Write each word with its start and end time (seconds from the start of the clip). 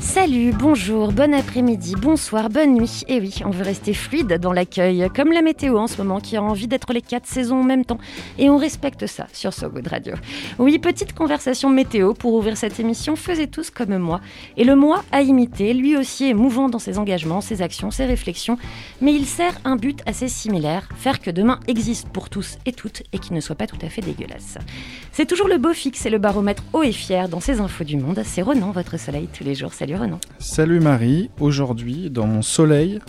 Salut, 0.00 0.54
bonjour, 0.58 1.12
bon 1.12 1.34
après-midi, 1.34 1.94
bonsoir, 1.94 2.48
bonne 2.48 2.72
nuit. 2.72 3.04
Et 3.06 3.20
oui, 3.20 3.34
on 3.44 3.50
veut 3.50 3.62
rester 3.62 3.92
fluide 3.92 4.38
dans 4.40 4.52
l'accueil, 4.52 5.06
comme 5.14 5.30
la 5.30 5.42
météo 5.42 5.76
en 5.76 5.86
ce 5.86 5.98
moment 5.98 6.20
qui 6.20 6.38
a 6.38 6.42
envie 6.42 6.66
d'être 6.66 6.94
les 6.94 7.02
quatre 7.02 7.26
saisons 7.26 7.60
en 7.60 7.64
même 7.64 7.84
temps. 7.84 7.98
Et 8.38 8.48
on 8.48 8.56
respecte 8.56 9.06
ça 9.06 9.26
sur 9.34 9.52
So 9.52 9.68
Good 9.68 9.88
Radio. 9.88 10.14
Oui, 10.58 10.78
petite 10.78 11.12
conversation 11.12 11.68
météo 11.68 12.14
pour 12.14 12.32
ouvrir 12.32 12.56
cette 12.56 12.80
émission. 12.80 13.14
Faisez 13.14 13.46
tous 13.46 13.68
comme 13.68 13.98
moi. 13.98 14.22
Et 14.56 14.64
le 14.64 14.74
moi 14.74 15.04
à 15.12 15.20
imiter, 15.20 15.74
lui 15.74 15.98
aussi 15.98 16.30
est 16.30 16.34
mouvant 16.34 16.70
dans 16.70 16.78
ses 16.78 16.98
engagements, 16.98 17.42
ses 17.42 17.60
actions, 17.60 17.90
ses 17.90 18.06
réflexions. 18.06 18.56
Mais 19.02 19.12
il 19.12 19.26
sert 19.26 19.60
un 19.64 19.76
but 19.76 20.00
assez 20.06 20.28
similaire 20.28 20.88
faire 20.96 21.20
que 21.20 21.30
demain 21.30 21.60
existe 21.68 22.08
pour 22.08 22.30
tous 22.30 22.56
et 22.64 22.72
toutes 22.72 23.02
et 23.12 23.18
qu'il 23.18 23.34
ne 23.34 23.40
soit 23.40 23.54
pas 23.54 23.66
tout 23.66 23.78
à 23.82 23.90
fait 23.90 24.00
dégueulasse. 24.00 24.56
C'est 25.12 25.26
toujours 25.26 25.48
le 25.48 25.58
beau 25.58 25.74
fixe 25.74 26.06
et 26.06 26.10
le 26.10 26.18
baromètre 26.18 26.64
haut 26.72 26.82
et 26.82 26.92
fier 26.92 27.28
dans 27.28 27.40
ces 27.40 27.60
infos 27.60 27.84
du 27.84 27.98
monde. 27.98 28.22
C'est 28.24 28.42
Renan, 28.42 28.70
votre 28.70 28.98
soleil 28.98 29.28
tous 29.36 29.44
les 29.44 29.54
jours. 29.54 29.74
Salut 29.74 29.89
Renan. 29.96 30.18
Salut 30.38 30.80
Marie, 30.80 31.30
aujourd'hui 31.40 32.10
dans 32.10 32.26
mon 32.26 32.42
soleil 32.42 33.00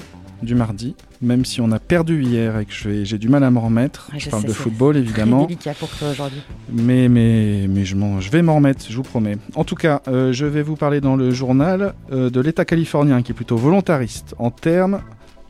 du 0.41 0.55
mardi, 0.55 0.95
même 1.21 1.45
si 1.45 1.61
on 1.61 1.71
a 1.71 1.77
perdu 1.77 2.23
hier 2.23 2.57
et 2.57 2.65
que 2.65 2.73
j'ai 3.03 3.17
du 3.19 3.29
mal 3.29 3.43
à 3.43 3.51
m'en 3.51 3.61
remettre, 3.61 4.09
Ouais, 4.11 4.19
je, 4.19 4.25
je 4.25 4.29
parle 4.31 4.41
sais, 4.41 4.47
de 4.47 4.53
football 4.53 4.97
évidemment, 4.97 5.45
délicat 5.45 5.75
pour 5.75 5.89
toi 5.89 6.09
aujourd'hui. 6.09 6.41
mais, 6.73 7.07
mais, 7.09 7.67
mais 7.69 7.85
je, 7.85 7.95
vais 8.31 8.41
m'en 8.41 8.55
remettre, 8.55 8.85
je 8.89 8.95
vous 8.95 9.03
promets. 9.03 9.37
En 9.55 9.63
tout 9.63 9.75
cas, 9.75 10.01
euh, 10.07 10.33
je 10.33 10.47
vais 10.47 10.63
vous 10.63 10.75
parler 10.75 10.99
dans 10.99 11.15
le 11.15 11.29
journal 11.29 11.93
euh, 12.11 12.31
de 12.31 12.41
l'État 12.41 12.65
californien 12.65 13.21
qui 13.21 13.33
est 13.33 13.35
plutôt 13.35 13.55
volontariste 13.57 14.33
en 14.39 14.49
termes 14.49 15.01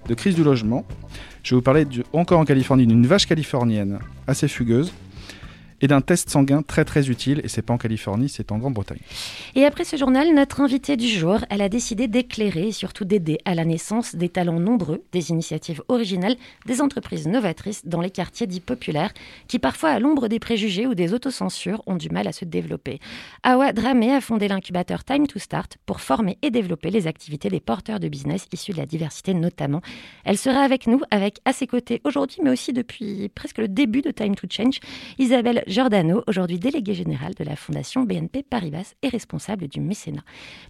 de 0.10 0.14
crise 0.14 0.36
du 0.36 0.44
logement. 0.44 0.84
Je 1.44 1.52
vais 1.52 1.60
vous 1.60 1.62
parler 1.64 1.86
du- 1.86 2.04
encore 2.12 2.40
en 2.42 2.45
Californie 2.45 2.86
d'une 2.86 3.08
vache 3.08 3.26
californienne 3.28 4.00
assez 4.28 4.50
fugueuse 4.50 4.92
et 5.82 5.88
d'un 5.88 6.02
test 6.02 6.30
sanguin 6.30 6.62
très 6.62 6.86
très 6.86 7.10
utile, 7.10 7.42
et 7.44 7.48
c'est 7.48 7.62
pas 7.62 7.74
en 7.74 7.78
Californie, 7.78 8.30
c'est 8.30 8.52
en 8.52 8.58
Grande-Bretagne. 8.58 9.00
Et 9.56 9.66
après 9.66 9.84
ce 9.84 9.98
journal, 9.98 10.34
notre 10.34 10.62
invitée 10.62 10.98
du 10.98 11.08
jour, 11.08 11.40
elle 11.50 11.62
a 11.62 11.70
décidé 11.70 12.08
d'éclairer 12.08 12.68
et 12.68 12.72
surtout 12.72 13.06
d'aider 13.06 13.40
à 13.46 13.56
la 13.56 13.66
naissance 13.66 14.16
des 14.16 14.30
talents 14.30 14.60
nombreux, 14.60 15.04
des 15.12 15.32
initiatives 15.32 15.82
originales, 15.88 16.36
des 16.66 16.82
entreprises 16.82 17.28
novatrices 17.28 17.86
dans 17.86 18.02
les 18.02 18.12
quartiers 18.12 18.48
dits 18.48 18.60
populaires, 18.60 19.14
qui 19.48 19.60
parfois 19.60 19.90
à 19.90 20.00
l'ombre 20.00 20.28
des 20.28 20.40
préjugés 20.40 20.88
ou 20.88 20.96
des 20.96 21.14
autocensures 21.14 21.82
ont 21.88 21.95
du 21.95 22.10
mal 22.10 22.28
à 22.28 22.32
se 22.32 22.45
développer. 22.45 23.00
Awa 23.44 23.73
Dramé 23.73 24.12
a 24.14 24.22
fondé 24.22 24.48
l'incubateur 24.48 25.04
Time 25.04 25.28
to 25.28 25.40
Start 25.40 25.78
pour 25.86 26.02
former 26.02 26.38
et 26.42 26.52
développer 26.52 26.90
les 26.90 27.08
activités 27.08 27.50
des 27.50 27.60
porteurs 27.60 28.00
de 28.00 28.08
business 28.08 28.48
issus 28.54 28.72
de 28.72 28.78
la 28.78 28.86
diversité 28.86 29.34
notamment. 29.34 29.82
Elle 30.26 30.38
sera 30.38 30.62
avec 30.62 30.88
nous, 30.88 31.02
avec 31.12 31.40
à 31.45 31.54
ses 31.54 31.68
côtés 31.68 32.02
aujourd'hui, 32.04 32.40
mais 32.44 32.52
aussi 32.52 32.73
depuis 32.73 33.30
presque 33.30 33.58
le 33.58 33.68
début 33.68 34.02
de 34.02 34.12
Time 34.12 34.36
to 34.36 34.48
Change, 34.50 34.80
Isabelle 35.18 35.64
Giordano, 35.72 36.22
aujourd'hui 36.27 36.59
déléguée 36.59 36.94
générale 36.94 37.33
de 37.33 37.45
la 37.45 37.55
Fondation 37.55 38.03
BNP 38.03 38.44
Paribas 38.44 38.94
et 39.03 39.08
responsable 39.08 39.69
du 39.69 39.80
mécénat. 39.80 40.23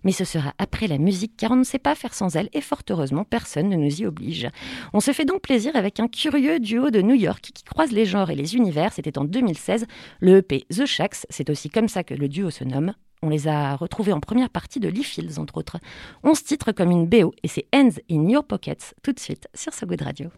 Mais 0.03 0.11
ce 0.11 0.25
sera 0.25 0.53
après 0.59 0.85
la 0.85 0.99
musique, 0.99 1.35
car 1.37 1.49
on 1.49 1.55
ne 1.55 1.63
sait 1.63 1.79
pas 1.79 1.95
faire 1.95 2.13
sans 2.13 2.35
elle, 2.35 2.49
et 2.53 2.61
fort 2.61 2.83
heureusement, 2.87 3.23
personne 3.23 3.67
ne 3.67 3.77
nous 3.77 4.01
y 4.01 4.05
oblige. 4.05 4.47
On 4.93 4.99
se 4.99 5.11
fait 5.11 5.25
donc 5.25 5.41
plaisir 5.41 5.75
avec 5.75 5.99
un 5.99 6.07
curieux 6.07 6.59
duo 6.59 6.91
de 6.91 7.01
New 7.01 7.15
York 7.15 7.41
qui 7.41 7.63
croise 7.63 7.91
les 7.91 8.05
genres 8.05 8.29
et 8.29 8.35
les 8.35 8.55
univers. 8.55 8.93
C'était 8.93 9.17
en 9.17 9.23
2016, 9.23 9.87
le 10.19 10.37
EP 10.37 10.65
The 10.69 10.85
Shacks, 10.85 11.25
c'est 11.31 11.49
aussi 11.49 11.69
comme 11.69 11.87
ça 11.87 12.03
que 12.03 12.13
le 12.13 12.29
duo 12.29 12.51
se 12.51 12.63
nomme. 12.63 12.93
On 13.23 13.29
les 13.29 13.47
a 13.47 13.75
retrouvés 13.75 14.13
en 14.13 14.19
première 14.19 14.51
partie 14.51 14.79
de 14.79 14.87
Lee 14.87 15.03
Fields, 15.03 15.39
entre 15.39 15.57
autres. 15.57 15.79
11 16.23 16.43
titres 16.43 16.71
comme 16.73 16.91
une 16.91 17.07
BO, 17.07 17.33
et 17.41 17.47
c'est 17.47 17.65
Hands 17.73 17.89
in 18.11 18.29
Your 18.29 18.43
Pockets, 18.43 18.93
tout 19.01 19.13
de 19.13 19.19
suite 19.19 19.47
sur 19.55 19.73
So 19.73 19.87
Good 19.87 20.03
Radio. 20.03 20.29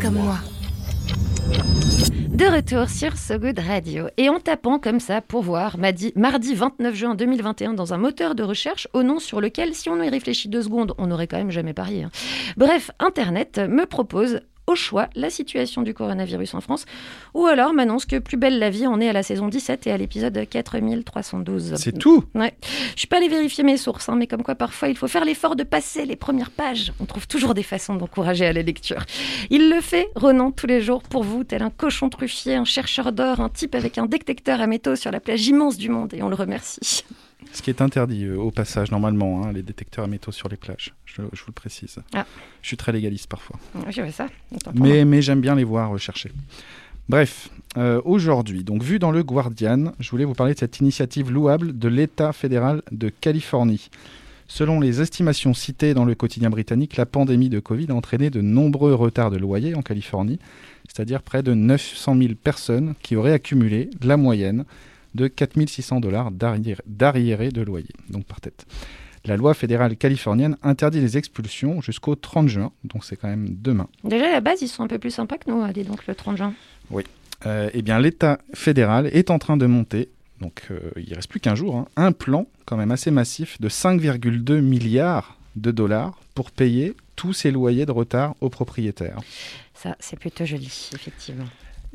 Comme 0.00 0.14
moi. 0.14 0.38
De 2.28 2.46
retour 2.46 2.88
sur 2.88 3.16
So 3.18 3.38
Good 3.38 3.58
Radio 3.58 4.06
et 4.16 4.30
en 4.30 4.40
tapant 4.40 4.78
comme 4.78 5.00
ça 5.00 5.20
pour 5.20 5.42
voir 5.42 5.76
mardi, 5.76 6.14
mardi 6.16 6.54
29 6.54 6.94
juin 6.94 7.14
2021 7.14 7.74
dans 7.74 7.92
un 7.92 7.98
moteur 7.98 8.34
de 8.34 8.42
recherche 8.42 8.88
au 8.94 9.02
nom 9.02 9.18
sur 9.18 9.42
lequel, 9.42 9.74
si 9.74 9.90
on 9.90 10.02
y 10.02 10.08
réfléchit 10.08 10.48
deux 10.48 10.62
secondes, 10.62 10.94
on 10.96 11.08
n'aurait 11.08 11.26
quand 11.26 11.36
même 11.36 11.50
jamais 11.50 11.74
parié. 11.74 12.04
hein. 12.04 12.10
Bref, 12.56 12.90
Internet 13.00 13.58
me 13.68 13.84
propose 13.84 14.40
au 14.66 14.74
choix 14.74 15.08
la 15.14 15.30
situation 15.30 15.82
du 15.82 15.94
coronavirus 15.94 16.54
en 16.54 16.60
France 16.60 16.86
ou 17.34 17.46
alors 17.46 17.72
m'annonce 17.74 18.06
que 18.06 18.18
Plus 18.18 18.36
belle 18.36 18.58
la 18.58 18.70
vie 18.70 18.86
en 18.86 19.00
est 19.00 19.08
à 19.08 19.12
la 19.12 19.22
saison 19.22 19.48
17 19.48 19.86
et 19.86 19.92
à 19.92 19.96
l'épisode 19.96 20.48
4312. 20.48 21.74
C'est 21.76 21.98
tout 21.98 22.24
Ouais. 22.34 22.54
Je 22.94 23.00
suis 23.00 23.08
pas 23.08 23.18
allée 23.18 23.28
vérifier 23.28 23.64
mes 23.64 23.76
sources, 23.76 24.08
hein, 24.08 24.16
mais 24.16 24.26
comme 24.26 24.42
quoi 24.42 24.54
parfois 24.54 24.88
il 24.88 24.96
faut 24.96 25.08
faire 25.08 25.24
l'effort 25.24 25.56
de 25.56 25.62
passer 25.62 26.06
les 26.06 26.16
premières 26.16 26.50
pages. 26.50 26.92
On 27.00 27.04
trouve 27.04 27.26
toujours 27.26 27.54
des 27.54 27.62
façons 27.62 27.94
d'encourager 27.94 28.46
à 28.46 28.52
la 28.52 28.62
lecture. 28.62 29.04
Il 29.50 29.70
le 29.70 29.80
fait, 29.80 30.08
Ronan, 30.14 30.50
tous 30.50 30.66
les 30.66 30.80
jours 30.80 31.02
pour 31.02 31.24
vous, 31.24 31.44
tel 31.44 31.62
un 31.62 31.70
cochon 31.70 32.08
truffier, 32.08 32.54
un 32.54 32.64
chercheur 32.64 33.12
d'or, 33.12 33.40
un 33.40 33.48
type 33.48 33.74
avec 33.74 33.98
un 33.98 34.06
détecteur 34.06 34.60
à 34.60 34.66
métaux 34.66 34.96
sur 34.96 35.10
la 35.10 35.20
plage 35.20 35.46
immense 35.46 35.76
du 35.76 35.88
monde, 35.88 36.14
et 36.14 36.22
on 36.22 36.28
le 36.28 36.36
remercie. 36.36 37.04
Ce 37.54 37.62
qui 37.62 37.70
est 37.70 37.80
interdit 37.80 38.24
euh, 38.24 38.36
au 38.36 38.50
passage, 38.50 38.90
normalement, 38.90 39.44
hein, 39.44 39.52
les 39.52 39.62
détecteurs 39.62 40.04
à 40.04 40.08
métaux 40.08 40.32
sur 40.32 40.48
les 40.48 40.56
plages. 40.56 40.92
Je, 41.06 41.22
je 41.32 41.40
vous 41.40 41.48
le 41.48 41.52
précise. 41.52 41.98
Ah. 42.12 42.26
Je 42.62 42.66
suis 42.66 42.76
très 42.76 42.90
légaliste 42.90 43.28
parfois. 43.28 43.58
Je 43.88 44.10
ça. 44.10 44.26
Mais, 44.74 45.04
mais 45.04 45.22
j'aime 45.22 45.40
bien 45.40 45.54
les 45.54 45.62
voir 45.62 45.90
rechercher. 45.90 46.32
Bref, 47.08 47.50
euh, 47.76 48.00
aujourd'hui, 48.04 48.64
donc 48.64 48.82
vu 48.82 48.98
dans 48.98 49.12
le 49.12 49.22
Guardian, 49.22 49.92
je 50.00 50.10
voulais 50.10 50.24
vous 50.24 50.34
parler 50.34 50.54
de 50.54 50.58
cette 50.58 50.80
initiative 50.80 51.30
louable 51.30 51.78
de 51.78 51.88
l'État 51.88 52.32
fédéral 52.32 52.82
de 52.90 53.08
Californie. 53.08 53.88
Selon 54.48 54.80
les 54.80 55.00
estimations 55.00 55.54
citées 55.54 55.94
dans 55.94 56.04
le 56.04 56.14
quotidien 56.14 56.50
britannique, 56.50 56.96
la 56.96 57.06
pandémie 57.06 57.50
de 57.50 57.60
Covid 57.60 57.86
a 57.90 57.94
entraîné 57.94 58.30
de 58.30 58.40
nombreux 58.40 58.94
retards 58.94 59.30
de 59.30 59.36
loyer 59.36 59.74
en 59.74 59.82
Californie, 59.82 60.38
c'est-à-dire 60.88 61.22
près 61.22 61.42
de 61.42 61.54
900 61.54 62.16
000 62.18 62.34
personnes 62.34 62.94
qui 63.02 63.16
auraient 63.16 63.32
accumulé 63.32 63.90
la 64.02 64.16
moyenne 64.16 64.64
de 65.14 65.28
4 65.28 65.68
600 65.68 66.00
dollars 66.00 66.30
d'arriéré 66.30 67.50
de 67.50 67.62
loyer, 67.62 67.90
donc 68.08 68.24
par 68.24 68.40
tête. 68.40 68.66
La 69.26 69.36
loi 69.38 69.54
fédérale 69.54 69.96
californienne 69.96 70.56
interdit 70.62 71.00
les 71.00 71.16
expulsions 71.16 71.80
jusqu'au 71.80 72.14
30 72.14 72.48
juin, 72.48 72.72
donc 72.84 73.04
c'est 73.04 73.16
quand 73.16 73.28
même 73.28 73.48
demain. 73.48 73.88
Déjà, 74.04 74.26
à 74.26 74.32
la 74.32 74.40
base, 74.42 74.60
ils 74.60 74.68
sont 74.68 74.82
un 74.82 74.86
peu 74.86 74.98
plus 74.98 75.10
sympas 75.10 75.38
que 75.38 75.50
nous, 75.50 75.66
dis 75.72 75.84
donc, 75.84 76.06
le 76.06 76.14
30 76.14 76.36
juin. 76.36 76.54
Euh, 77.46 77.70
eh 77.72 77.82
bien, 77.82 77.98
l'État 77.98 78.38
fédéral 78.54 79.06
est 79.12 79.30
en 79.30 79.38
train 79.38 79.56
de 79.56 79.66
monter, 79.66 80.10
donc 80.40 80.66
euh, 80.70 80.90
il 80.96 81.14
reste 81.14 81.28
plus 81.28 81.40
qu'un 81.40 81.54
jour, 81.54 81.76
hein, 81.76 81.86
un 81.96 82.12
plan 82.12 82.46
quand 82.64 82.76
même 82.76 82.90
assez 82.90 83.10
massif 83.10 83.60
de 83.60 83.68
5,2 83.68 84.60
milliards 84.60 85.38
de 85.56 85.70
dollars 85.70 86.18
pour 86.34 86.50
payer 86.50 86.94
tous 87.16 87.32
ces 87.32 87.50
loyers 87.50 87.86
de 87.86 87.92
retard 87.92 88.34
aux 88.40 88.50
propriétaires. 88.50 89.18
Ça, 89.74 89.96
c'est 90.00 90.18
plutôt 90.18 90.44
joli, 90.44 90.90
effectivement. 90.94 91.44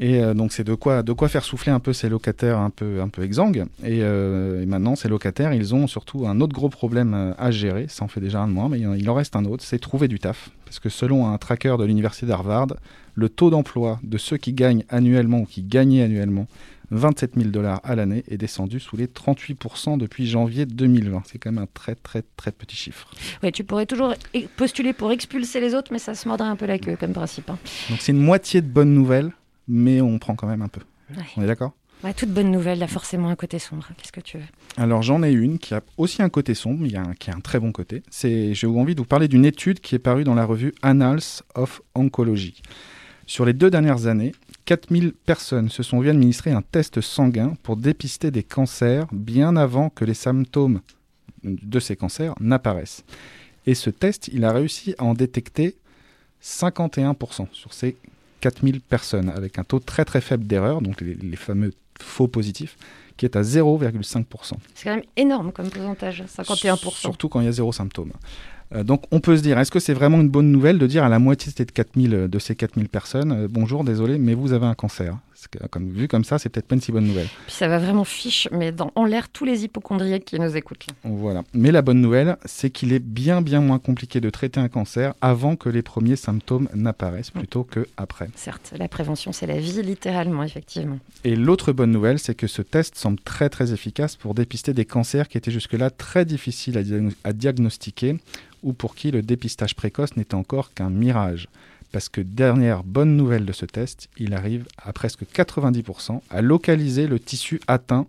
Et 0.02 0.22
euh, 0.22 0.34
donc 0.34 0.54
c'est 0.54 0.64
de 0.64 0.76
quoi, 0.76 1.04
de 1.04 1.12
quoi 1.12 1.28
faire 1.28 1.44
souffler 1.44 1.72
un 1.74 1.80
peu 1.82 1.92
ces 1.92 2.08
locataires 2.08 2.58
un 2.58 2.70
peu, 2.70 3.02
un 3.02 3.10
peu 3.10 3.22
exsangues. 3.24 3.66
Et, 3.84 4.00
euh, 4.02 4.64
et 4.64 4.66
maintenant, 4.66 4.96
ces 4.96 5.10
locataires, 5.10 5.54
ils 5.54 5.76
ont 5.76 5.88
surtout 5.88 6.26
un 6.26 6.40
autre 6.40 6.54
gros 6.54 6.70
problème 6.70 7.14
euh, 7.14 7.34
à 7.38 7.52
gérer. 7.52 7.88
Ça 7.90 8.06
en 8.06 8.08
fait 8.08 8.22
déjà 8.22 8.40
un 8.42 8.48
de 8.48 8.54
moins, 8.54 8.70
mais 8.70 8.80
il 8.80 9.10
en- 9.10 9.14
reste 9.14 9.36
un 9.36 9.44
autre, 9.46 9.64
c'est 9.64 9.78
trouver 9.80 10.08
du 10.08 10.18
taf. 10.20 10.52
Parce 10.66 10.80
que 10.80 10.88
selon 10.90 11.28
un 11.28 11.38
tracker 11.38 11.76
de 11.78 11.84
l'université 11.84 12.26
d'Harvard, 12.28 12.68
le 13.16 13.28
taux 13.28 13.50
d'emploi 13.50 14.00
de 14.04 14.18
ceux 14.18 14.38
qui 14.38 14.54
gagnent 14.54 14.86
annuellement 14.88 15.40
ou 15.42 15.46
qui 15.46 15.64
gagnaient 15.64 16.04
annuellement 16.04 16.48
27 16.92 17.34
000 17.36 17.50
dollars 17.50 17.82
à 17.84 17.96
l'année 17.96 18.24
est 18.30 18.38
descendu 18.38 18.80
sous 18.80 18.96
les 18.98 19.06
38% 19.08 19.98
depuis 19.98 20.26
janvier 20.28 20.66
2020. 20.66 21.24
C'est 21.26 21.38
quand 21.38 21.52
même 21.52 21.62
un 21.64 21.68
très 21.74 21.96
très 21.96 22.24
très 22.38 22.52
petit 22.52 22.76
chiffre. 22.76 23.12
Ouais, 23.44 23.52
tu 23.52 23.64
pourrais 23.64 23.86
toujours 23.86 24.14
e- 24.36 24.40
postuler 24.58 24.94
pour 24.94 25.12
expulser 25.12 25.60
les 25.60 25.76
autres, 25.76 25.92
mais 25.92 26.00
ça 26.00 26.16
se 26.16 26.28
mordrait 26.28 26.48
un 26.48 26.56
peu 26.56 26.66
la 26.66 26.80
queue 26.80 26.96
comme 27.00 27.14
principe. 27.14 27.50
hein. 27.50 27.58
Donc 27.90 28.00
c'est 28.02 28.12
une 28.12 28.22
moitié 28.24 28.62
de 28.62 28.68
bonne 28.68 28.94
nouvelle, 28.94 29.32
mais 29.70 30.02
on 30.02 30.20
prend 30.20 30.36
quand 30.36 30.48
même 30.48 30.62
un 30.62 30.68
peu. 30.68 30.82
Ouais. 31.16 31.24
On 31.38 31.44
est 31.44 31.48
d'accord? 31.48 31.74
Ouais, 32.04 32.14
toute 32.14 32.30
bonne 32.30 32.50
nouvelle 32.50 32.82
a 32.82 32.88
forcément 32.88 33.30
un 33.30 33.36
côté 33.36 33.60
sombre. 33.60 33.90
Qu'est-ce 33.98 34.12
que 34.12 34.22
tu 34.22 34.38
veux? 34.38 34.44
Alors 34.78 35.02
j'en 35.02 35.22
ai 35.22 35.32
une 35.32 35.60
qui 35.60 35.74
a 35.74 35.82
aussi 35.98 36.22
un 36.22 36.30
côté 36.30 36.54
sombre, 36.54 36.80
mais 36.82 36.88
il 36.88 36.94
y 36.94 36.98
a 36.98 37.02
un, 37.02 37.14
qui 37.14 37.30
a 37.30 37.36
un 37.36 37.42
très 37.42 37.60
bon 37.60 37.72
côté. 37.72 38.04
C'est, 38.10 38.54
j'ai 38.54 38.68
envie 38.68 38.96
de 38.96 39.02
vous 39.02 39.06
parler 39.06 39.28
d'une 39.28 39.46
étude 39.46 39.82
qui 39.82 39.96
est 39.96 40.00
parue 40.00 40.24
dans 40.24 40.36
la 40.36 40.46
revue 40.46 40.74
Annals 40.82 41.44
of 41.56 41.82
Oncology. 41.96 42.62
Sur 43.26 43.46
les 43.46 43.54
deux 43.54 43.70
dernières 43.70 44.08
années, 44.08 44.32
4000 44.66 45.12
personnes 45.12 45.70
se 45.70 45.84
sont 45.84 46.00
vues 46.00 46.10
administrer 46.10 46.52
un 46.52 46.62
test 46.62 47.02
sanguin 47.02 47.54
pour 47.64 47.76
dépister 47.76 48.32
des 48.32 48.44
cancers 48.44 49.06
bien 49.12 49.58
avant 49.58 49.90
que 49.90 50.06
les 50.06 50.14
symptômes 50.14 50.80
de 51.44 51.80
ces 51.80 51.96
cancers 51.96 52.34
n'apparaissent. 52.40 53.04
Et 53.66 53.76
ce 53.76 53.90
test, 53.90 54.30
il 54.32 54.46
a 54.46 54.54
réussi 54.54 54.96
à 54.98 55.04
en 55.04 55.14
détecter 55.14 55.76
51% 56.42 57.48
sur 57.52 57.74
ces 57.74 57.98
4000 58.40 58.82
personnes, 58.82 59.30
avec 59.30 59.60
un 59.60 59.64
taux 59.64 59.80
très 59.80 60.06
très 60.06 60.22
faible 60.22 60.46
d'erreur, 60.48 60.82
donc 60.82 61.02
les- 61.02 61.16
les 61.16 61.36
fameux 61.36 61.72
faux 62.00 62.28
positifs, 62.28 62.78
qui 63.18 63.26
est 63.26 63.36
à 63.36 63.44
0,5%. 63.44 64.58
C'est 64.74 64.86
quand 64.86 64.96
même 64.96 65.04
énorme 65.18 65.52
comme 65.52 65.70
pourcentage, 65.70 66.24
51%. 66.28 67.02
Surtout 67.02 67.30
quand 67.30 67.42
il 67.42 67.46
y 67.46 67.50
a 67.50 67.52
zéro 67.52 67.72
symptôme. 67.72 68.12
Euh, 68.76 68.84
donc 68.84 69.04
on 69.12 69.20
peut 69.20 69.36
se 69.36 69.42
dire, 69.42 69.58
est-ce 69.60 69.72
que 69.72 69.80
c'est 69.80 69.94
vraiment 69.94 70.22
une 70.22 70.30
bonne 70.30 70.52
nouvelle 70.52 70.78
de 70.78 70.88
dire 70.88 71.04
à 71.04 71.10
la 71.10 71.20
moitié 71.20 71.52
de, 71.58 71.64
4000, 71.72 72.14
euh, 72.14 72.28
de 72.28 72.40
ces 72.40 72.56
4000 72.56 72.88
personnes, 72.88 73.32
euh, 73.32 73.48
bonjour, 73.50 73.84
désolé, 73.84 74.18
mais 74.20 74.34
vous 74.36 74.54
avez 74.54 74.68
un 74.68 74.76
cancer 74.76 75.18
que, 75.48 75.66
comme, 75.68 75.90
Vu 75.90 76.08
comme 76.08 76.24
ça, 76.24 76.38
c'est 76.40 76.50
peut-être 76.50 76.68
pas 76.68 76.76
une 76.76 76.82
si 76.82 76.92
bonne 76.92 77.08
nouvelle. 77.08 77.28
Puis 77.46 77.56
ça 77.56 77.68
va 77.68 77.80
vraiment 77.80 78.04
fiche, 78.04 78.48
mais 78.52 78.72
dans, 78.72 78.92
en 78.96 79.06
l'air 79.06 79.30
tous 79.30 79.46
les 79.46 79.64
hypochondriaques 79.64 80.26
qui 80.26 80.40
nous 80.40 80.56
écoutent. 80.56 80.86
là. 80.88 80.94
Voilà. 81.04 81.44
Mais 81.54 81.72
la 81.72 81.82
bonne 81.82 82.02
nouvelle, 82.02 82.38
c'est 82.46 82.70
qu'il 82.70 82.94
est 82.94 83.00
bien 83.00 83.42
bien 83.42 83.62
moins 83.62 83.80
compliqué 83.80 84.20
de 84.22 84.30
traiter 84.30 84.60
un 84.60 84.68
cancer 84.68 85.14
avant 85.22 85.56
que 85.56 85.70
les 85.70 85.82
premiers 85.82 86.16
symptômes 86.16 86.70
n'apparaissent 86.74 87.32
plutôt 87.32 87.64
que 87.64 87.88
après. 87.98 88.30
Certes, 88.36 88.74
la 88.78 88.88
prévention, 88.88 89.32
c'est 89.32 89.48
la 89.48 89.60
vie, 89.60 89.82
littéralement, 89.82 90.44
effectivement. 90.44 91.00
Et 91.24 91.36
l'autre 91.36 91.72
bonne 91.72 91.92
nouvelle, 91.92 92.20
c'est 92.20 92.36
que 92.36 92.48
ce 92.48 92.62
test 92.62 92.96
semble 92.96 93.20
très 93.20 93.50
très 93.50 93.74
efficace 93.74 94.16
pour 94.16 94.34
dépister 94.34 94.74
des 94.74 94.86
cancers 94.86 95.28
qui 95.28 95.38
étaient 95.38 95.52
jusque-là 95.52 95.90
très 95.90 96.26
difficiles 96.26 96.78
à, 96.78 97.28
à 97.28 97.34
diagnostiquer 97.34 98.18
ou 98.64 98.74
pour 98.74 98.96
qui 98.96 99.12
le 99.12 99.22
dépistage 99.22 99.76
précoce 99.76 100.16
n'était 100.18 100.36
encore 100.36 100.74
qu'un 100.74 100.90
mirage. 100.90 101.48
Parce 101.92 102.10
que 102.10 102.22
dernière 102.22 102.84
bonne 102.84 103.16
nouvelle 103.16 103.46
de 103.46 103.52
ce 103.52 103.66
test, 103.66 104.10
il 104.18 104.34
arrive 104.34 104.66
à 104.78 104.94
presque 104.94 105.24
90% 105.24 106.22
à 106.30 106.42
localiser 106.42 107.08
le 107.08 107.20
tissu 107.20 107.60
atteint 107.68 108.08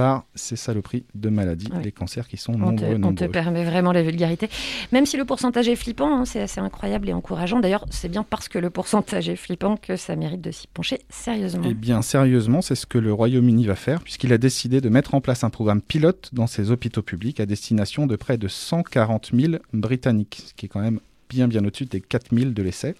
par 0.00 0.24
ces 0.34 0.56
saloperies 0.56 1.04
de 1.14 1.28
maladies, 1.28 1.68
les 1.84 1.92
cancers 1.92 2.26
qui 2.26 2.38
sont 2.38 2.54
On 2.54 2.74
te, 2.74 2.84
nombreux, 2.84 3.10
on 3.10 3.14
te 3.14 3.24
permet 3.24 3.64
vraiment 3.64 3.92
la 3.92 4.02
vulgarité. 4.02 4.48
Même 4.92 5.04
si 5.04 5.18
le 5.18 5.26
pourcentage 5.26 5.68
est 5.68 5.76
flippant, 5.76 6.20
hein, 6.20 6.24
c'est 6.24 6.40
assez 6.40 6.58
incroyable 6.58 7.10
et 7.10 7.12
encourageant. 7.12 7.60
D'ailleurs, 7.60 7.84
c'est 7.90 8.08
bien 8.08 8.22
parce 8.22 8.48
que 8.48 8.58
le 8.58 8.70
pourcentage 8.70 9.28
est 9.28 9.36
flippant 9.36 9.76
que 9.76 9.96
ça 9.96 10.16
mérite 10.16 10.40
de 10.40 10.52
s'y 10.52 10.68
pencher 10.68 11.00
sérieusement. 11.10 11.64
Eh 11.68 11.74
bien, 11.74 12.00
sérieusement, 12.00 12.62
c'est 12.62 12.76
ce 12.76 12.86
que 12.86 12.96
le 12.96 13.12
Royaume-Uni 13.12 13.66
va 13.66 13.74
faire, 13.74 14.00
puisqu'il 14.00 14.32
a 14.32 14.38
décidé 14.38 14.80
de 14.80 14.88
mettre 14.88 15.14
en 15.14 15.20
place 15.20 15.44
un 15.44 15.50
programme 15.50 15.82
pilote 15.82 16.30
dans 16.32 16.46
ses 16.46 16.70
hôpitaux 16.70 17.02
publics 17.02 17.38
à 17.38 17.44
destination 17.44 18.06
de 18.06 18.16
près 18.16 18.38
de 18.38 18.48
140 18.48 19.32
000 19.34 19.56
Britanniques, 19.74 20.44
ce 20.46 20.54
qui 20.54 20.64
est 20.64 20.68
quand 20.70 20.80
même 20.80 21.00
bien 21.30 21.48
bien 21.48 21.64
au-dessus 21.64 21.86
des 21.86 22.00
4 22.02 22.34
000 22.36 22.50
de 22.50 22.62
l'essai. 22.62 22.94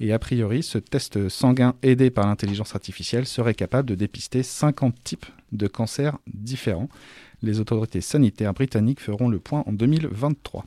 Et 0.00 0.12
a 0.12 0.18
priori, 0.18 0.62
ce 0.62 0.78
test 0.78 1.28
sanguin 1.28 1.74
aidé 1.82 2.10
par 2.10 2.26
l'intelligence 2.26 2.74
artificielle 2.74 3.26
serait 3.26 3.54
capable 3.54 3.88
de 3.88 3.94
dépister 3.94 4.42
50 4.42 4.94
types 5.04 5.26
de 5.52 5.66
cancers 5.68 6.18
différents. 6.32 6.88
Les 7.42 7.60
autorités 7.60 8.00
sanitaires 8.00 8.54
britanniques 8.54 9.00
feront 9.00 9.28
le 9.28 9.38
point 9.38 9.62
en 9.66 9.72
2023. 9.72 10.64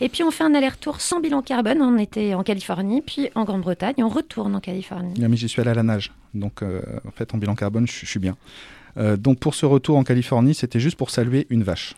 Et 0.00 0.08
puis 0.08 0.22
on 0.24 0.30
fait 0.30 0.42
un 0.44 0.54
aller-retour 0.54 1.00
sans 1.00 1.20
bilan 1.20 1.42
carbone. 1.42 1.80
On 1.82 1.98
était 1.98 2.34
en 2.34 2.42
Californie, 2.42 3.00
puis 3.02 3.28
en 3.34 3.44
Grande-Bretagne. 3.44 3.94
On 3.98 4.08
retourne 4.08 4.54
en 4.56 4.60
Californie. 4.60 5.14
Ah, 5.22 5.28
Mais 5.28 5.36
j'y 5.36 5.48
suis 5.48 5.60
allé 5.60 5.70
à 5.70 5.74
la 5.74 5.82
nage, 5.82 6.12
donc 6.34 6.62
euh, 6.62 6.80
en 7.06 7.10
fait 7.12 7.32
en 7.34 7.38
bilan 7.38 7.54
carbone, 7.54 7.86
je, 7.86 7.92
je 7.92 8.06
suis 8.06 8.20
bien. 8.20 8.36
Euh, 8.96 9.16
donc 9.16 9.38
pour 9.38 9.54
ce 9.54 9.66
retour 9.66 9.96
en 9.98 10.02
Californie, 10.04 10.54
c'était 10.54 10.80
juste 10.80 10.96
pour 10.96 11.10
saluer 11.10 11.46
une 11.50 11.62
vache. 11.62 11.94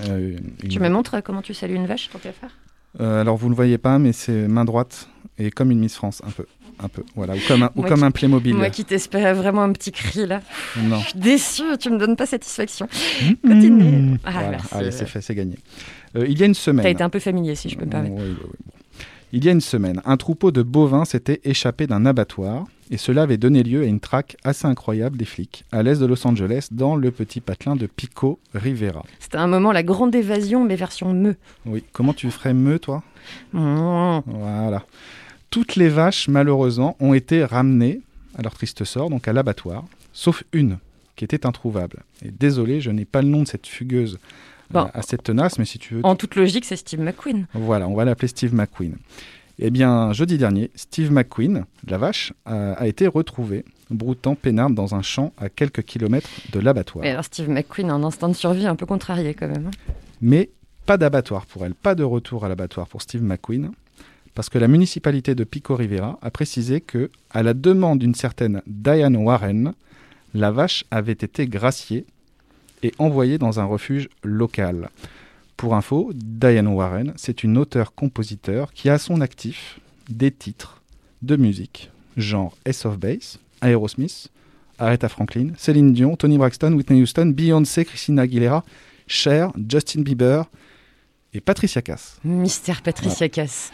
Euh, 0.00 0.36
une- 0.62 0.68
Tu 0.68 0.78
me 0.78 0.88
montres 0.88 1.20
comment 1.24 1.42
tu 1.42 1.52
salues 1.54 1.74
une 1.74 1.86
vache, 1.86 2.10
tant 2.12 2.18
qu'à 2.20 2.32
faire? 2.32 2.56
Euh, 2.98 3.20
alors 3.20 3.36
vous 3.36 3.46
ne 3.46 3.50
le 3.50 3.56
voyez 3.56 3.78
pas, 3.78 3.98
mais 3.98 4.12
c'est 4.12 4.48
main 4.48 4.64
droite 4.64 5.08
et 5.38 5.50
comme 5.50 5.70
une 5.70 5.78
Miss 5.78 5.94
France, 5.94 6.22
un 6.26 6.30
peu, 6.30 6.44
un 6.80 6.88
peu, 6.88 7.02
voilà, 7.14 7.34
ou 7.34 7.38
comme 7.46 7.62
un, 7.62 7.70
ou 7.76 7.80
Moi 7.82 7.88
comme 7.88 7.98
qui- 8.00 8.04
un 8.04 8.10
Playmobil. 8.10 8.54
Moi 8.56 8.70
qui 8.70 8.84
t'espérais 8.84 9.32
vraiment 9.32 9.62
un 9.62 9.72
petit 9.72 9.92
cri 9.92 10.26
là. 10.26 10.40
Non. 10.82 10.98
Je 10.98 11.08
suis 11.10 11.18
déçue, 11.18 11.78
tu 11.78 11.90
me 11.90 11.98
donnes 11.98 12.16
pas 12.16 12.26
satisfaction. 12.26 12.88
Continue. 13.42 14.18
Ah, 14.24 14.30
Voilà, 14.32 14.50
merci. 14.50 14.68
allez, 14.74 14.90
c'est 14.90 15.06
fait, 15.06 15.20
c'est 15.20 15.34
gagné. 15.34 15.56
Euh, 16.16 16.26
il 16.28 16.38
y 16.38 16.42
a 16.42 16.46
une 16.46 16.54
semaine. 16.54 16.82
T'as 16.82 16.90
été 16.90 17.02
un 17.04 17.10
peu 17.10 17.20
familier, 17.20 17.54
si 17.54 17.68
je 17.68 17.76
peux 17.78 17.84
me 17.84 17.90
permettre. 17.90 18.14
Oui, 18.16 18.22
oui, 18.28 18.36
oui. 18.42 19.04
Il 19.32 19.44
y 19.44 19.48
a 19.48 19.52
une 19.52 19.60
semaine, 19.60 20.02
un 20.04 20.16
troupeau 20.16 20.50
de 20.50 20.62
bovins 20.62 21.04
s'était 21.04 21.40
échappé 21.44 21.86
d'un 21.86 22.04
abattoir 22.06 22.64
et 22.90 22.96
cela 22.96 23.22
avait 23.22 23.36
donné 23.36 23.62
lieu 23.62 23.82
à 23.82 23.86
une 23.86 24.00
traque 24.00 24.36
assez 24.44 24.66
incroyable 24.66 25.16
des 25.16 25.24
flics 25.24 25.64
à 25.72 25.82
l'est 25.82 26.00
de 26.00 26.06
Los 26.06 26.26
Angeles 26.26 26.68
dans 26.70 26.96
le 26.96 27.10
petit 27.10 27.40
patelin 27.40 27.76
de 27.76 27.86
Pico 27.86 28.38
Rivera. 28.54 29.04
C'était 29.20 29.36
un 29.38 29.46
moment 29.46 29.72
la 29.72 29.82
grande 29.82 30.14
évasion, 30.14 30.64
mais 30.64 30.76
version 30.76 31.12
me. 31.12 31.36
Oui, 31.66 31.84
comment 31.92 32.12
tu 32.14 32.30
ferais 32.30 32.54
mieux 32.54 32.78
toi? 32.78 33.02
Mmh. 33.52 34.20
Voilà. 34.26 34.84
Toutes 35.50 35.76
les 35.76 35.88
vaches, 35.88 36.28
malheureusement, 36.28 36.96
ont 37.00 37.14
été 37.14 37.44
ramenées 37.44 38.00
à 38.36 38.42
leur 38.42 38.54
triste 38.54 38.84
sort, 38.84 39.10
donc 39.10 39.26
à 39.28 39.32
l'abattoir, 39.32 39.84
sauf 40.12 40.44
une 40.52 40.78
qui 41.16 41.24
était 41.24 41.44
introuvable. 41.46 41.98
Et 42.24 42.30
désolé, 42.30 42.80
je 42.80 42.90
n'ai 42.90 43.04
pas 43.04 43.20
le 43.22 43.28
nom 43.28 43.42
de 43.42 43.48
cette 43.48 43.66
fugueuse 43.66 44.18
Bon. 44.70 44.80
euh, 44.80 44.88
assez 44.94 45.18
tenace, 45.18 45.58
mais 45.58 45.64
si 45.64 45.78
tu 45.78 45.94
veux, 45.94 46.00
En 46.04 46.14
toute 46.16 46.36
logique, 46.36 46.64
c'est 46.64 46.76
Steve 46.76 47.00
McQueen. 47.00 47.46
voilà, 47.54 47.88
on 47.88 47.94
va 47.94 48.04
l'appeler 48.04 48.28
Steve 48.28 48.54
McQueen. 48.54 48.96
Eh 49.62 49.70
bien, 49.70 50.12
jeudi 50.14 50.38
dernier, 50.38 50.70
Steve 50.74 51.12
McQueen, 51.12 51.66
la 51.86 51.98
vache, 51.98 52.32
a, 52.46 52.72
a 52.72 52.86
été 52.86 53.06
retrouvé 53.06 53.64
broutant 53.90 54.34
peinarde 54.34 54.74
dans 54.74 54.94
un 54.94 55.02
champ 55.02 55.34
à 55.36 55.50
quelques 55.50 55.82
kilomètres 55.82 56.30
de 56.52 56.60
l'abattoir. 56.60 57.04
Et 57.04 57.10
alors 57.10 57.24
Steve 57.24 57.50
McQueen 57.50 57.90
a 57.90 57.94
un 57.94 58.02
instinct 58.02 58.28
de 58.30 58.34
survie 58.34 58.66
un 58.66 58.74
peu 58.76 58.86
contrarié 58.86 59.34
quand 59.34 59.48
même. 59.48 59.66
hein. 59.66 59.92
Mais 60.22 60.48
pas 60.86 60.96
d'abattoir 60.96 61.44
pour 61.44 61.66
elle, 61.66 61.74
pas 61.74 61.94
de 61.94 62.02
retour 62.04 62.44
à 62.46 62.48
l'abattoir 62.48 62.86
pour 62.88 63.02
Steve 63.02 63.22
McQueen, 63.22 63.70
parce 64.34 64.48
que 64.48 64.58
la 64.58 64.66
municipalité 64.66 65.34
de 65.34 65.44
Pico 65.44 65.76
Rivera 65.76 66.18
a 66.22 66.30
précisé 66.30 66.80
que, 66.80 67.10
à 67.30 67.42
la 67.42 67.52
demande 67.52 67.98
d'une 67.98 68.14
certaine 68.14 68.62
Diane 68.66 69.16
Warren, 69.16 69.74
la 70.32 70.50
vache 70.52 70.84
avait 70.90 71.12
été 71.12 71.46
graciée 71.46 72.06
et 72.82 72.94
envoyée 72.98 73.36
dans 73.36 73.60
un 73.60 73.64
refuge 73.64 74.08
local. 74.24 74.88
Pour 75.60 75.74
info, 75.74 76.10
Diane 76.14 76.68
Warren, 76.68 77.12
c'est 77.16 77.44
une 77.44 77.58
auteure-compositeur 77.58 78.72
qui 78.72 78.88
a 78.88 78.94
à 78.94 78.98
son 78.98 79.20
actif 79.20 79.78
des 80.08 80.30
titres 80.30 80.80
de 81.20 81.36
musique, 81.36 81.90
genre 82.16 82.56
Ace 82.64 82.86
of 82.86 82.98
Base, 82.98 83.38
Aerosmith, 83.60 84.28
Aretha 84.78 85.10
Franklin, 85.10 85.48
Céline 85.58 85.92
Dion, 85.92 86.16
Tony 86.16 86.38
Braxton, 86.38 86.72
Whitney 86.72 87.02
Houston, 87.02 87.26
Beyoncé, 87.36 87.84
Christina 87.84 88.22
Aguilera, 88.22 88.64
Cher, 89.06 89.52
Justin 89.68 90.00
Bieber 90.00 90.46
et 91.34 91.42
Patricia 91.42 91.82
Cass. 91.82 92.18
Mystère 92.24 92.80
Patricia 92.80 93.28
Cass. 93.28 93.70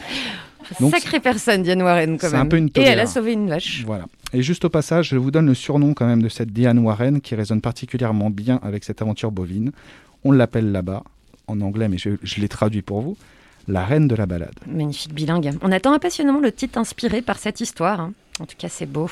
Donc, 0.81 0.93
Sacrée 0.93 1.21
personne, 1.21 1.63
Diane 1.63 1.83
Warren, 1.83 2.19
quand 2.19 2.27
c'est 2.27 2.33
même. 2.33 2.47
un 2.47 2.49
peu 2.49 2.57
une 2.57 2.69
Et 2.75 2.81
elle 2.81 2.99
a 2.99 3.07
sauvé 3.07 3.35
une 3.35 3.49
vache. 3.49 3.85
Voilà. 3.87 4.07
Et 4.33 4.43
juste 4.43 4.65
au 4.65 4.71
passage, 4.71 5.11
je 5.11 5.17
vous 5.19 5.31
donne 5.31 5.47
le 5.47 5.55
surnom 5.55 5.95
quand 5.95 6.07
même 6.07 6.21
de 6.21 6.29
cette 6.29 6.51
Diane 6.51 6.81
Warren 6.81 7.21
qui 7.21 7.37
résonne 7.37 7.61
particulièrement 7.61 8.31
bien 8.31 8.59
avec 8.65 8.83
cette 8.83 9.03
aventure 9.03 9.31
bovine. 9.31 9.71
On 10.25 10.33
l'appelle 10.33 10.73
là-bas, 10.73 11.05
en 11.49 11.61
anglais, 11.61 11.89
mais 11.89 11.99
je, 11.99 12.11
je 12.23 12.41
l'ai 12.41 12.49
traduit 12.49 12.83
pour 12.83 13.01
vous, 13.03 13.17
la 13.69 13.85
reine 13.85 14.09
de 14.09 14.15
la 14.15 14.27
balade. 14.27 14.55
Magnifique 14.67 15.13
bilingue. 15.15 15.53
On 15.63 15.73
attend 15.73 15.93
impatiemment 15.93 16.41
le 16.41 16.53
titre 16.53 16.79
inspiré 16.79 17.23
par 17.23 17.39
cette 17.39 17.61
histoire. 17.61 18.01
hein. 18.01 18.13
En 18.41 18.47
tout 18.47 18.57
cas, 18.59 18.69
c'est 18.69 18.87
beau. 18.87 19.11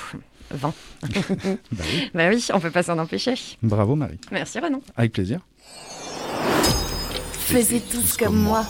Vent. 0.51 0.75
Bah 1.03 1.09
oui. 1.43 2.11
bah 2.15 2.29
oui, 2.31 2.47
on 2.53 2.61
peut 2.61 2.71
pas 2.71 2.83
s'en 2.83 2.99
empêcher. 2.99 3.35
Bravo 3.63 3.95
Marie. 3.97 4.19
Merci 4.31 4.59
Renan. 4.61 4.81
Avec 4.97 5.13
plaisir. 5.13 5.41
Faisez 7.33 7.81
tous 7.81 8.17
comme 8.17 8.37
moi. 8.37 8.65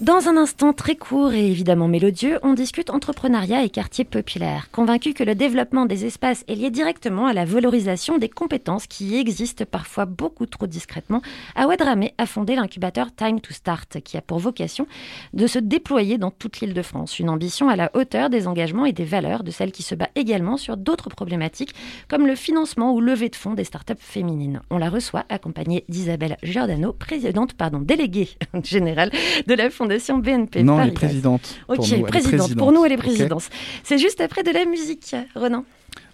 Dans 0.00 0.28
un 0.28 0.38
instant 0.38 0.72
très 0.72 0.96
court 0.96 1.34
et 1.34 1.50
évidemment 1.50 1.86
mélodieux, 1.86 2.38
on 2.42 2.54
discute 2.54 2.88
entrepreneuriat 2.88 3.64
et 3.64 3.68
quartier 3.68 4.04
populaire, 4.04 4.70
convaincu 4.72 5.12
que 5.12 5.22
le 5.22 5.34
développement 5.34 5.84
des 5.84 6.06
espaces 6.06 6.42
est 6.48 6.54
lié 6.54 6.70
directement 6.70 7.26
à 7.26 7.34
la 7.34 7.44
valorisation 7.44 8.16
des 8.16 8.30
compétences 8.30 8.86
qui 8.86 9.18
existent 9.18 9.66
parfois 9.70 10.06
beaucoup 10.06 10.46
trop 10.46 10.66
discrètement. 10.66 11.20
Awad 11.54 11.82
Ramé 11.82 12.14
a 12.16 12.24
fondé 12.24 12.54
l'incubateur 12.54 13.14
Time 13.14 13.42
to 13.42 13.52
Start, 13.52 14.00
qui 14.02 14.16
a 14.16 14.22
pour 14.22 14.38
vocation 14.38 14.86
de 15.34 15.46
se 15.46 15.58
déployer 15.58 16.16
dans 16.16 16.30
toute 16.30 16.60
l'île 16.60 16.72
de 16.72 16.80
France. 16.80 17.18
Une 17.18 17.28
ambition 17.28 17.68
à 17.68 17.76
la 17.76 17.90
hauteur 17.94 18.30
des 18.30 18.46
engagements 18.46 18.86
et 18.86 18.94
des 18.94 19.04
valeurs 19.04 19.44
de 19.44 19.50
celle 19.50 19.70
qui 19.70 19.82
se 19.82 19.94
bat 19.94 20.08
également 20.14 20.56
sur 20.56 20.78
d'autres 20.78 21.10
problématiques, 21.10 21.74
comme 22.08 22.26
le 22.26 22.36
financement 22.36 22.94
ou 22.94 23.02
levée 23.02 23.28
de 23.28 23.36
fonds 23.36 23.52
des 23.52 23.64
startups 23.64 23.92
féminines. 23.98 24.62
On 24.70 24.78
la 24.78 24.88
reçoit 24.88 25.26
accompagnée 25.28 25.84
d'Isabelle 25.90 26.38
Giordano, 26.42 26.94
présidente, 26.94 27.52
pardon, 27.52 27.80
déléguée 27.80 28.30
générale 28.64 29.10
de 29.46 29.52
la 29.52 29.68
Fondation 29.68 29.89
BNP. 30.18 30.62
non, 30.62 30.80
elle 30.80 30.90
est 30.90 30.92
présidente. 30.92 31.58
Ok, 31.68 31.76
pour 31.76 31.86
nous, 31.86 31.94
elle 31.94 32.00
est 32.00 32.04
présidente. 32.04 32.54
Pour 32.56 32.72
nous, 32.72 32.84
elle 32.84 32.92
est 32.92 32.96
présidence. 32.96 33.48
C'est 33.82 33.98
juste 33.98 34.20
après 34.20 34.42
de 34.42 34.50
la 34.50 34.64
musique, 34.64 35.14
Renan. 35.34 35.64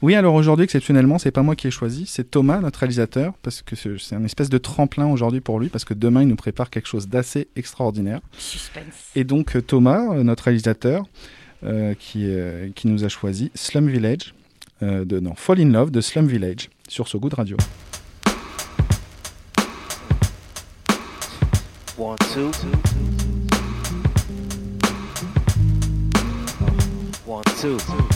Oui, 0.03 0.15
alors 0.15 0.35
aujourd'hui, 0.35 0.65
exceptionnellement, 0.65 1.19
c'est 1.19 1.31
pas 1.31 1.43
moi 1.43 1.57
qui 1.57 1.67
ai 1.69 1.71
choisi, 1.71 2.05
c'est 2.07 2.31
Thomas, 2.31 2.61
notre 2.61 2.81
réalisateur, 2.81 3.33
parce 3.43 3.63
que 3.63 3.77
c'est 3.77 4.15
un 4.15 4.25
espèce 4.25 4.51
de 4.51 4.59
tremplin 4.59 5.07
aujourd'hui 5.07 5.41
pour 5.41 5.59
lui, 5.59 5.69
parce 5.69 5.85
que 5.85 5.95
demain, 5.95 6.23
il 6.23 6.29
nous 6.29 6.37
prépare 6.37 6.71
quelque 6.71 6.87
chose 6.89 7.09
d'assez 7.09 7.49
extraordinaire. 7.57 8.21
Suspense. 8.39 8.85
Et 9.15 9.25
donc 9.25 9.57
euh, 9.57 9.63
Thomas, 9.63 10.15
euh, 10.15 10.23
notre 10.23 10.45
réalisateur, 10.45 11.05
euh, 11.65 11.95
qui, 11.99 12.27
euh, 12.27 12.69
qui 12.75 12.87
nous 12.87 13.05
a 13.05 13.09
choisi 13.09 13.51
Slum 13.55 13.89
Village, 13.89 14.35
euh, 14.83 15.07
de, 15.07 15.21
non, 15.21 15.35
Fall 15.35 15.61
in 15.61 15.71
Love 15.71 15.91
de 15.91 16.03
Slum 16.03 16.27
Village, 16.27 16.69
sur 16.87 17.09
So 17.09 17.19
Good 17.19 17.33
Radio. 17.35 17.57
One, 21.99 22.17
two. 22.35 22.51
One, 27.37 27.45
two. 27.45 27.79
Things 27.79 28.16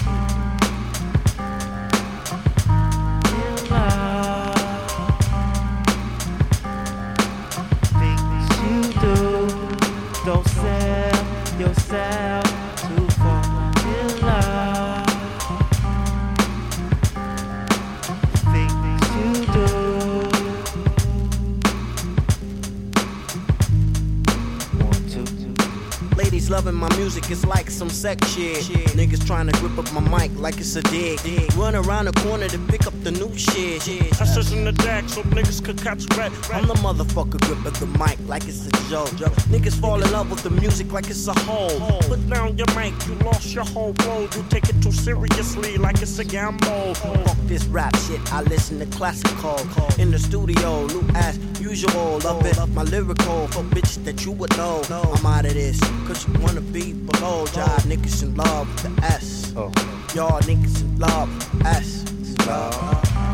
Loving 26.50 26.74
my 26.74 26.92
music, 26.96 27.30
it's 27.30 27.46
like 27.46 27.70
some 27.70 27.88
sex 27.88 28.28
shit. 28.32 28.64
Niggas 28.98 29.24
trying 29.24 29.46
to 29.46 29.52
grip 29.60 29.78
up 29.78 29.92
my 29.92 30.00
mic 30.00 30.36
like 30.36 30.58
it's 30.58 30.74
a 30.74 30.82
dick. 30.82 31.22
dick. 31.22 31.48
Run 31.56 31.76
around 31.76 32.06
the 32.06 32.12
corner 32.22 32.48
to 32.48 32.58
pick 32.66 32.88
up 32.88 33.04
the 33.04 33.12
new 33.12 33.32
shit. 33.38 33.88
I 34.20 34.24
search 34.24 34.50
in 34.50 34.64
the 34.64 34.72
deck 34.72 35.08
so 35.08 35.22
niggas 35.22 35.64
could 35.64 35.78
catch 35.78 36.04
red. 36.18 36.32
I'm 36.52 36.66
the 36.66 36.74
motherfucker 36.74 37.40
gripping 37.46 37.74
the 37.74 37.86
mic 38.00 38.18
like 38.26 38.48
it's 38.48 38.66
a 38.66 38.70
joke. 38.90 39.10
Niggas 39.46 39.80
fall 39.80 40.02
in 40.02 40.10
love 40.10 40.28
with 40.28 40.42
the 40.42 40.50
music 40.50 40.90
like 40.90 41.08
it's 41.08 41.28
a 41.28 41.38
hole. 41.40 42.00
Put 42.08 42.28
down 42.28 42.58
your 42.58 42.66
mic, 42.74 42.94
you 43.06 43.14
lost 43.24 43.54
your 43.54 43.64
whole 43.64 43.94
world. 44.04 44.34
You 44.34 44.44
take 44.50 44.68
it 44.68 44.82
too 44.82 44.90
seriously 44.90 45.76
like 45.76 46.02
it's 46.02 46.18
a 46.18 46.24
gamble. 46.24 46.94
Fuck 46.94 47.36
this 47.44 47.64
rap 47.66 47.96
shit, 48.08 48.20
I 48.32 48.42
listen 48.42 48.80
to 48.80 48.86
classical. 48.86 49.56
In 50.00 50.10
the 50.10 50.18
studio, 50.18 50.84
new 50.88 51.04
as 51.14 51.38
usual. 51.60 52.18
Love 52.20 52.44
it, 52.46 52.56
my 52.74 52.82
lyrical. 52.82 53.46
For 53.48 53.62
bitches 53.62 54.04
that 54.04 54.24
you 54.24 54.32
would 54.32 54.56
know. 54.56 54.82
I'm 54.90 55.26
out 55.26 55.44
of 55.44 55.54
this, 55.54 55.80
cause 56.06 56.26
you 56.26 56.34
wanna 56.40 56.60
be 56.60 56.92
below. 56.92 57.46
Y'all 57.54 57.80
niggas 57.86 58.22
in 58.22 58.34
love 58.34 58.68
with 58.68 58.96
the 58.96 59.04
S. 59.04 59.52
Oh. 59.56 59.72
Y'all 60.14 60.40
niggas 60.40 60.80
in 60.80 60.98
love 60.98 61.28
with 61.28 61.62
the 61.62 61.68
S. 61.68 62.46
Love. 62.46 63.29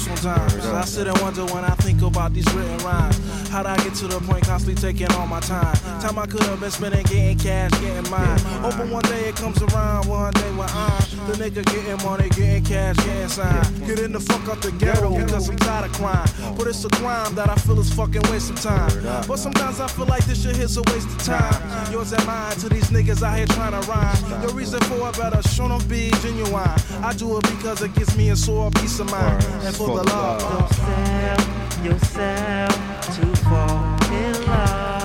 Sometimes. 0.00 0.66
I 0.66 0.84
sit 0.84 1.06
and 1.06 1.18
wonder 1.20 1.44
when 1.46 1.64
I 1.64 1.74
think 1.76 2.02
about 2.02 2.32
these 2.32 2.50
written 2.54 2.78
rhymes. 2.78 3.18
How'd 3.48 3.66
I 3.66 3.76
get 3.78 3.94
to 3.96 4.06
the 4.06 4.20
point 4.20 4.44
constantly 4.44 4.80
taking 4.80 5.12
all 5.16 5.26
my 5.26 5.40
time? 5.40 5.74
Time 6.00 6.18
I 6.18 6.26
could 6.26 6.42
have 6.44 6.60
been 6.60 6.70
spending 6.70 7.02
getting 7.04 7.38
cash, 7.38 7.70
getting 7.80 8.10
mine. 8.10 8.38
Hoping 8.62 8.90
one 8.90 9.02
day 9.04 9.28
it 9.28 9.36
comes 9.36 9.60
around, 9.62 10.06
one 10.08 10.32
day 10.34 10.50
when 10.56 10.68
I'm 10.70 11.00
the 11.26 11.34
nigga 11.34 11.64
getting 11.66 12.06
money, 12.06 12.28
getting 12.30 12.64
cash, 12.64 12.96
getting 12.96 13.28
signed. 13.28 13.86
Getting 13.86 14.12
the 14.12 14.20
fuck 14.20 14.48
out 14.48 14.62
the 14.62 14.72
ghetto 14.72 15.10
because 15.16 15.48
I'm 15.48 15.56
tired 15.58 15.90
of 15.90 15.92
crime. 15.92 16.28
But 16.56 16.68
it's 16.68 16.84
a 16.84 16.88
crime 16.88 17.34
that 17.34 17.48
I 17.50 17.56
feel 17.56 17.78
is 17.80 17.92
fucking 17.92 18.22
waste 18.30 18.50
of 18.50 18.60
time. 18.60 18.90
But 19.26 19.36
sometimes 19.36 19.80
I 19.80 19.88
feel 19.88 20.06
like 20.06 20.24
this 20.24 20.42
shit 20.42 20.56
here's 20.56 20.76
a 20.76 20.82
waste 20.82 21.08
of 21.08 21.22
time. 21.22 21.92
Yours 21.92 22.12
and 22.12 22.24
mine 22.26 22.56
to 22.62 22.68
these 22.68 22.88
niggas 22.90 23.22
out 23.22 23.36
here 23.36 23.46
trying 23.46 23.72
to 23.80 23.86
rhyme. 23.90 24.42
Your 24.42 24.52
reason 24.54 24.80
for 24.80 25.08
it 25.08 25.18
better 25.18 25.42
show 25.48 25.68
them 25.68 25.82
be 25.88 26.10
genuine. 26.22 26.70
I 27.02 27.12
do 27.16 27.36
it 27.36 27.42
because 27.42 27.82
it 27.82 27.94
gives 27.94 28.16
me 28.16 28.30
a 28.30 28.36
sore 28.36 28.70
peace 28.70 28.98
of 29.00 29.10
mind. 29.10 29.44
And 29.62 29.74
for 29.74 29.89
love. 29.94 30.40
Don't 30.40 30.72
sell 30.74 31.40
yourself 31.84 32.74
to 33.16 33.26
fall 33.44 33.84
in 34.12 34.32
love. 34.46 35.00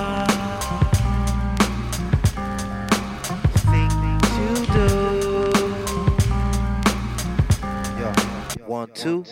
You 4.38 4.54
do. 4.66 4.86
One, 8.66 8.88
two. 8.94 9.24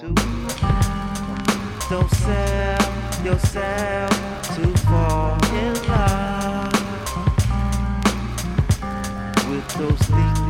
Don't 1.90 2.11
sell 2.11 3.25
yourself 3.25 4.11
to 4.56 4.62
fall 4.87 5.37
in 5.54 5.75
love 5.88 6.73
with 9.50 9.68
those 9.76 9.99
things 9.99 10.43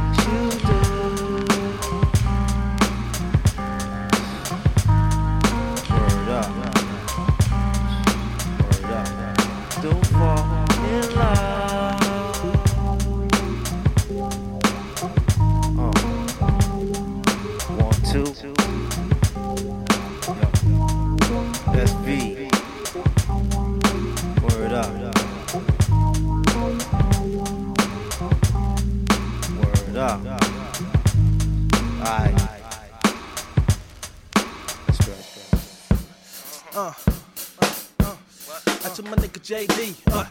JD. 39.44 39.94
Uh, 40.10 40.24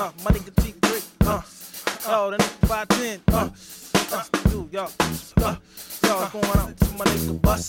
uh, 0.00 0.10
my 0.24 0.30
nigga 0.30 0.50
T3. 0.54 1.04
Uh, 1.26 1.42
oh, 2.06 2.30
that 2.30 2.40
nigga 2.40 2.66
510. 2.66 3.20
Uh, 3.28 3.48
that's 4.08 4.28
the 4.30 4.48
dude, 4.48 4.72
yo. 4.72 4.84
Uh, 4.84 4.88
it's 4.88 5.34
going 5.34 6.44
out 6.56 6.76
to 6.78 6.92
my 6.96 7.04
nigga 7.04 7.42
Bus. 7.42 7.66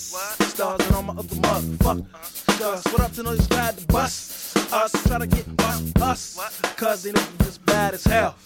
Stars 0.47 0.79
and 0.79 0.95
all 0.95 1.03
my 1.03 1.13
other 1.15 1.35
motherfuckers. 1.35 2.93
What 2.93 3.01
up 3.01 3.11
to 3.11 3.23
those 3.23 3.45
guys 3.47 3.75
the 3.75 3.85
bus? 3.91 4.55
Us 4.71 5.03
try 5.05 5.17
to 5.17 5.27
get 5.27 5.45
us, 5.59 5.93
us. 5.97 6.61
Cause 6.77 7.03
they 7.03 7.11
niggas 7.11 7.43
just 7.43 7.65
bad 7.65 7.93
as 7.95 8.05
hell. 8.05 8.37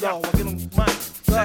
Yo, 0.00 0.16
I 0.20 0.22
get 0.22 0.44
them 0.44 0.56
mic. 0.56 0.96
Uh, 1.28 1.44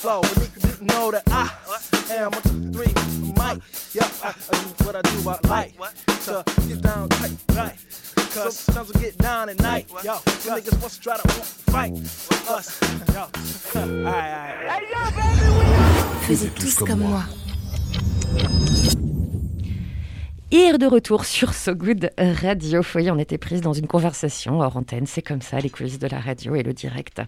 flow, 0.00 0.22
but 0.22 0.30
niggas 0.30 0.62
didn't 0.62 0.86
know 0.86 1.10
that 1.10 1.24
I 1.26 1.93
am 2.10 2.32
a 2.32 2.40
two, 2.42 2.72
three, 2.72 2.92
mic. 3.38 3.62
Yeah, 3.92 4.08
I, 4.22 4.34
I 4.50 4.56
do 4.58 4.84
what 4.84 4.96
I 4.96 5.02
do, 5.02 5.28
I 5.28 5.38
like 5.48 5.74
to 6.24 6.44
get 6.68 6.82
down 6.82 7.08
tight, 7.08 7.32
right? 7.54 7.76
Cause 8.34 8.58
sometimes 8.58 8.90
I 8.94 9.00
get 9.00 9.18
down 9.18 9.48
at 9.48 9.60
night, 9.60 9.88
yo. 10.02 10.16
Some 10.26 10.58
niggas 10.58 10.80
wants 10.80 10.96
to 10.96 11.02
try 11.02 11.16
to 11.16 11.28
fight 11.28 11.92
with 11.92 12.50
us, 12.50 12.80
yo. 13.14 13.28
Alright, 13.80 14.06
alright. 14.06 14.70
Hey, 14.70 14.86
yo, 14.90 15.00
baby, 15.10 15.48
we 15.58 15.64
Faisez 16.26 16.50
tous 16.54 16.74
comme 16.74 17.00
moi. 17.00 17.22
Et 20.56 20.78
de 20.78 20.86
retour 20.86 21.24
sur 21.24 21.52
So 21.52 21.74
Good 21.74 22.10
Radio. 22.16 22.80
Oui, 22.94 23.10
on 23.10 23.18
était 23.18 23.38
prise 23.38 23.60
dans 23.60 23.72
une 23.72 23.88
conversation 23.88 24.60
hors 24.60 24.76
antenne. 24.76 25.04
C'est 25.04 25.20
comme 25.20 25.42
ça, 25.42 25.58
les 25.58 25.68
coulisses 25.68 25.98
de 25.98 26.06
la 26.06 26.20
radio 26.20 26.54
et 26.54 26.62
le 26.62 26.72
direct. 26.72 27.20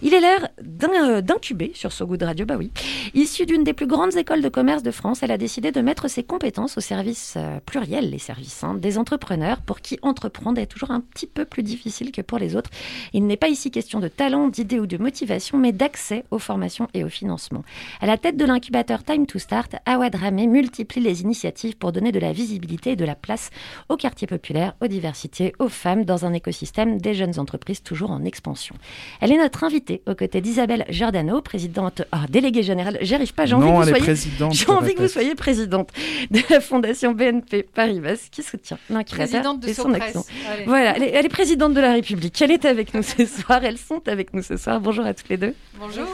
Il 0.00 0.14
est 0.14 0.20
d'in- 0.62 0.88
euh, 1.16 1.20
d'incuber 1.20 1.72
sur 1.74 1.92
So 1.92 2.06
Good 2.06 2.22
Radio, 2.22 2.46
bah 2.46 2.54
oui. 2.58 2.70
Issue 3.12 3.44
d'une 3.44 3.64
des 3.64 3.74
plus 3.74 3.86
grandes 3.86 4.16
écoles 4.16 4.40
de 4.40 4.48
commerce 4.48 4.82
de 4.82 4.90
France, 4.92 5.22
elle 5.22 5.30
a 5.30 5.36
décidé 5.36 5.72
de 5.72 5.80
mettre 5.82 6.08
ses 6.08 6.22
compétences 6.22 6.78
au 6.78 6.80
service 6.80 7.34
euh, 7.36 7.60
pluriel, 7.66 8.08
les 8.08 8.18
services, 8.18 8.64
hein, 8.64 8.74
des 8.74 8.96
entrepreneurs 8.96 9.60
pour 9.60 9.80
qui 9.82 9.98
entreprendre 10.00 10.58
est 10.58 10.66
toujours 10.66 10.90
un 10.90 11.00
petit 11.00 11.26
peu 11.26 11.44
plus 11.44 11.62
difficile 11.62 12.12
que 12.12 12.22
pour 12.22 12.38
les 12.38 12.56
autres. 12.56 12.70
Il 13.12 13.26
n'est 13.26 13.36
pas 13.36 13.48
ici 13.48 13.70
question 13.70 14.00
de 14.00 14.08
talent, 14.08 14.48
d'idée 14.48 14.80
ou 14.80 14.86
de 14.86 14.96
motivation, 14.96 15.58
mais 15.58 15.72
d'accès 15.72 16.24
aux 16.30 16.38
formations 16.38 16.88
et 16.94 17.04
au 17.04 17.10
financement. 17.10 17.62
À 18.00 18.06
la 18.06 18.16
tête 18.16 18.38
de 18.38 18.44
l'incubateur 18.46 19.04
Time 19.04 19.26
to 19.26 19.38
Start, 19.38 19.74
Awad 19.84 20.14
Ramé 20.14 20.46
multiplie 20.46 21.02
les 21.02 21.20
initiatives 21.20 21.76
pour 21.76 21.92
donner 21.92 22.10
de 22.10 22.18
la 22.18 22.32
visibilité 22.32 22.53
et 22.86 22.96
de 22.96 23.04
la 23.04 23.14
place 23.14 23.50
aux 23.88 23.96
quartiers 23.96 24.26
populaires, 24.26 24.74
aux 24.80 24.86
diversités, 24.86 25.52
aux 25.58 25.68
femmes 25.68 26.04
dans 26.04 26.24
un 26.24 26.32
écosystème 26.32 26.98
des 27.00 27.14
jeunes 27.14 27.38
entreprises 27.38 27.82
toujours 27.82 28.10
en 28.10 28.24
expansion. 28.24 28.74
Elle 29.20 29.32
est 29.32 29.38
notre 29.38 29.64
invitée 29.64 30.02
aux 30.06 30.14
côtés 30.14 30.40
d'Isabelle 30.40 30.84
Giordano, 30.88 31.40
présidente, 31.40 32.02
ah, 32.12 32.26
déléguée 32.28 32.62
générale. 32.62 32.98
J'y 33.00 33.14
arrive 33.14 33.34
pas, 33.34 33.46
j'ai 33.46 33.54
envie 33.54 33.66
Non, 33.66 33.80
que 33.80 33.84
vous 33.84 33.88
soyez 33.88 34.02
présidente. 34.02 34.54
j'ai 34.54 34.70
envie 34.70 34.94
que 34.94 35.02
vous 35.02 35.08
soyez 35.08 35.34
présidente 35.34 35.90
de 36.30 36.40
la 36.50 36.60
fondation 36.60 37.12
BNP 37.12 37.62
Paribas 37.62 38.28
qui 38.30 38.42
soutient 38.42 38.78
l'incubateur 38.90 39.56
et 39.66 39.74
son 39.74 39.92
action. 39.92 40.24
Allez. 40.50 40.64
Voilà, 40.64 40.96
elle 40.96 41.02
est, 41.02 41.10
elle 41.10 41.26
est 41.26 41.30
présidente 41.30 41.74
de 41.74 41.80
la 41.80 41.92
République. 41.92 42.40
Elle 42.42 42.52
est 42.52 42.64
avec 42.64 42.94
nous 42.94 43.02
ce 43.02 43.26
soir. 43.42 43.64
Elles 43.64 43.78
sont 43.78 44.06
avec 44.08 44.32
nous 44.34 44.42
ce 44.42 44.56
soir. 44.56 44.80
Bonjour 44.80 45.04
à 45.04 45.14
toutes 45.14 45.28
les 45.28 45.36
deux. 45.36 45.54
Bonjour. 45.78 46.06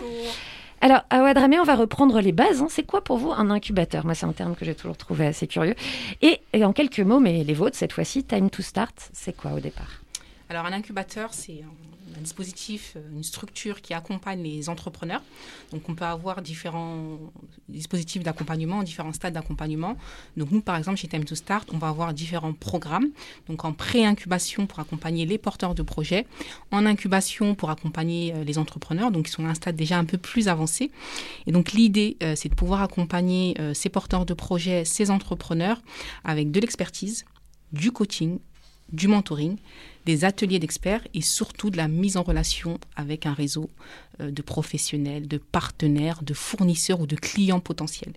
Alors, 0.83 1.03
à 1.11 1.21
Ouadramé, 1.23 1.61
on 1.61 1.64
va 1.64 1.75
reprendre 1.75 2.21
les 2.21 2.33
bases. 2.33 2.62
hein. 2.62 2.69
C'est 2.71 2.85
quoi 2.87 3.05
pour 3.05 3.19
vous 3.19 3.33
un 3.33 3.51
incubateur? 3.51 4.05
Moi, 4.07 4.14
c'est 4.14 4.25
un 4.27 4.33
terme 4.33 4.55
que 4.57 4.64
j'ai 4.64 4.75
toujours 4.75 4.97
trouvé 4.97 5.27
assez 5.27 5.47
curieux. 5.47 5.75
Et, 6.23 6.40
et 6.55 6.64
en 6.64 6.73
quelques 6.73 7.01
mots, 7.01 7.21
mais 7.21 7.45
les 7.45 7.53
vôtres 7.55 7.77
cette 7.77 7.93
fois-ci, 7.93 8.25
Time 8.25 8.49
to 8.49 8.62
Start, 8.62 9.11
c'est 9.12 9.37
quoi 9.37 9.53
au 9.53 9.61
départ? 9.61 10.01
Alors, 10.49 10.64
un 10.64 10.73
incubateur, 10.73 11.35
c'est 11.35 11.62
un, 12.20 12.22
dispositif, 12.22 12.94
euh, 12.96 13.00
une 13.12 13.22
structure 13.22 13.80
qui 13.80 13.94
accompagne 13.94 14.42
les 14.42 14.68
entrepreneurs. 14.68 15.22
Donc, 15.72 15.88
on 15.88 15.94
peut 15.94 16.04
avoir 16.04 16.42
différents 16.42 17.18
dispositifs 17.68 18.22
d'accompagnement, 18.22 18.83
différents 18.83 19.12
stades 19.12 19.35
d'accompagnement. 19.35 19.96
Donc, 20.37 20.50
nous, 20.50 20.61
par 20.61 20.76
exemple, 20.76 20.98
chez 20.98 21.09
Time 21.09 21.24
to 21.24 21.35
Start, 21.35 21.68
on 21.72 21.78
va 21.78 21.88
avoir 21.88 22.12
différents 22.14 22.52
programmes. 22.52 23.09
Donc, 23.48 23.64
en 23.64 23.72
pré-incubation 23.72 24.66
pour 24.66 24.80
accompagner 24.80 25.26
les 25.26 25.38
porteurs 25.38 25.74
de 25.74 25.83
projets, 25.83 26.26
en 26.70 26.87
incubation 26.87 27.54
pour 27.54 27.70
accompagner 27.70 28.35
euh, 28.35 28.44
les 28.44 28.59
entrepreneurs, 28.59 29.11
donc 29.11 29.26
qui 29.26 29.33
sont 29.33 29.46
à 29.46 29.50
un 29.50 29.54
stade 29.54 29.76
déjà 29.76 29.98
un 29.98 30.04
peu 30.04 30.18
plus 30.18 30.48
avancé. 30.48 30.90
Et 31.46 31.52
donc, 31.52 31.72
l'idée, 31.72 32.16
euh, 32.22 32.35
c'est 32.37 32.48
de 32.48 32.54
pouvoir 32.54 32.83
accompagner 32.83 33.56
ces 33.74 33.88
porteurs 33.88 34.26
de 34.26 34.35
projets, 34.35 34.85
ces 34.85 35.11
entrepreneurs, 35.11 35.80
avec 36.24 36.50
de 36.50 36.61
l'expertise, 36.61 37.24
du 37.72 37.92
coaching, 37.92 38.38
du 38.92 39.09
mentoring, 39.09 39.57
des 40.07 40.24
ateliers 40.24 40.59
d'experts 40.59 41.07
et 41.14 41.20
surtout 41.20 41.70
de 41.70 41.76
la 41.76 41.88
mise 41.88 42.16
en 42.16 42.22
relation 42.22 42.79
avec 42.96 43.26
un 43.26 43.35
réseau 43.35 43.70
euh, 44.20 44.31
de 44.31 44.42
professionnels, 44.42 45.29
de 45.29 45.38
partenaires, 45.38 46.22
de 46.22 46.35
fournisseurs 46.35 47.00
ou 47.00 47.07
de 47.07 47.16
clients 47.16 47.61
potentiels. 47.61 48.12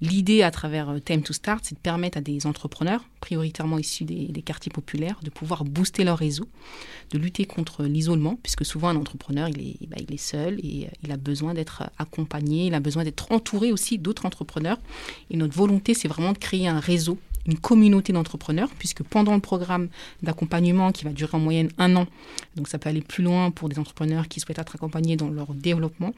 L'idée 0.00 0.42
à 0.42 0.50
travers 0.50 0.88
euh, 0.90 0.98
Time 0.98 1.22
to 1.22 1.32
Start, 1.32 1.60
c'est 1.62 1.74
de 1.74 1.80
permettre 1.80 2.18
à 2.18 2.20
des 2.20 2.46
entrepreneurs, 2.46 3.04
prioritairement 3.20 3.78
issus 3.78 4.04
des, 4.04 4.42
quartiers 4.42 4.72
populaires, 4.72 5.20
de 5.22 5.30
pouvoir 5.30 5.64
booster 5.64 6.04
leur 6.04 6.18
réseau, 6.18 6.48
de 7.10 7.18
lutter 7.18 7.44
contre 7.44 7.84
l'isolement, 7.84 8.38
puisque 8.42 8.64
souvent 8.64 8.88
un 8.88 8.96
entrepreneur, 8.96 9.48
il 9.48 9.60
est, 9.60 9.86
bah, 9.88 9.96
il 10.00 10.12
est 10.14 10.18
seul 10.18 10.58
et 10.62 10.86
euh, 10.86 10.90
il 11.04 11.12
a 11.12 11.16
besoin 11.16 11.52
d'être 11.52 11.90
accompagné, 11.98 12.66
il 12.66 12.74
a 12.74 12.80
besoin 12.80 13.04
d'être 13.04 13.30
entouré 13.30 13.72
aussi 13.72 13.98
d'autres 13.98 14.26
entrepreneurs. 14.26 14.78
Et 15.30 15.36
notre 15.36 15.54
volonté, 15.54 15.92
c'est 15.92 16.08
vraiment 16.08 16.32
de 16.32 16.38
créer 16.38 16.66
un 16.66 16.80
réseau 16.80 17.18
une 17.46 17.58
communauté 17.58 18.12
d'entrepreneurs, 18.12 18.70
puisque 18.78 19.02
pendant 19.02 19.34
le 19.34 19.40
programme 19.40 19.88
d'accompagnement 20.22 20.92
qui 20.92 21.04
va 21.04 21.10
durer 21.10 21.36
en 21.36 21.40
moyenne 21.40 21.68
un 21.78 21.96
an, 21.96 22.06
donc 22.56 22.68
ça 22.68 22.78
peut 22.78 22.88
aller 22.88 23.02
plus 23.02 23.22
loin 23.22 23.50
pour 23.50 23.68
des 23.68 23.78
entrepreneurs 23.78 24.28
qui 24.28 24.40
souhaitent 24.40 24.58
être 24.58 24.74
accompagnés 24.74 25.16
dans 25.16 25.28
leur 25.28 25.54
développement, 25.54 26.12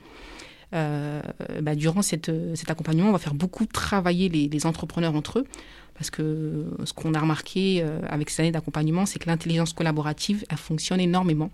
euh, 0.74 1.22
bah, 1.62 1.74
durant 1.74 2.02
cette, 2.02 2.30
cet 2.54 2.70
accompagnement, 2.70 3.08
on 3.08 3.12
va 3.12 3.18
faire 3.18 3.34
beaucoup 3.34 3.66
travailler 3.66 4.28
les, 4.28 4.48
les 4.48 4.66
entrepreneurs 4.66 5.14
entre 5.14 5.40
eux, 5.40 5.46
parce 5.94 6.10
que 6.10 6.66
ce 6.84 6.92
qu'on 6.92 7.12
a 7.14 7.20
remarqué 7.20 7.82
euh, 7.82 8.00
avec 8.08 8.30
ces 8.30 8.42
années 8.42 8.52
d'accompagnement, 8.52 9.04
c'est 9.04 9.18
que 9.18 9.28
l'intelligence 9.28 9.72
collaborative, 9.72 10.44
elle 10.48 10.56
fonctionne 10.56 11.00
énormément. 11.00 11.50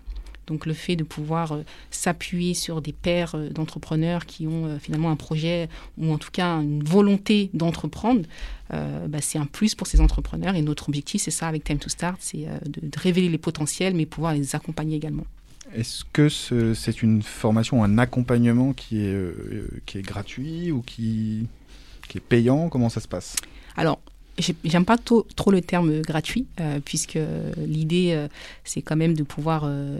Donc 0.47 0.65
le 0.65 0.73
fait 0.73 0.95
de 0.95 1.03
pouvoir 1.03 1.51
euh, 1.53 1.63
s'appuyer 1.91 2.53
sur 2.53 2.81
des 2.81 2.93
pairs 2.93 3.35
euh, 3.35 3.49
d'entrepreneurs 3.49 4.25
qui 4.25 4.47
ont 4.47 4.65
euh, 4.65 4.79
finalement 4.79 5.09
un 5.11 5.15
projet 5.15 5.69
ou 5.97 6.11
en 6.13 6.17
tout 6.17 6.31
cas 6.31 6.57
une 6.61 6.83
volonté 6.83 7.49
d'entreprendre, 7.53 8.21
euh, 8.73 9.07
bah, 9.07 9.19
c'est 9.21 9.37
un 9.39 9.45
plus 9.45 9.75
pour 9.75 9.87
ces 9.87 10.01
entrepreneurs. 10.01 10.55
Et 10.55 10.61
notre 10.61 10.89
objectif, 10.89 11.21
c'est 11.21 11.31
ça 11.31 11.47
avec 11.47 11.63
Time 11.63 11.77
to 11.79 11.89
Start, 11.89 12.17
c'est 12.19 12.45
de, 12.65 12.87
de 12.87 12.99
révéler 12.99 13.29
les 13.29 13.37
potentiels, 13.37 13.95
mais 13.95 14.05
pouvoir 14.05 14.33
les 14.33 14.55
accompagner 14.55 14.95
également. 14.97 15.25
Est-ce 15.73 16.03
que 16.13 16.29
ce- 16.29 16.73
c'est 16.75 17.01
une 17.01 17.23
formation, 17.23 17.83
un 17.83 17.97
accompagnement 17.97 18.73
qui 18.73 18.99
est, 19.01 19.13
euh, 19.13 19.67
qui 19.87 19.97
est 19.97 20.01
gratuit 20.03 20.71
ou 20.71 20.81
qui, 20.81 21.47
qui 22.07 22.19
est 22.19 22.21
payant? 22.21 22.69
Comment 22.69 22.89
ça 22.89 23.01
se 23.01 23.07
passe? 23.07 23.35
Alors, 23.75 23.99
j'aime 24.63 24.85
pas 24.85 24.97
trop, 24.97 25.25
trop 25.35 25.51
le 25.51 25.61
terme 25.61 26.01
gratuit, 26.01 26.45
euh, 26.59 26.79
puisque 26.83 27.17
l'idée, 27.57 28.11
euh, 28.13 28.27
c'est 28.63 28.81
quand 28.81 28.95
même 28.95 29.13
de 29.13 29.23
pouvoir 29.23 29.63
euh, 29.65 29.99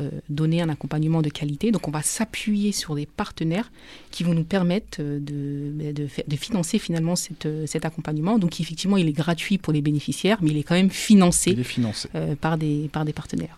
euh, 0.00 0.10
donner 0.28 0.60
un 0.62 0.68
accompagnement 0.70 1.22
de 1.22 1.28
qualité. 1.28 1.70
Donc, 1.70 1.86
on 1.86 1.90
va 1.90 2.02
s'appuyer 2.02 2.72
sur 2.72 2.94
des 2.94 3.06
partenaires 3.06 3.70
qui 4.10 4.24
vont 4.24 4.34
nous 4.34 4.44
permettre 4.44 5.00
de, 5.02 5.92
de, 5.92 6.06
fa- 6.06 6.22
de 6.26 6.36
financer 6.36 6.78
finalement 6.78 7.16
cette, 7.16 7.46
cet 7.66 7.84
accompagnement. 7.84 8.38
Donc, 8.38 8.60
effectivement, 8.60 8.96
il 8.96 9.06
est 9.08 9.12
gratuit 9.12 9.58
pour 9.58 9.72
les 9.72 9.82
bénéficiaires, 9.82 10.38
mais 10.42 10.50
il 10.50 10.56
est 10.56 10.62
quand 10.62 10.74
même 10.74 10.90
financé, 10.90 11.50
Il 11.52 11.60
est 11.60 11.64
financé. 11.64 12.08
euh, 12.14 12.34
par, 12.34 12.58
des, 12.58 12.88
par 12.92 13.04
des 13.04 13.12
partenaires. 13.12 13.56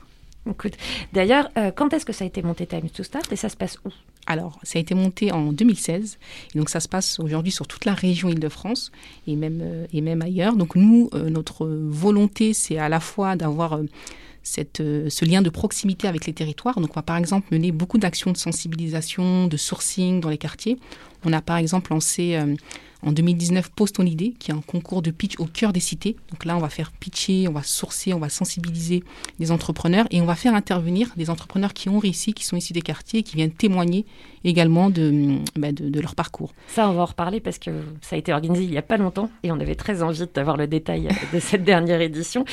D'ailleurs, 1.12 1.48
euh, 1.56 1.70
quand 1.70 1.92
est-ce 1.94 2.04
que 2.04 2.12
ça 2.12 2.24
a 2.24 2.26
été 2.26 2.42
monté 2.42 2.66
Time 2.66 2.88
to 2.90 3.04
Start 3.04 3.32
et 3.32 3.36
ça 3.36 3.48
se 3.48 3.56
passe 3.56 3.78
où? 3.84 3.90
Alors, 4.32 4.58
ça 4.62 4.78
a 4.78 4.80
été 4.80 4.94
monté 4.94 5.30
en 5.30 5.52
2016, 5.52 6.18
et 6.54 6.58
donc 6.58 6.70
ça 6.70 6.80
se 6.80 6.88
passe 6.88 7.20
aujourd'hui 7.20 7.52
sur 7.52 7.66
toute 7.66 7.84
la 7.84 7.92
région 7.92 8.30
Île-de-France 8.30 8.90
et 9.26 9.36
même 9.36 9.60
euh, 9.60 9.86
et 9.92 10.00
même 10.00 10.22
ailleurs. 10.22 10.56
Donc 10.56 10.74
nous, 10.74 11.10
euh, 11.12 11.28
notre 11.28 11.66
volonté, 11.66 12.54
c'est 12.54 12.78
à 12.78 12.88
la 12.88 12.98
fois 12.98 13.36
d'avoir 13.36 13.74
euh, 13.74 13.84
ce 14.42 15.24
lien 15.26 15.42
de 15.42 15.50
proximité 15.50 16.08
avec 16.08 16.24
les 16.24 16.32
territoires. 16.32 16.80
Donc, 16.80 16.92
on 16.92 16.94
va 16.94 17.02
par 17.02 17.18
exemple 17.18 17.48
mener 17.52 17.72
beaucoup 17.72 17.98
d'actions 17.98 18.32
de 18.32 18.38
sensibilisation, 18.38 19.48
de 19.48 19.56
sourcing 19.58 20.20
dans 20.22 20.30
les 20.30 20.38
quartiers. 20.38 20.78
On 21.26 21.34
a 21.34 21.42
par 21.42 21.58
exemple 21.58 21.92
lancé 21.92 22.38
en 23.04 23.12
2019 23.12 23.70
Pose 23.70 23.92
ton 23.92 24.04
idée, 24.04 24.34
qui 24.38 24.50
est 24.50 24.54
un 24.54 24.60
concours 24.60 25.02
de 25.02 25.10
pitch 25.10 25.38
au 25.38 25.46
cœur 25.46 25.72
des 25.72 25.80
cités. 25.80 26.16
Donc 26.30 26.44
là, 26.44 26.56
on 26.56 26.60
va 26.60 26.68
faire 26.68 26.92
pitcher, 26.92 27.46
on 27.48 27.52
va 27.52 27.62
sourcer, 27.62 28.12
on 28.14 28.18
va 28.18 28.28
sensibiliser 28.28 29.02
des 29.38 29.50
entrepreneurs 29.50 30.06
et 30.10 30.20
on 30.20 30.24
va 30.26 30.34
faire 30.34 30.54
intervenir 30.54 31.08
des 31.16 31.30
entrepreneurs 31.30 31.72
qui 31.74 31.88
ont 31.88 31.98
réussi, 31.98 32.32
qui 32.32 32.44
sont 32.44 32.56
issus 32.56 32.72
des 32.72 32.82
quartiers, 32.82 33.20
et 33.20 33.22
qui 33.22 33.36
viennent 33.36 33.50
témoigner 33.52 34.04
également 34.44 34.90
de, 34.90 35.38
bah, 35.56 35.70
de, 35.72 35.88
de 35.88 36.00
leur 36.00 36.14
parcours. 36.14 36.52
Ça, 36.68 36.88
on 36.88 36.92
va 36.94 37.02
en 37.02 37.06
reparler 37.06 37.40
parce 37.40 37.58
que 37.58 37.70
ça 38.00 38.16
a 38.16 38.18
été 38.18 38.32
organisé 38.32 38.64
il 38.64 38.70
n'y 38.70 38.78
a 38.78 38.82
pas 38.82 38.96
longtemps 38.96 39.30
et 39.44 39.52
on 39.52 39.60
avait 39.60 39.74
très 39.76 40.02
envie 40.02 40.24
d'avoir 40.34 40.56
le 40.56 40.66
détail 40.66 41.08
de 41.32 41.38
cette 41.40 41.62
dernière 41.64 42.00
édition. 42.00 42.44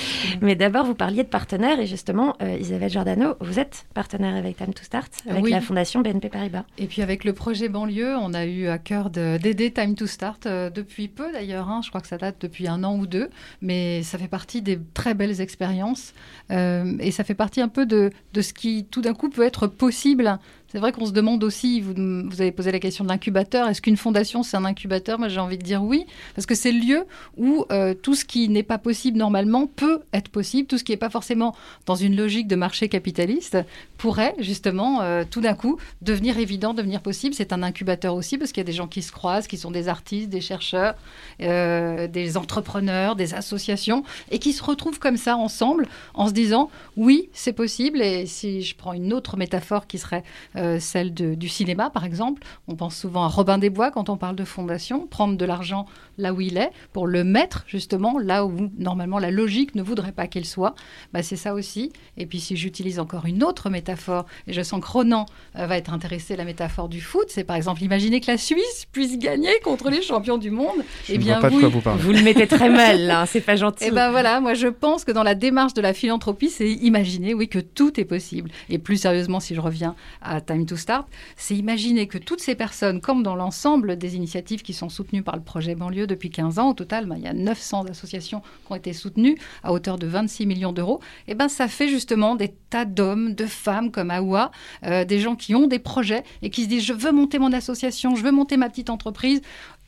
Mais 0.41 0.55
d'abord, 0.55 0.85
vous 0.85 0.93
parliez 0.95 1.23
de 1.23 1.27
partenaires 1.29 1.79
et 1.79 1.87
justement, 1.87 2.35
euh, 2.41 2.57
Isabelle 2.59 2.91
Giordano, 2.91 3.33
vous 3.41 3.59
êtes 3.59 3.85
partenaire 3.93 4.35
avec 4.35 4.57
Time 4.57 4.73
to 4.73 4.83
Start, 4.83 5.11
avec 5.27 5.43
Oui. 5.43 5.51
la 5.51 5.61
fondation 5.61 6.01
BNP 6.01 6.29
Paribas. 6.29 6.63
Et 6.77 6.85
puis 6.85 7.01
avec 7.01 7.23
le 7.23 7.33
projet 7.33 7.69
banlieue, 7.69 8.15
on 8.17 8.33
a 8.35 8.45
eu 8.45 8.67
à 8.67 8.77
cœur 8.77 9.09
de- 9.09 9.37
d'aider 9.41 9.71
Time 9.71 9.95
to 9.95 10.05
Start 10.05 10.38
euh, 10.45 10.69
depuis 10.69 11.07
peu 11.07 11.31
d'ailleurs. 11.31 11.69
hein. 11.69 11.81
je 11.83 11.89
crois 11.89 12.01
que 12.01 12.07
ça 12.07 12.17
date 12.17 12.37
depuis 12.39 12.67
un 12.67 12.83
an 12.83 12.97
ou 12.97 13.07
deux, 13.07 13.29
mais 13.61 14.03
ça 14.03 14.17
fait 14.17 14.27
partie 14.27 14.61
des 14.61 14.79
très 14.93 15.13
belles 15.13 15.41
expériences 15.41 16.13
euh, 16.51 16.95
et 16.99 17.11
ça 17.11 17.23
fait 17.23 17.35
partie 17.35 17.61
un 17.61 17.67
peu 17.67 17.85
de, 17.85 18.11
ce 18.39 18.53
qui 18.53 18.85
tout 18.89 19.01
d'un 19.01 19.13
coup 19.13 19.29
peut 19.29 19.43
être 19.43 19.67
possible 19.67 20.39
C'est 20.67 20.79
vrai 20.79 20.91
qu'on 20.91 21.05
se 21.05 21.11
demande 21.11 21.43
aussi, 21.43 21.81
vous, 21.81 21.93
vous 21.95 22.41
avez 22.41 22.51
posé 22.51 22.71
la 22.71 22.79
question 22.79 23.03
de 23.03 23.09
l'incubateur, 23.09 23.67
est-ce 23.67 23.81
qu'une 23.81 23.97
fondation 23.97 24.43
c'est 24.43 24.57
un 24.57 24.65
incubateur? 24.65 25.17
Moi 25.19 25.27
j'ai 25.27 25.39
envie 25.39 25.57
de 25.57 25.63
dire 25.63 25.83
oui, 25.83 26.05
parce 26.35 26.45
que 26.45 26.55
c'est 26.55 26.71
le 26.71 26.79
lieu 26.79 27.05
où 27.37 27.65
euh, 27.71 27.93
tout 27.93 28.15
ce 28.15 28.25
qui 28.25 28.49
n'est 28.49 28.63
pas 28.63 28.77
possible 28.77 29.17
normalement 29.17 29.67
peut 29.67 30.01
être 30.13 30.29
possible, 30.29 30.67
tout 30.67 30.77
ce 30.77 30.83
qui 30.83 30.91
n'est 30.91 30.97
pas 30.97 31.09
forcément 31.09 31.55
dans 31.85 31.95
une 31.95 32.15
logique 32.15 32.47
de 32.47 32.55
marché 32.55 32.87
capitaliste 32.89 33.57
pourrait 33.99 34.33
justement 34.39 35.01
euh, 35.01 35.23
tout 35.29 35.41
d'un 35.41 35.53
coup 35.53 35.77
devenir 36.01 36.39
évident, 36.39 36.73
devenir 36.73 37.01
possible. 37.01 37.35
C'est 37.35 37.53
un 37.53 37.61
incubateur 37.61 38.15
aussi 38.15 38.37
parce 38.37 38.51
qu'il 38.51 38.61
y 38.61 38.65
a 38.65 38.65
des 38.65 38.73
gens 38.73 38.87
qui 38.87 39.01
se 39.01 39.11
croisent, 39.11 39.47
qui 39.47 39.57
sont 39.57 39.71
des 39.71 39.89
artistes, 39.89 40.29
des 40.29 40.39
chercheurs, 40.41 40.95
euh, 41.41 42.07
des 42.07 42.37
entrepreneurs, 42.37 43.17
des 43.17 43.33
associations, 43.33 44.03
et 44.31 44.39
qui 44.39 44.53
se 44.53 44.63
retrouvent 44.63 44.99
comme 44.99 45.17
ça 45.17 45.35
ensemble 45.35 45.85
en 46.13 46.27
se 46.27 46.33
disant 46.33 46.71
oui, 46.95 47.29
c'est 47.33 47.53
possible. 47.53 48.01
Et 48.01 48.25
si 48.25 48.63
je 48.63 48.73
prends 48.73 48.93
une 48.93 49.11
autre 49.11 49.35
métaphore 49.35 49.85
qui 49.85 49.97
serait 49.97 50.23
euh, 50.55 50.79
celle 50.79 51.13
du 51.13 51.49
cinéma, 51.49 51.89
par 51.89 52.05
exemple, 52.05 52.41
on 52.69 52.75
pense 52.75 52.95
souvent 52.95 53.25
à 53.25 53.27
Robin 53.27 53.57
des 53.57 53.69
Bois 53.69 53.91
quand 53.91 54.07
on 54.07 54.15
parle 54.15 54.37
de 54.37 54.45
fondation, 54.45 55.07
prendre 55.07 55.35
de 55.35 55.45
l'argent 55.45 55.85
là 56.19 56.33
où 56.33 56.41
il 56.41 56.57
est 56.57 56.69
pour 56.93 57.07
le 57.07 57.23
mettre 57.23 57.63
justement 57.67 58.19
là 58.19 58.45
où 58.45 58.69
normalement 58.77 59.19
la 59.19 59.31
logique 59.31 59.75
ne 59.75 59.81
voudrait 59.81 60.11
pas 60.11 60.27
qu'il 60.27 60.45
soit. 60.45 60.75
Bah, 61.13 61.23
c'est 61.23 61.35
ça 61.35 61.53
aussi. 61.53 61.91
Et 62.17 62.25
puis 62.25 62.39
si 62.39 62.57
j'utilise 62.57 62.99
encore 62.99 63.25
une 63.25 63.43
autre 63.43 63.69
métaphore, 63.69 64.25
et 64.47 64.53
je 64.53 64.61
sens 64.61 64.81
que 64.81 64.87
Ronan 64.87 65.25
euh, 65.57 65.65
va 65.65 65.77
être 65.77 65.93
intéressé 65.93 66.33
à 66.33 66.37
la 66.37 66.45
métaphore 66.45 66.89
du 66.89 67.01
foot, 67.01 67.25
c'est 67.29 67.43
par 67.43 67.55
exemple 67.55 67.83
imaginer 67.83 68.19
que 68.19 68.31
la 68.31 68.37
Suisse 68.37 68.85
puisse 68.91 69.17
gagner 69.17 69.59
contre 69.63 69.89
les 69.89 70.01
champions 70.01 70.37
du 70.37 70.51
monde. 70.51 70.83
Je 71.05 71.13
eh 71.13 71.17
ne 71.17 71.23
bien 71.23 71.39
vois 71.39 71.49
pas 71.49 71.55
de 71.55 71.59
quoi 71.59 71.69
vous 71.69 71.81
parlez. 71.81 72.01
Vous 72.01 72.11
le 72.11 72.21
mettez 72.21 72.47
très 72.47 72.69
mal, 72.69 73.01
là, 73.05 73.25
c'est 73.25 73.41
pas 73.41 73.55
gentil. 73.55 73.85
Et 73.85 73.91
ben 73.91 74.11
voilà, 74.11 74.39
moi 74.41 74.53
je 74.53 74.67
pense 74.67 75.05
que 75.05 75.11
dans 75.11 75.23
la 75.23 75.35
démarche 75.35 75.73
de 75.73 75.81
la 75.81 75.93
philanthropie, 75.93 76.49
c'est 76.49 76.69
imaginer, 76.69 77.33
oui, 77.33 77.47
que 77.47 77.59
tout 77.59 77.99
est 77.99 78.05
possible. 78.05 78.51
Et 78.69 78.77
plus 78.77 78.97
sérieusement, 78.97 79.39
si 79.39 79.55
je 79.55 79.61
reviens 79.61 79.95
à 80.21 80.41
Time 80.41 80.65
to 80.65 80.75
Start, 80.75 81.07
c'est 81.35 81.55
imaginer 81.55 82.07
que 82.07 82.17
toutes 82.17 82.41
ces 82.41 82.55
personnes, 82.55 83.01
comme 83.01 83.23
dans 83.23 83.35
l'ensemble 83.35 83.97
des 83.97 84.15
initiatives 84.15 84.61
qui 84.61 84.73
sont 84.73 84.89
soutenues 84.89 85.23
par 85.23 85.35
le 85.35 85.41
projet 85.41 85.75
banlieue 85.75 86.07
depuis 86.09 86.29
15 86.29 86.59
ans, 86.59 86.69
au 86.69 86.73
total, 86.73 87.05
ben, 87.05 87.15
il 87.17 87.23
y 87.23 87.27
a 87.27 87.33
900 87.33 87.85
associations 87.89 88.41
qui 88.41 88.71
ont 88.71 88.75
été 88.75 88.93
soutenues 88.93 89.37
à 89.63 89.71
hauteur 89.71 89.97
de 89.97 90.07
26 90.07 90.45
millions 90.45 90.73
d'euros, 90.73 90.99
et 91.27 91.35
ben 91.35 91.47
ça 91.47 91.67
fait 91.67 91.87
justement 91.87 92.35
des 92.35 92.53
tas 92.69 92.85
d'hommes, 92.85 93.33
de 93.33 93.45
femmes 93.45 93.91
comme 93.91 94.11
Awa, 94.11 94.51
euh, 94.85 95.05
des 95.05 95.19
gens 95.19 95.35
qui 95.35 95.55
ont 95.55 95.67
des 95.67 95.79
projets 95.79 96.23
et 96.41 96.49
qui 96.49 96.63
se 96.63 96.69
disent 96.69 96.83
je 96.83 96.93
veux 96.93 97.11
monter 97.11 97.39
mon 97.39 97.53
association, 97.53 98.15
je 98.15 98.23
veux 98.23 98.31
monter 98.31 98.57
ma 98.57 98.69
petite 98.69 98.89
entreprise. 98.89 99.41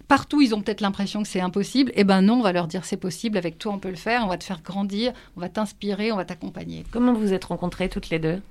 Partout, 0.07 0.41
ils 0.41 0.53
ont 0.53 0.61
peut-être 0.61 0.81
l'impression 0.81 1.23
que 1.23 1.29
c'est 1.29 1.39
impossible. 1.39 1.93
Eh 1.95 2.03
ben 2.03 2.21
non, 2.21 2.39
on 2.39 2.41
va 2.41 2.51
leur 2.51 2.67
dire 2.67 2.83
c'est 2.83 2.97
possible. 2.97 3.37
Avec 3.37 3.57
toi, 3.57 3.71
on 3.71 3.79
peut 3.79 3.89
le 3.89 3.95
faire. 3.95 4.25
On 4.25 4.27
va 4.27 4.37
te 4.37 4.43
faire 4.43 4.61
grandir. 4.61 5.13
On 5.37 5.39
va 5.39 5.47
t'inspirer. 5.47 6.11
On 6.11 6.17
va 6.17 6.25
t'accompagner. 6.25 6.83
Comment 6.91 7.13
vous 7.13 7.31
êtes 7.31 7.45
rencontrées 7.45 7.87
toutes 7.87 8.09
les 8.09 8.19
deux? 8.19 8.41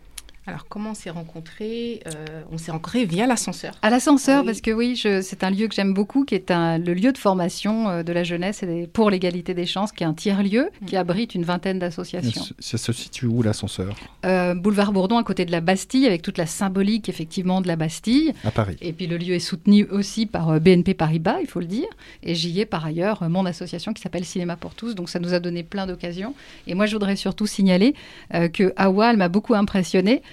Alors, 0.50 0.66
comment 0.68 0.90
on 0.90 0.94
s'est 0.94 1.10
rencontrés 1.10 2.00
Euh, 2.06 2.42
On 2.52 2.58
s'est 2.58 2.72
rencontrés 2.72 3.04
via 3.04 3.26
l'ascenseur. 3.26 3.74
À 3.82 3.90
l'ascenseur, 3.90 4.40
Oui. 4.40 4.46
parce 4.46 4.60
que 4.60 4.72
oui, 4.72 4.96
je- 4.96 5.20
c'est 5.22 5.44
un 5.44 5.50
lieu 5.50 5.68
que 5.68 5.74
j'aime 5.76 5.94
beaucoup, 5.94 6.24
qui 6.24 6.34
est 6.34 6.50
un, 6.50 6.76
le 6.78 6.92
lieu 6.92 7.12
de 7.12 7.18
formation 7.18 7.88
euh, 7.88 8.02
de 8.02 8.12
la 8.12 8.24
jeunesse 8.24 8.64
et 8.64 8.66
des- 8.66 8.86
pour 8.88 9.10
l'égalité 9.10 9.54
des 9.54 9.64
chances, 9.66 9.92
qui 9.92 10.02
est 10.02 10.06
un 10.06 10.12
tiers-lieu 10.14 10.70
qui 10.86 10.96
abrite 10.96 11.36
une 11.36 11.44
vingtaine 11.44 11.78
d'associations. 11.78 12.42
Ça 12.58 12.78
se 12.78 12.92
situe 12.92 13.26
où 13.26 13.42
l'ascenseur? 13.42 13.94
Euh, 14.26 14.54
boulevard 14.54 14.90
Bourdon, 14.92 15.18
à 15.18 15.22
côté 15.22 15.44
de 15.44 15.52
la 15.52 15.60
Bastille, 15.60 16.04
avec 16.06 16.22
toute 16.22 16.36
la 16.36 16.46
symbolique 16.46 17.08
effectivement 17.08 17.60
de 17.60 17.68
la 17.68 17.76
Bastille. 17.76 18.32
À 18.44 18.50
Paris. 18.50 18.76
Et 18.80 18.92
puis 18.92 19.06
le 19.06 19.18
lieu 19.18 19.34
est 19.34 19.38
soutenu 19.38 19.84
aussi 19.86 20.26
par 20.26 20.60
BNP 20.60 20.94
Paribas, 20.94 21.38
il 21.40 21.46
faut 21.46 21.60
le 21.60 21.66
dire. 21.66 21.88
Et 22.24 22.34
j'y 22.34 22.58
ai 22.60 22.66
par 22.66 22.84
ailleurs 22.84 23.28
mon 23.30 23.46
association 23.46 23.92
qui 23.92 24.02
s'appelle 24.02 24.24
Cinéma 24.24 24.56
pour 24.56 24.74
tous. 24.74 24.96
Donc 24.96 25.08
ça 25.10 25.20
nous 25.20 25.32
a 25.32 25.38
donné 25.38 25.62
plein 25.62 25.86
d'occasions. 25.86 26.34
Et 26.66 26.74
moi, 26.74 26.86
je 26.86 26.92
voudrais 26.96 27.14
surtout 27.16 27.46
signaler 27.46 27.94
euh, 28.34 28.48
que 28.48 28.72
Awa, 28.76 29.10
elle 29.12 29.16
m'a 29.16 29.28
beaucoup 29.28 29.54
impressionnée. 29.54 30.22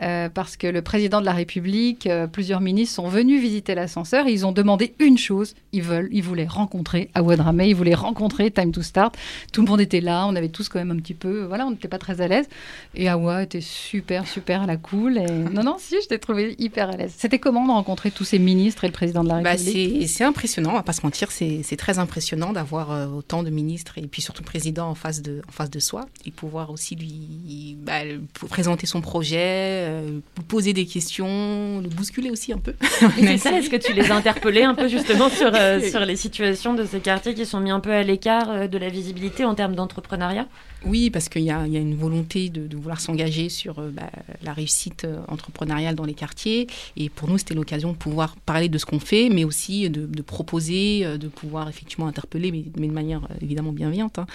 euh, 0.00 0.28
parce 0.28 0.56
que 0.56 0.66
le 0.66 0.82
président 0.82 1.20
de 1.20 1.26
la 1.26 1.32
République, 1.32 2.06
euh, 2.06 2.26
plusieurs 2.26 2.60
ministres 2.60 2.96
sont 2.96 3.08
venus 3.08 3.40
visiter 3.40 3.74
l'ascenseur 3.74 4.26
et 4.26 4.32
ils 4.32 4.46
ont 4.46 4.52
demandé 4.52 4.94
une 4.98 5.18
chose. 5.18 5.54
Ils 5.72 5.82
veulent, 5.82 6.08
ils 6.12 6.22
voulaient 6.22 6.46
rencontrer 6.46 7.10
Awa 7.14 7.36
Dramé, 7.36 7.68
ils 7.68 7.74
voulaient 7.74 7.94
rencontrer 7.94 8.50
Time 8.50 8.72
to 8.72 8.82
Start. 8.82 9.16
Tout 9.52 9.62
le 9.62 9.68
monde 9.68 9.80
était 9.80 10.00
là, 10.00 10.26
on 10.26 10.36
avait 10.36 10.48
tous 10.48 10.68
quand 10.68 10.78
même 10.78 10.90
un 10.90 10.96
petit 10.96 11.14
peu, 11.14 11.44
voilà, 11.44 11.66
on 11.66 11.70
n'était 11.70 11.88
pas 11.88 11.98
très 11.98 12.20
à 12.20 12.28
l'aise. 12.28 12.48
Et 12.94 13.08
Awa 13.08 13.42
était 13.42 13.60
super, 13.60 14.26
super 14.26 14.62
à 14.62 14.66
la 14.66 14.76
cool. 14.76 15.18
Et... 15.18 15.26
Non, 15.52 15.62
non, 15.64 15.76
si, 15.78 15.96
je 16.02 16.08
t'ai 16.08 16.18
trouvé 16.18 16.54
hyper 16.58 16.88
à 16.88 16.96
l'aise. 16.96 17.12
C'était 17.16 17.38
comment 17.38 17.66
de 17.66 17.72
rencontrer 17.72 18.10
tous 18.10 18.24
ces 18.24 18.38
ministres 18.38 18.84
et 18.84 18.86
le 18.86 18.92
président 18.92 19.22
de 19.22 19.28
la 19.28 19.40
Bah, 19.40 19.50
République 19.50 20.08
c'est 20.08 20.22
c'est 20.22 20.24
impressionnant, 20.24 20.70
on 20.70 20.74
va 20.74 20.82
pas 20.82 20.92
se 20.92 21.02
mentir, 21.02 21.30
c'est 21.30 21.76
très 21.76 21.98
impressionnant 21.98 22.52
d'avoir 22.52 22.92
euh, 22.92 23.06
autant 23.06 23.42
de 23.42 23.50
ministres 23.50 23.98
et 23.98 24.02
puis 24.02 24.22
surtout 24.22 24.42
le 24.42 24.46
président 24.46 24.88
en 24.88 24.94
face 24.94 25.22
de, 25.22 25.42
en 25.48 25.52
face 25.52 25.70
de 25.70 25.80
soi 25.80 26.06
et 26.24 26.30
pouvoir 26.30 26.70
aussi 26.70 26.94
lui 26.94 27.76
bah, 27.80 28.02
présenter 28.48 28.86
son 28.86 29.00
projet, 29.00 29.81
euh, 29.82 30.20
poser 30.48 30.72
des 30.72 30.86
questions, 30.86 31.80
le 31.80 31.88
bousculer 31.88 32.30
aussi 32.30 32.52
un 32.52 32.58
peu. 32.58 32.74
C'est 33.18 33.38
ça, 33.38 33.58
est-ce 33.58 33.70
que 33.70 33.76
tu 33.76 33.92
les 33.92 34.02
as 34.10 34.16
interpellés 34.16 34.62
un 34.62 34.74
peu 34.74 34.88
justement 34.88 35.28
sur, 35.28 35.50
euh, 35.54 35.80
sur 35.90 36.00
les 36.00 36.16
situations 36.16 36.74
de 36.74 36.84
ces 36.84 37.00
quartiers 37.00 37.34
qui 37.34 37.46
sont 37.46 37.60
mis 37.60 37.70
un 37.70 37.80
peu 37.80 37.92
à 37.92 38.02
l'écart 38.02 38.50
euh, 38.50 38.68
de 38.68 38.78
la 38.78 38.88
visibilité 38.88 39.44
en 39.44 39.54
termes 39.54 39.74
d'entrepreneuriat? 39.74 40.46
Oui, 40.84 41.10
parce 41.10 41.28
qu'il 41.28 41.42
y 41.42 41.46
y 41.46 41.50
a 41.50 41.64
une 41.64 41.94
volonté 41.94 42.48
de, 42.48 42.66
de 42.66 42.76
vouloir 42.76 43.00
s'engager 43.00 43.48
sur 43.48 43.78
euh, 43.78 43.90
bah, 43.90 44.10
la 44.42 44.52
réussite 44.52 45.06
entrepreneuriale 45.28 45.94
dans 45.94 46.04
les 46.04 46.14
quartiers. 46.14 46.66
Et 46.96 47.08
pour 47.08 47.28
nous, 47.28 47.38
c'était 47.38 47.54
l'occasion 47.54 47.92
de 47.92 47.96
pouvoir 47.96 48.36
parler 48.36 48.68
de 48.68 48.78
ce 48.78 48.86
qu'on 48.86 48.98
fait, 48.98 49.28
mais 49.28 49.44
aussi 49.44 49.88
de, 49.88 50.06
de 50.06 50.22
proposer, 50.22 51.06
de 51.18 51.28
pouvoir 51.28 51.68
effectivement 51.68 52.08
interpeller, 52.08 52.50
mais, 52.50 52.64
mais 52.76 52.88
de 52.88 52.92
manière 52.92 53.28
évidemment 53.40 53.72
bienveillante, 53.72 54.18
hein, 54.18 54.26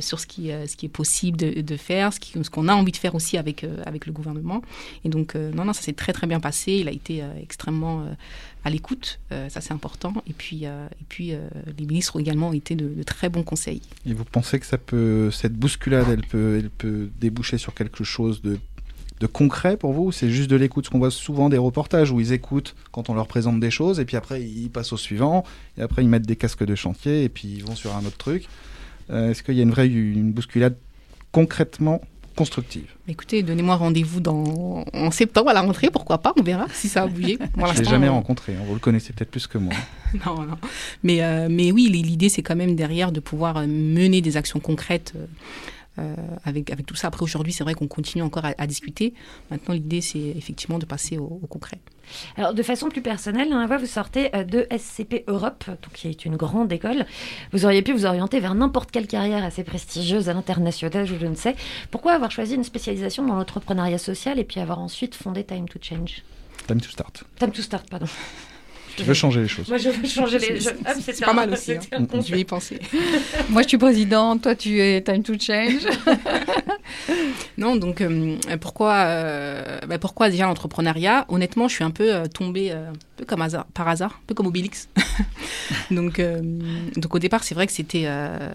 sur 0.00 0.18
ce 0.20 0.26
qui, 0.26 0.48
ce 0.66 0.74
qui 0.76 0.86
est 0.86 0.90
possible 0.90 1.36
de, 1.36 1.60
de 1.60 1.76
faire, 1.76 2.12
ce 2.12 2.50
qu'on 2.50 2.68
a 2.68 2.74
envie 2.74 2.92
de 2.92 2.96
faire 2.96 3.14
aussi 3.14 3.36
avec, 3.36 3.66
avec 3.84 4.06
le 4.06 4.12
gouvernement. 4.12 4.62
Et 5.04 5.08
donc, 5.08 5.34
euh, 5.34 5.50
non, 5.52 5.64
non, 5.64 5.72
ça 5.72 5.82
s'est 5.82 5.92
très 5.92 6.12
très 6.12 6.26
bien 6.26 6.40
passé. 6.40 6.72
Il 6.72 6.88
a 6.88 6.92
été 6.92 7.22
euh, 7.22 7.32
extrêmement 7.40 8.02
euh, 8.02 8.12
à 8.64 8.70
l'écoute, 8.70 9.20
ça 9.30 9.60
c'est 9.62 9.72
important. 9.72 10.12
Et 10.28 10.34
puis, 10.34 10.64
et 10.64 11.04
puis 11.08 11.32
les 11.78 11.86
ministres 11.86 12.16
ont 12.16 12.18
également 12.18 12.52
été 12.52 12.74
de, 12.74 13.02
très 13.04 13.30
bons 13.30 13.42
conseils. 13.42 13.80
Et 14.04 14.12
vous 14.12 14.24
pensez 14.24 14.60
que 14.60 14.66
ça 14.66 14.76
peut, 14.76 15.30
cette 15.30 15.54
bousculade, 15.54 16.06
elle 16.10 16.26
peut, 16.26 16.58
elle 16.58 16.68
peut 16.68 17.08
déboucher 17.18 17.56
sur 17.56 17.72
quelque 17.72 18.04
chose 18.04 18.42
de, 18.42 18.58
de 19.20 19.26
concret 19.26 19.78
pour 19.78 19.94
vous? 19.94 20.08
Ou 20.08 20.12
C'est 20.12 20.28
juste 20.28 20.50
de 20.50 20.56
l'écoute? 20.56 20.84
Parce 20.84 20.92
qu'on 20.92 20.98
voit 20.98 21.10
souvent 21.10 21.48
des 21.48 21.56
reportages 21.56 22.10
où 22.10 22.20
ils 22.20 22.34
écoutent 22.34 22.76
quand 22.92 23.08
on 23.08 23.14
leur 23.14 23.28
présente 23.28 23.60
des 23.60 23.70
choses 23.70 23.98
et 23.98 24.04
puis 24.04 24.18
après 24.18 24.42
ils 24.42 24.68
passent 24.68 24.92
au 24.92 24.98
suivant 24.98 25.42
et 25.78 25.82
après 25.82 26.02
ils 26.02 26.08
mettent 26.08 26.26
des 26.26 26.36
casques 26.36 26.64
de 26.64 26.74
chantier 26.74 27.24
et 27.24 27.30
puis 27.30 27.48
ils 27.48 27.64
vont 27.64 27.76
sur 27.76 27.96
un 27.96 28.04
autre 28.04 28.18
truc. 28.18 28.46
Est-ce 29.08 29.42
qu'il 29.42 29.54
y 29.54 29.60
a 29.60 29.62
une 29.62 29.70
vraie 29.70 29.88
une 29.88 30.32
bousculade 30.32 30.76
concrètement 31.32 32.02
constructive 32.40 32.88
Écoutez, 33.06 33.42
donnez-moi 33.42 33.76
rendez-vous 33.76 34.20
dans... 34.20 34.84
en 34.94 35.10
septembre 35.10 35.50
à 35.50 35.52
la 35.52 35.60
rentrée, 35.60 35.90
pourquoi 35.90 36.18
pas, 36.18 36.32
on 36.38 36.42
verra 36.42 36.66
si 36.72 36.88
ça 36.88 37.02
a 37.02 37.06
bougé. 37.06 37.36
Pour 37.54 37.66
Je 37.74 37.78
l'ai 37.80 37.84
jamais 37.84 38.06
euh, 38.06 38.12
rencontré. 38.12 38.54
hein. 38.54 38.62
Vous 38.66 38.72
le 38.72 38.80
connaissez 38.80 39.12
peut-être 39.12 39.30
plus 39.30 39.46
que 39.46 39.58
moi. 39.58 39.74
non, 40.26 40.40
non. 40.46 40.56
Mais, 41.02 41.22
euh, 41.22 41.48
mais 41.50 41.70
oui, 41.70 41.88
l'idée, 41.88 42.30
c'est 42.30 42.42
quand 42.42 42.56
même 42.56 42.74
derrière 42.76 43.12
de 43.12 43.20
pouvoir 43.20 43.58
euh, 43.58 43.66
mener 43.66 44.22
des 44.22 44.38
actions 44.38 44.58
concrètes 44.60 45.12
euh, 45.98 46.14
avec, 46.44 46.70
avec 46.70 46.86
tout 46.86 46.94
ça. 46.94 47.08
Après, 47.08 47.22
aujourd'hui, 47.22 47.52
c'est 47.52 47.64
vrai 47.64 47.74
qu'on 47.74 47.88
continue 47.88 48.22
encore 48.22 48.44
à, 48.46 48.54
à 48.56 48.66
discuter. 48.66 49.12
Maintenant, 49.50 49.74
l'idée, 49.74 50.00
c'est 50.00 50.18
effectivement 50.18 50.78
de 50.78 50.86
passer 50.86 51.18
au, 51.18 51.40
au 51.42 51.46
concret. 51.46 51.78
Alors, 52.36 52.54
de 52.54 52.62
façon 52.62 52.88
plus 52.88 53.02
personnelle, 53.02 53.52
hein, 53.52 53.66
vous 53.76 53.86
sortez 53.86 54.34
euh, 54.34 54.44
de 54.44 54.66
SCP 54.76 55.24
Europe, 55.26 55.64
donc, 55.66 55.92
qui 55.94 56.08
est 56.08 56.24
une 56.24 56.36
grande 56.36 56.72
école. 56.72 57.06
Vous 57.52 57.64
auriez 57.64 57.82
pu 57.82 57.92
vous 57.92 58.06
orienter 58.06 58.40
vers 58.40 58.54
n'importe 58.54 58.90
quelle 58.90 59.06
carrière 59.06 59.44
assez 59.44 59.64
prestigieuse 59.64 60.28
à 60.28 60.34
l'international, 60.34 61.06
je 61.06 61.26
ne 61.26 61.34
sais. 61.34 61.56
Pourquoi 61.90 62.12
avoir 62.12 62.30
choisi 62.30 62.54
une 62.54 62.64
spécialisation 62.64 63.24
dans 63.26 63.34
l'entrepreneuriat 63.34 63.98
social 63.98 64.38
et 64.38 64.44
puis 64.44 64.60
avoir 64.60 64.78
ensuite 64.78 65.14
fondé 65.14 65.44
Time 65.44 65.68
to 65.68 65.78
Change? 65.80 66.22
Time 66.66 66.80
to 66.80 66.88
start. 66.88 67.24
Time 67.38 67.52
to 67.52 67.62
Start, 67.62 67.88
pardon. 67.90 68.06
Je 68.98 69.04
veux 69.04 69.14
changer 69.14 69.42
les 69.42 69.48
choses. 69.48 69.68
Moi, 69.68 69.78
je 69.78 69.88
veux 69.90 70.08
changer 70.08 70.38
les. 70.38 70.68
Hop, 70.68 70.74
c'est- 71.00 71.24
pas 71.24 71.32
mal 71.32 71.50
aussi, 71.52 71.72
hein. 71.92 72.06
Je 72.24 72.32
vais 72.32 72.40
y 72.40 72.44
penser. 72.44 72.78
Moi, 73.48 73.62
je 73.62 73.68
suis 73.68 73.78
présidente, 73.78 74.42
toi, 74.42 74.54
tu 74.54 74.80
es 74.80 75.00
Time 75.02 75.22
to 75.22 75.34
Change. 75.38 75.86
Non, 77.58 77.76
donc 77.76 78.00
euh, 78.00 78.36
pourquoi, 78.60 78.94
euh, 79.06 79.78
bah, 79.86 79.98
pourquoi 79.98 80.30
déjà 80.30 80.46
l'entrepreneuriat? 80.46 81.26
Honnêtement, 81.28 81.68
je 81.68 81.74
suis 81.74 81.84
un 81.84 81.90
peu 81.90 82.14
euh, 82.14 82.26
tombée 82.26 82.70
euh, 82.72 82.90
comme 83.26 83.46
par 83.74 83.88
hasard, 83.88 84.20
un 84.22 84.26
peu 84.26 84.34
comme 84.34 84.46
Obélix. 84.46 84.88
donc, 85.90 86.18
euh, 86.18 86.40
donc 86.96 87.14
au 87.14 87.18
départ, 87.18 87.44
c'est 87.44 87.54
vrai 87.54 87.66
que 87.66 87.72
c'était 87.72 88.04
euh, 88.06 88.50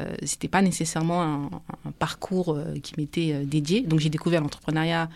pas 0.52 0.62
nécessairement 0.62 1.24
un, 1.24 1.92
parcours 2.00 2.54
euh, 2.54 2.76
qui 2.82 2.94
m'était 2.98 3.32
euh, 3.34 3.46
dédié. 3.46 3.82
Donc 3.82 4.00
j'ai 4.00 4.10
découvert 4.10 4.42
l'entrepreneuriat 4.42 5.10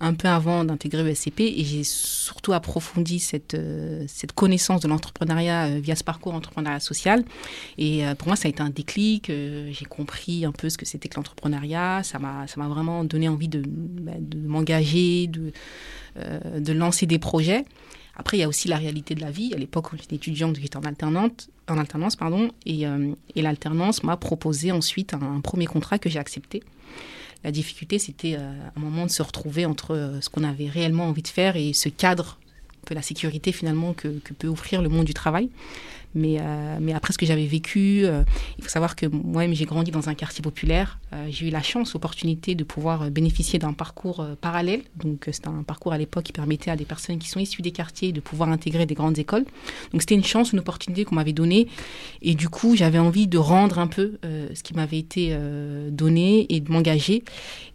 un 0.00 0.14
peu 0.14 0.28
avant 0.28 0.64
d'intégrer 0.64 1.02
le 1.02 1.14
SCP 1.14 1.40
et 1.40 1.64
j'ai 1.64 1.84
surtout 1.84 2.52
approfondi 2.52 3.20
cette 3.20 3.56
cette 4.08 4.32
connaissance 4.32 4.80
de 4.80 4.88
l'entrepreneuriat 4.88 5.78
via 5.78 5.94
ce 5.94 6.02
parcours 6.02 6.34
entrepreneuriat 6.34 6.80
social. 6.80 7.24
Et 7.78 8.02
pour 8.18 8.28
moi, 8.28 8.36
ça 8.36 8.48
a 8.48 8.50
été 8.50 8.60
un 8.60 8.70
déclic. 8.70 9.28
j'ai 9.28 9.84
compris 9.88 10.44
un 10.44 10.52
peu 10.52 10.68
ce 10.68 10.76
que 10.76 10.84
c'était 10.84 11.08
que 11.08 11.16
l'entrepreneuriat. 11.16 12.02
Ça 12.02 12.18
m'a, 12.18 12.44
vraiment 12.68 13.04
donné 13.04 13.28
envie 13.28 13.48
de, 13.48 13.62
bah, 13.64 14.12
de 14.18 14.38
m'engager, 14.46 15.28
de, 15.28 15.52
de 16.58 16.72
lancer 16.72 17.06
des 17.06 17.20
projets. 17.20 17.64
Après, 18.16 18.36
il 18.36 18.40
y 18.40 18.44
a 18.44 18.48
aussi 18.48 18.68
la 18.68 18.76
réalité 18.76 19.14
de 19.14 19.20
la 19.20 19.30
vie. 19.30 19.52
À 19.54 19.56
l'époque, 19.56 19.86
j'étais 19.98 20.16
étudiante, 20.16 20.56
j'étais 20.60 20.76
en 20.76 20.82
en 21.66 21.78
alternance, 21.78 22.16
pardon, 22.16 22.50
et, 22.66 22.86
euh, 22.86 23.14
et 23.34 23.42
l'alternance 23.42 24.02
m'a 24.02 24.18
proposé 24.18 24.70
ensuite 24.70 25.14
un, 25.14 25.22
un 25.22 25.40
premier 25.40 25.64
contrat 25.66 25.98
que 25.98 26.10
j'ai 26.10 26.18
accepté. 26.18 26.62
La 27.42 27.50
difficulté, 27.50 27.98
c'était 27.98 28.36
euh, 28.38 28.52
un 28.76 28.80
moment 28.80 29.06
de 29.06 29.10
se 29.10 29.22
retrouver 29.22 29.64
entre 29.66 29.94
euh, 29.94 30.20
ce 30.20 30.28
qu'on 30.28 30.44
avait 30.44 30.68
réellement 30.68 31.04
envie 31.04 31.22
de 31.22 31.28
faire 31.28 31.56
et 31.56 31.72
ce 31.72 31.88
cadre 31.88 32.38
peu 32.86 32.94
la 32.94 33.02
sécurité 33.02 33.50
finalement 33.50 33.94
que 33.94 34.08
peut 34.38 34.48
offrir 34.48 34.82
le 34.82 34.90
monde 34.90 35.06
du 35.06 35.14
travail. 35.14 35.48
Mais, 36.14 36.36
euh, 36.38 36.78
mais 36.80 36.92
après 36.92 37.12
ce 37.12 37.18
que 37.18 37.26
j'avais 37.26 37.46
vécu, 37.46 38.02
euh, 38.04 38.22
il 38.58 38.64
faut 38.64 38.70
savoir 38.70 38.96
que 38.96 39.06
moi-même 39.06 39.54
j'ai 39.54 39.64
grandi 39.64 39.90
dans 39.90 40.08
un 40.08 40.14
quartier 40.14 40.42
populaire. 40.42 40.98
Euh, 41.12 41.26
j'ai 41.28 41.48
eu 41.48 41.50
la 41.50 41.62
chance, 41.62 41.94
l'opportunité 41.94 42.54
de 42.54 42.64
pouvoir 42.64 43.10
bénéficier 43.10 43.58
d'un 43.58 43.72
parcours 43.72 44.24
parallèle. 44.40 44.82
Donc 44.96 45.28
c'était 45.30 45.48
un 45.48 45.62
parcours 45.62 45.92
à 45.92 45.98
l'époque 45.98 46.24
qui 46.24 46.32
permettait 46.32 46.70
à 46.70 46.76
des 46.76 46.84
personnes 46.84 47.18
qui 47.18 47.28
sont 47.28 47.40
issues 47.40 47.62
des 47.62 47.72
quartiers 47.72 48.12
de 48.12 48.20
pouvoir 48.20 48.48
intégrer 48.48 48.86
des 48.86 48.94
grandes 48.94 49.18
écoles. 49.18 49.44
Donc 49.92 50.02
c'était 50.02 50.14
une 50.14 50.24
chance, 50.24 50.52
une 50.52 50.60
opportunité 50.60 51.04
qu'on 51.04 51.16
m'avait 51.16 51.32
donnée. 51.32 51.66
Et 52.22 52.34
du 52.34 52.48
coup 52.48 52.76
j'avais 52.76 52.98
envie 52.98 53.26
de 53.26 53.38
rendre 53.38 53.78
un 53.78 53.86
peu 53.86 54.18
ce 54.22 54.62
qui 54.62 54.74
m'avait 54.74 54.98
été 54.98 55.36
donné 55.90 56.46
et 56.48 56.60
de 56.60 56.70
m'engager. 56.70 57.24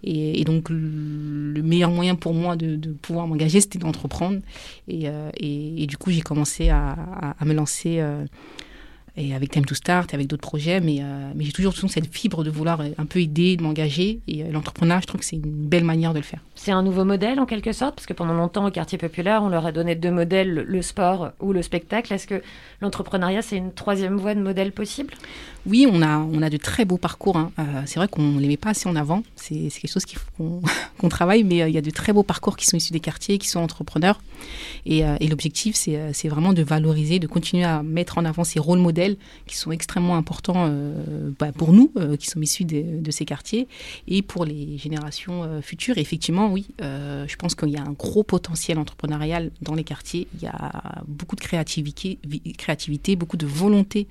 Et, 0.03 0.43
donc 0.45 0.69
le 0.69 1.49
le 1.59 1.61
meilleur 1.61 1.91
moyen 1.91 2.15
pour 2.15 2.33
moi 2.33 2.55
de, 2.55 2.77
pouvoir 3.01 3.27
m'engager, 3.27 3.61
c'était 3.61 3.79
d'entreprendre. 3.79 4.39
Et, 4.87 5.85
du 5.87 5.97
coup, 5.97 6.11
j'ai 6.11 6.21
commencé 6.21 6.69
à, 6.69 7.35
me 7.45 7.53
lancer 7.53 8.01
et 9.17 9.33
avec 9.33 9.51
Time 9.51 9.65
to 9.65 9.75
Start, 9.75 10.13
et 10.13 10.15
avec 10.15 10.27
d'autres 10.27 10.47
projets. 10.47 10.79
Mais, 10.79 10.99
euh, 11.01 11.31
mais 11.35 11.43
j'ai 11.43 11.51
toujours 11.51 11.75
cette 11.75 12.05
fibre 12.15 12.43
de 12.43 12.49
vouloir 12.49 12.79
euh, 12.79 12.89
un 12.97 13.05
peu 13.05 13.19
aider, 13.19 13.57
de 13.57 13.63
m'engager. 13.63 14.19
Et 14.29 14.43
euh, 14.43 14.51
l'entrepreneuriat, 14.51 15.01
je 15.01 15.07
trouve 15.07 15.19
que 15.19 15.25
c'est 15.25 15.35
une 15.35 15.41
belle 15.67 15.83
manière 15.83 16.13
de 16.13 16.19
le 16.19 16.23
faire. 16.23 16.39
C'est 16.55 16.71
un 16.71 16.83
nouveau 16.83 17.03
modèle 17.03 17.39
en 17.39 17.45
quelque 17.45 17.73
sorte, 17.73 17.95
parce 17.95 18.05
que 18.05 18.13
pendant 18.13 18.33
longtemps 18.33 18.65
au 18.65 18.71
quartier 18.71 18.97
populaire, 18.97 19.41
on 19.43 19.49
leur 19.49 19.65
a 19.65 19.71
donné 19.73 19.95
deux 19.95 20.11
modèles, 20.11 20.53
le- 20.53 20.63
le 20.63 20.81
sport 20.81 21.31
ou 21.41 21.51
le 21.51 21.61
spectacle. 21.61 22.13
Est-ce 22.13 22.27
que 22.27 22.41
l'entrepreneuriat, 22.81 23.41
c'est 23.41 23.57
une 23.57 23.73
troisième 23.73 24.15
voie 24.15 24.35
de 24.35 24.41
modèle 24.41 24.71
possible? 24.71 25.13
Oui, 25.65 25.85
on 25.91 26.01
a, 26.01 26.17
on 26.17 26.41
a 26.41 26.49
de 26.49 26.57
très 26.57 26.85
beaux 26.85 26.97
parcours. 26.97 27.37
hein. 27.37 27.51
Euh, 27.59 27.63
c'est 27.85 27.95
vrai 27.99 28.07
qu'on 28.07 28.23
ne 28.23 28.39
les 28.39 28.47
met 28.47 28.57
pas 28.57 28.69
assez 28.69 28.87
en 28.87 28.95
avant. 28.95 29.23
C'est 29.35 29.69
quelque 29.69 29.91
chose 29.91 30.05
qu'on 30.37 30.61
qu'on 30.97 31.09
travaille, 31.09 31.43
mais 31.43 31.61
euh, 31.61 31.69
il 31.69 31.75
y 31.75 31.77
a 31.77 31.81
de 31.81 31.89
très 31.91 32.11
beaux 32.13 32.23
parcours 32.23 32.57
qui 32.57 32.65
sont 32.65 32.77
issus 32.77 32.91
des 32.93 32.99
quartiers, 32.99 33.37
qui 33.37 33.47
sont 33.47 33.59
entrepreneurs. 33.59 34.21
Et, 34.85 35.05
euh, 35.05 35.15
l'objectif, 35.29 35.75
c'est 35.75 36.27
vraiment 36.29 36.53
de 36.53 36.63
valoriser, 36.63 37.19
de 37.19 37.27
continuer 37.27 37.65
à 37.65 37.83
mettre 37.83 38.17
en 38.17 38.25
avant 38.25 38.43
ces 38.43 38.59
rôles 38.59 38.79
modèles 38.79 39.17
qui 39.45 39.55
sont 39.57 39.71
extrêmement 39.71 40.15
importants 40.15 40.71
bah, 41.37 41.51
pour 41.51 41.71
nous, 41.73 41.91
qui 42.17 42.27
sommes 42.27 42.41
issus 42.43 42.65
de, 42.65 43.11
ces 43.11 43.25
quartiers, 43.25 43.67
et 44.07 44.21
pour 44.21 44.45
les 44.45 44.77
générations 44.77 45.61
futures. 45.61 45.97
Effectivement, 45.97 46.51
oui, 46.51 46.67
je 46.79 47.35
pense 47.35 47.53
qu'il 47.53 47.69
y 47.69 47.77
a 47.77 47.81
un 47.83 47.91
gros 47.91 48.23
potentiel 48.23 48.79
entrepreneurial 48.79 49.51
dans 49.61 49.75
les 49.75 49.83
quartiers. 49.83 50.27
Il 50.35 50.41
y 50.41 50.47
a 50.47 51.03
beaucoup 51.07 51.35
de 51.35 51.41
créativité, 51.41 52.17
vi- 52.27 52.55
créativité 52.55 53.15
beaucoup 53.15 53.37
de 53.37 53.45
volonté 53.45 54.07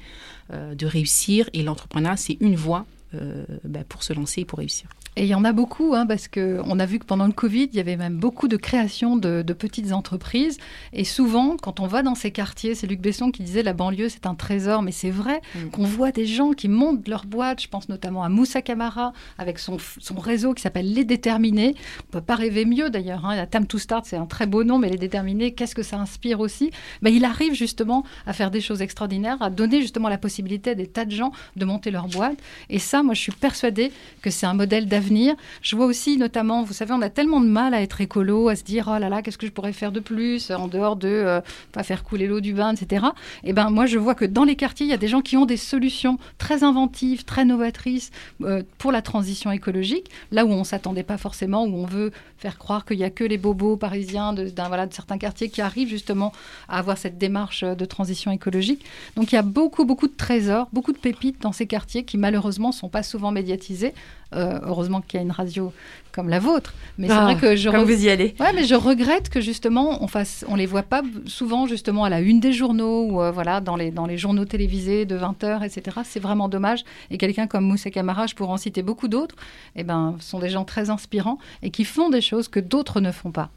de 0.50 0.86
réussir. 0.86 1.48
Et 1.52 1.62
l'entrepreneuriat, 1.62 2.16
c'est 2.16 2.36
une 2.40 2.56
voie 2.56 2.86
euh, 3.14 3.44
bah, 3.64 3.80
pour 3.88 4.02
se 4.02 4.12
lancer 4.12 4.42
et 4.42 4.44
pour 4.44 4.58
réussir. 4.58 4.88
Et 5.16 5.22
il 5.22 5.28
y 5.28 5.34
en 5.34 5.44
a 5.44 5.52
beaucoup, 5.52 5.94
hein, 5.94 6.06
parce 6.06 6.28
qu'on 6.28 6.78
a 6.78 6.86
vu 6.86 6.98
que 6.98 7.04
pendant 7.04 7.26
le 7.26 7.32
Covid, 7.32 7.64
il 7.72 7.74
y 7.74 7.80
avait 7.80 7.96
même 7.96 8.18
beaucoup 8.18 8.46
de 8.46 8.56
création 8.56 9.16
de, 9.16 9.42
de 9.42 9.52
petites 9.52 9.92
entreprises. 9.92 10.58
Et 10.92 11.04
souvent, 11.04 11.56
quand 11.56 11.80
on 11.80 11.86
va 11.86 12.02
dans 12.02 12.14
ces 12.14 12.30
quartiers, 12.30 12.74
c'est 12.74 12.86
Luc 12.86 13.00
Besson 13.00 13.30
qui 13.30 13.42
disait 13.42 13.64
la 13.64 13.72
banlieue, 13.72 14.08
c'est 14.08 14.26
un 14.26 14.34
trésor, 14.34 14.82
mais 14.82 14.92
c'est 14.92 15.10
vrai 15.10 15.40
qu'on 15.72 15.84
voit 15.84 16.12
des 16.12 16.26
gens 16.26 16.52
qui 16.52 16.68
montent 16.68 17.08
leur 17.08 17.24
boîte. 17.24 17.62
Je 17.62 17.68
pense 17.68 17.88
notamment 17.88 18.22
à 18.22 18.28
Moussa 18.28 18.62
Camara, 18.62 19.12
avec 19.38 19.58
son, 19.58 19.78
réseau 20.18 20.54
qui 20.54 20.62
s'appelle 20.62 20.92
Les 20.92 21.04
Déterminés. 21.04 21.74
On 22.08 22.12
peut 22.12 22.20
pas 22.20 22.36
rêver 22.36 22.64
mieux 22.64 22.90
d'ailleurs. 22.90 23.24
Hein. 23.26 23.34
La 23.34 23.46
Time 23.46 23.66
to 23.66 23.78
Start, 23.78 24.04
c'est 24.06 24.16
un 24.16 24.26
très 24.26 24.46
beau 24.46 24.64
nom, 24.64 24.78
mais 24.78 24.88
Les 24.88 24.98
Déterminés, 24.98 25.52
qu'est-ce 25.52 25.74
que 25.74 25.82
ça 25.82 25.98
inspire 25.98 26.40
aussi? 26.40 26.70
Ben, 27.02 27.12
Il 27.12 27.24
arrive 27.24 27.54
justement 27.54 28.04
à 28.26 28.32
faire 28.32 28.50
des 28.50 28.60
choses 28.60 28.82
extraordinaires, 28.82 29.40
à 29.40 29.50
donner 29.50 29.80
justement 29.80 30.08
la 30.08 30.18
possibilité 30.18 30.70
à 30.70 30.74
des 30.74 30.86
tas 30.86 31.04
de 31.04 31.12
gens 31.12 31.32
de 31.56 31.64
monter 31.64 31.90
leur 31.90 32.06
boîte. 32.06 32.38
Et 32.68 32.78
ça, 32.78 32.97
moi, 33.02 33.14
je 33.14 33.20
suis 33.20 33.32
persuadée 33.32 33.92
que 34.22 34.30
c'est 34.30 34.46
un 34.46 34.54
modèle 34.54 34.86
d'avenir. 34.86 35.34
Je 35.62 35.76
vois 35.76 35.86
aussi, 35.86 36.16
notamment, 36.16 36.62
vous 36.62 36.72
savez, 36.72 36.92
on 36.92 37.02
a 37.02 37.10
tellement 37.10 37.40
de 37.40 37.46
mal 37.46 37.74
à 37.74 37.82
être 37.82 38.00
écolo, 38.00 38.48
à 38.48 38.56
se 38.56 38.64
dire, 38.64 38.90
oh 38.94 38.98
là 38.98 39.08
là, 39.08 39.22
qu'est-ce 39.22 39.38
que 39.38 39.46
je 39.46 39.52
pourrais 39.52 39.72
faire 39.72 39.92
de 39.92 40.00
plus, 40.00 40.50
en 40.50 40.68
dehors 40.68 40.96
de 40.96 41.08
euh, 41.08 41.40
pas 41.72 41.82
faire 41.82 42.04
couler 42.04 42.26
l'eau 42.26 42.40
du 42.40 42.52
bain, 42.52 42.74
etc. 42.74 43.06
Et 43.44 43.52
ben, 43.52 43.70
moi, 43.70 43.86
je 43.86 43.98
vois 43.98 44.14
que 44.14 44.24
dans 44.24 44.44
les 44.44 44.56
quartiers, 44.56 44.86
il 44.86 44.90
y 44.90 44.94
a 44.94 44.98
des 44.98 45.08
gens 45.08 45.20
qui 45.20 45.36
ont 45.36 45.46
des 45.46 45.56
solutions 45.56 46.18
très 46.38 46.64
inventives, 46.64 47.24
très 47.24 47.44
novatrices 47.44 48.10
euh, 48.42 48.62
pour 48.78 48.92
la 48.92 49.02
transition 49.02 49.50
écologique, 49.50 50.10
là 50.32 50.44
où 50.44 50.50
on 50.50 50.64
s'attendait 50.64 51.02
pas 51.02 51.18
forcément, 51.18 51.64
où 51.64 51.74
on 51.74 51.86
veut 51.86 52.12
faire 52.38 52.58
croire 52.58 52.84
qu'il 52.84 52.98
y 52.98 53.04
a 53.04 53.10
que 53.10 53.24
les 53.24 53.36
bobos 53.36 53.76
parisiens 53.76 54.32
de, 54.32 54.50
voilà, 54.68 54.86
de 54.86 54.94
certains 54.94 55.18
quartiers 55.18 55.48
qui 55.48 55.60
arrivent 55.60 55.88
justement 55.88 56.32
à 56.68 56.78
avoir 56.78 56.96
cette 56.96 57.18
démarche 57.18 57.62
euh, 57.62 57.74
de 57.74 57.84
transition 57.84 58.30
écologique. 58.30 58.84
Donc 59.16 59.32
il 59.32 59.34
y 59.34 59.38
a 59.38 59.42
beaucoup, 59.42 59.84
beaucoup 59.84 60.08
de 60.08 60.16
trésors, 60.16 60.68
beaucoup 60.72 60.92
de 60.92 60.98
pépites 60.98 61.40
dans 61.42 61.52
ces 61.52 61.66
quartiers 61.66 62.04
qui 62.04 62.16
malheureusement 62.16 62.72
sont 62.72 62.87
pas 62.88 63.02
souvent 63.02 63.30
médiatisés. 63.30 63.94
Euh, 64.34 64.58
heureusement 64.62 65.00
qu'il 65.00 65.16
y 65.18 65.20
a 65.20 65.24
une 65.24 65.30
radio 65.32 65.72
comme 66.12 66.28
la 66.28 66.38
vôtre. 66.38 66.74
Mais 66.98 67.08
c'est 67.08 67.14
Ah, 67.14 67.22
vrai 67.24 67.36
que 67.36 67.56
je 67.56 67.70
comme 67.70 67.80
re- 67.80 67.84
vous 67.84 68.04
y 68.04 68.10
allez. 68.10 68.34
Ouais, 68.38 68.52
mais 68.54 68.64
je 68.64 68.74
regrette 68.74 69.30
que 69.30 69.40
justement 69.40 70.02
on 70.02 70.06
fasse, 70.06 70.44
on 70.48 70.54
les 70.54 70.66
voit 70.66 70.82
pas 70.82 71.00
souvent 71.24 71.66
justement 71.66 72.04
à 72.04 72.10
la 72.10 72.20
une 72.20 72.38
des 72.38 72.52
journaux 72.52 73.04
ou 73.04 73.22
euh, 73.22 73.30
voilà 73.30 73.62
dans 73.62 73.74
les 73.76 73.90
dans 73.90 74.04
les 74.04 74.18
journaux 74.18 74.44
télévisés 74.44 75.06
de 75.06 75.16
20 75.16 75.44
heures, 75.44 75.62
etc. 75.62 76.00
C'est 76.04 76.20
vraiment 76.20 76.50
dommage. 76.50 76.84
Et 77.10 77.16
quelqu'un 77.16 77.46
comme 77.46 77.64
Moussa 77.64 77.90
Camara, 77.90 78.26
je 78.26 78.34
pourrais 78.34 78.52
en 78.52 78.58
citer 78.58 78.82
beaucoup 78.82 79.08
d'autres. 79.08 79.34
Et 79.76 79.82
ben, 79.82 80.16
sont 80.20 80.40
des 80.40 80.50
gens 80.50 80.64
très 80.66 80.90
inspirants 80.90 81.38
et 81.62 81.70
qui 81.70 81.84
font 81.84 82.10
des 82.10 82.20
choses 82.20 82.48
que 82.48 82.60
d'autres 82.60 83.00
ne 83.00 83.12
font 83.12 83.30
pas. 83.30 83.48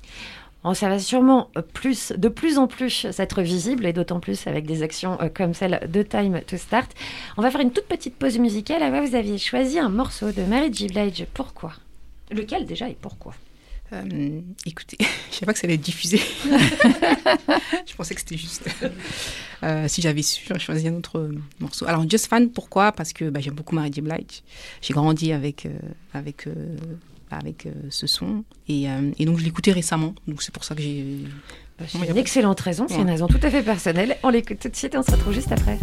Oh, 0.64 0.76
ça 0.76 0.90
va 0.90 1.00
sûrement 1.00 1.50
plus, 1.74 2.14
de 2.16 2.30
plus 2.30 2.60
en 2.60 2.68
plus 2.68 3.10
s'être 3.12 3.42
visible 3.42 3.86
et 3.86 3.94
d'autant 3.94 4.20
plus 4.20 4.46
avec 4.46 4.66
des 4.66 4.84
actions 4.84 5.20
euh, 5.22 5.30
comme 5.34 5.56
celle 5.56 5.88
de 5.92 6.04
Time 6.04 6.42
to 6.46 6.58
Start. 6.58 6.92
On 7.38 7.42
va 7.42 7.50
faire 7.50 7.62
une 7.62 7.72
toute 7.72 7.88
petite 7.88 8.16
pause 8.16 8.38
musicale. 8.38 8.84
Ava, 8.84 9.02
vous 9.02 9.16
aviez 9.16 9.40
choisi 9.40 9.80
un 9.80 9.90
morceau 9.90 10.32
de 10.32 10.44
Mary 10.44 10.72
J. 10.72 10.88
Blige. 10.88 11.26
Pourquoi? 11.34 11.74
Lequel 12.30 12.66
déjà 12.66 12.88
et 12.90 12.98
pourquoi? 13.00 13.34
Euh, 13.94 14.40
écoutez, 14.66 14.98
je 15.32 15.36
savais 15.36 15.46
pas 15.48 15.54
que 15.54 15.60
ça 15.60 15.68
allait 15.68 15.74
être 15.74 15.82
diffusé. 15.82 16.18
je 16.48 17.96
pensais 17.96 18.16
que 18.16 18.22
c'était 18.22 18.38
juste. 18.38 18.70
Euh, 19.64 19.88
si 19.88 20.02
j'avais 20.02 20.22
su, 20.22 20.44
j'aurais 20.48 20.60
choisi 20.60 20.88
un 20.88 20.96
autre 20.96 21.30
morceau. 21.60 21.86
Alors, 21.88 22.10
Just 22.10 22.28
Fan, 22.28 22.50
pourquoi? 22.50 22.92
Parce 22.94 23.12
que 23.12 23.30
bah, 23.30 23.42
j'aime 23.42 23.54
beaucoup 23.54 23.76
Mary 23.76 23.92
J. 23.92 24.02
Blige. 24.02 24.44
J'ai 24.82 24.94
grandi 24.94 25.34
avec, 25.34 25.66
euh, 25.66 25.78
avec, 26.14 26.48
avec 27.38 27.66
euh, 27.66 27.72
ce 27.90 28.08
son. 28.08 28.44
Et, 28.68 28.90
euh, 28.90 29.12
et 29.18 29.26
donc, 29.26 29.40
je 29.40 29.44
l'écoutais 29.44 29.72
récemment. 29.72 30.14
Donc, 30.28 30.42
c'est 30.42 30.54
pour 30.54 30.64
ça 30.64 30.76
que 30.76 30.82
j'ai. 30.82 31.26
C'est 31.88 31.98
une 31.98 32.18
excellente 32.18 32.60
raison, 32.60 32.86
c'est 32.88 33.02
une 33.02 33.10
raison 33.10 33.28
tout 33.28 33.40
à 33.42 33.50
fait 33.50 33.64
personnelle. 33.64 34.18
On 34.22 34.30
l'écoute 34.30 34.60
tout 34.60 34.70
de 34.70 34.76
suite 34.76 34.94
et 34.94 34.98
on 34.98 35.04
se 35.04 35.12
retrouve 35.12 35.34
juste 35.34 35.52
après. 35.52 35.80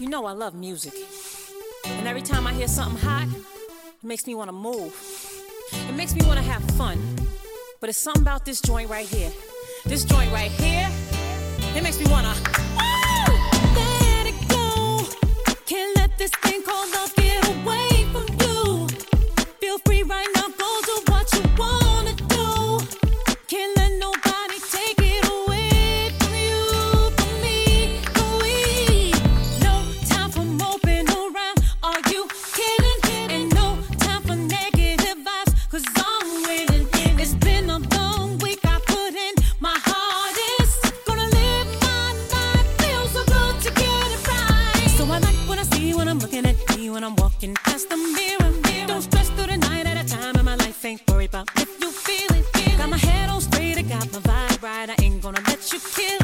You 0.00 0.08
know 0.08 0.26
I 0.26 0.34
love 0.34 0.54
music. 0.54 0.94
And 1.84 2.06
every 2.06 2.22
time 2.22 2.46
I 2.46 2.54
hear 2.54 2.66
something 2.66 2.98
hot, 3.06 3.28
it 4.02 4.06
makes 4.06 4.26
me 4.26 4.34
want 4.34 4.48
to 4.48 4.52
move. 4.54 4.92
It 5.88 5.94
makes 5.96 6.14
me 6.14 6.22
want 6.26 6.38
to 6.38 6.44
have 6.50 6.62
fun. 6.78 6.98
But 7.80 7.90
it's 7.90 7.98
something 7.98 8.22
about 8.22 8.44
this 8.44 8.60
joint 8.62 8.88
right 8.88 9.06
here. 9.06 9.30
This 9.84 10.04
joint 10.04 10.32
right 10.32 10.50
here, 10.52 10.88
it 11.76 11.82
makes 11.82 11.98
me 11.98 12.06
want 12.10 12.26
to. 12.26 12.34
Let 13.74 14.26
it 14.26 14.48
go. 14.48 15.04
Can't 15.66 15.94
let 15.96 16.16
this 16.18 16.30
thing 16.42 16.62
called 16.62 16.81
kill 55.90 56.21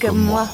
comme 0.00 0.24
moi. 0.24 0.48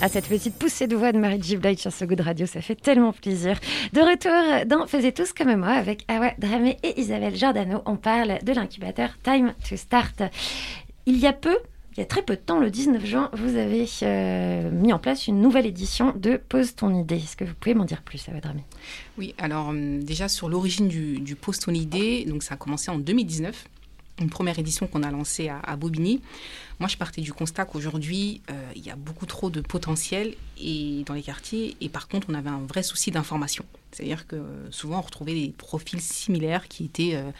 À 0.00 0.08
cette 0.08 0.26
petite 0.28 0.56
poussée 0.56 0.86
de 0.86 0.96
voix 0.96 1.12
de 1.12 1.18
Marie 1.18 1.40
G. 1.40 1.56
Blige 1.56 1.78
sur 1.78 1.92
ce 1.92 2.04
goût 2.04 2.16
de 2.16 2.22
radio, 2.22 2.46
ça 2.46 2.60
fait 2.60 2.74
tellement 2.74 3.12
plaisir. 3.12 3.58
De 3.92 4.00
retour 4.00 4.66
dans 4.66 4.86
Faisez 4.86 5.12
tous 5.12 5.32
comme 5.32 5.54
moi 5.56 5.70
avec 5.70 6.04
Awa 6.08 6.32
Dramé 6.38 6.76
et 6.82 7.00
Isabelle 7.00 7.36
Giordano, 7.36 7.82
on 7.86 7.96
parle 7.96 8.38
de 8.42 8.52
l'incubateur 8.52 9.10
Time 9.22 9.54
to 9.68 9.76
Start. 9.76 10.22
Il 11.06 11.18
y 11.18 11.26
a 11.26 11.32
peu, 11.32 11.56
il 11.96 12.00
y 12.00 12.02
a 12.02 12.06
très 12.06 12.22
peu 12.22 12.34
de 12.34 12.40
temps, 12.40 12.58
le 12.58 12.70
19 12.70 13.04
juin, 13.06 13.30
vous 13.34 13.56
avez 13.56 13.86
euh, 14.02 14.70
mis 14.70 14.92
en 14.92 14.98
place 14.98 15.28
une 15.28 15.40
nouvelle 15.40 15.66
édition 15.66 16.12
de 16.16 16.36
Pose 16.36 16.74
ton 16.74 16.94
idée. 16.94 17.16
Est-ce 17.16 17.36
que 17.36 17.44
vous 17.44 17.54
pouvez 17.54 17.74
m'en 17.74 17.84
dire 17.84 18.02
plus, 18.02 18.28
Awa 18.28 18.40
Dramé? 18.40 18.64
Oui, 19.16 19.34
alors 19.38 19.70
euh, 19.72 20.00
déjà 20.02 20.28
sur 20.28 20.48
l'origine 20.48 20.88
du, 20.88 21.20
du 21.20 21.36
Pose 21.36 21.60
ton 21.60 21.72
idée, 21.72 22.24
donc 22.24 22.42
ça 22.42 22.54
a 22.54 22.56
commencé 22.56 22.90
en 22.90 22.98
2019 22.98 23.68
une 24.20 24.30
première 24.30 24.58
édition 24.58 24.86
qu'on 24.86 25.02
a 25.02 25.10
lancée 25.10 25.48
à, 25.48 25.76
Bobigny. 25.76 26.20
Moi, 26.78 26.88
je 26.88 26.96
partais 26.96 27.20
du 27.20 27.32
constat 27.32 27.64
qu'aujourd'hui, 27.64 28.42
euh, 28.50 28.72
il 28.76 28.84
y 28.84 28.90
a 28.90 28.96
beaucoup 28.96 29.26
trop 29.26 29.50
de 29.50 29.60
potentiel 29.60 30.34
et, 30.58 31.02
dans 31.06 31.14
les 31.14 31.22
quartiers, 31.22 31.76
et 31.80 31.88
par 31.88 32.08
contre, 32.08 32.28
on 32.30 32.34
avait 32.34 32.50
un 32.50 32.60
vrai 32.60 32.82
souci 32.82 33.10
d'information. 33.10 33.64
C'est-à-dire 33.92 34.26
que 34.26 34.36
euh, 34.36 34.70
souvent, 34.70 34.98
on 34.98 35.02
retrouvait 35.02 35.34
des 35.34 35.52
profils 35.56 36.00
similaires 36.00 36.68
qui 36.68 36.84
étaient 36.84 37.14
euh, 37.14 37.30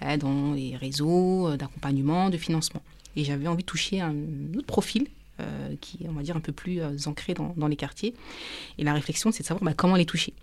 bah, 0.00 0.16
dans 0.16 0.52
les 0.52 0.76
réseaux 0.76 1.56
d'accompagnement, 1.56 2.30
de 2.30 2.36
financement. 2.36 2.82
Et 3.16 3.24
j'avais 3.24 3.46
envie 3.46 3.62
de 3.62 3.68
toucher 3.68 4.00
un 4.00 4.14
autre 4.56 4.66
profil 4.66 5.08
qui 5.80 6.04
est, 6.04 6.08
on 6.08 6.12
va 6.12 6.22
dire, 6.22 6.36
un 6.36 6.40
peu 6.40 6.52
plus 6.52 6.80
ancré 7.06 7.34
dans, 7.34 7.52
dans, 7.56 7.66
les 7.66 7.74
quartiers. 7.74 8.14
Et 8.78 8.84
la 8.84 8.92
réflexion, 8.92 9.32
c'est 9.32 9.42
de 9.42 9.48
savoir 9.48 9.64
bah, 9.64 9.74
comment 9.74 9.96
les 9.96 10.06
toucher. 10.06 10.34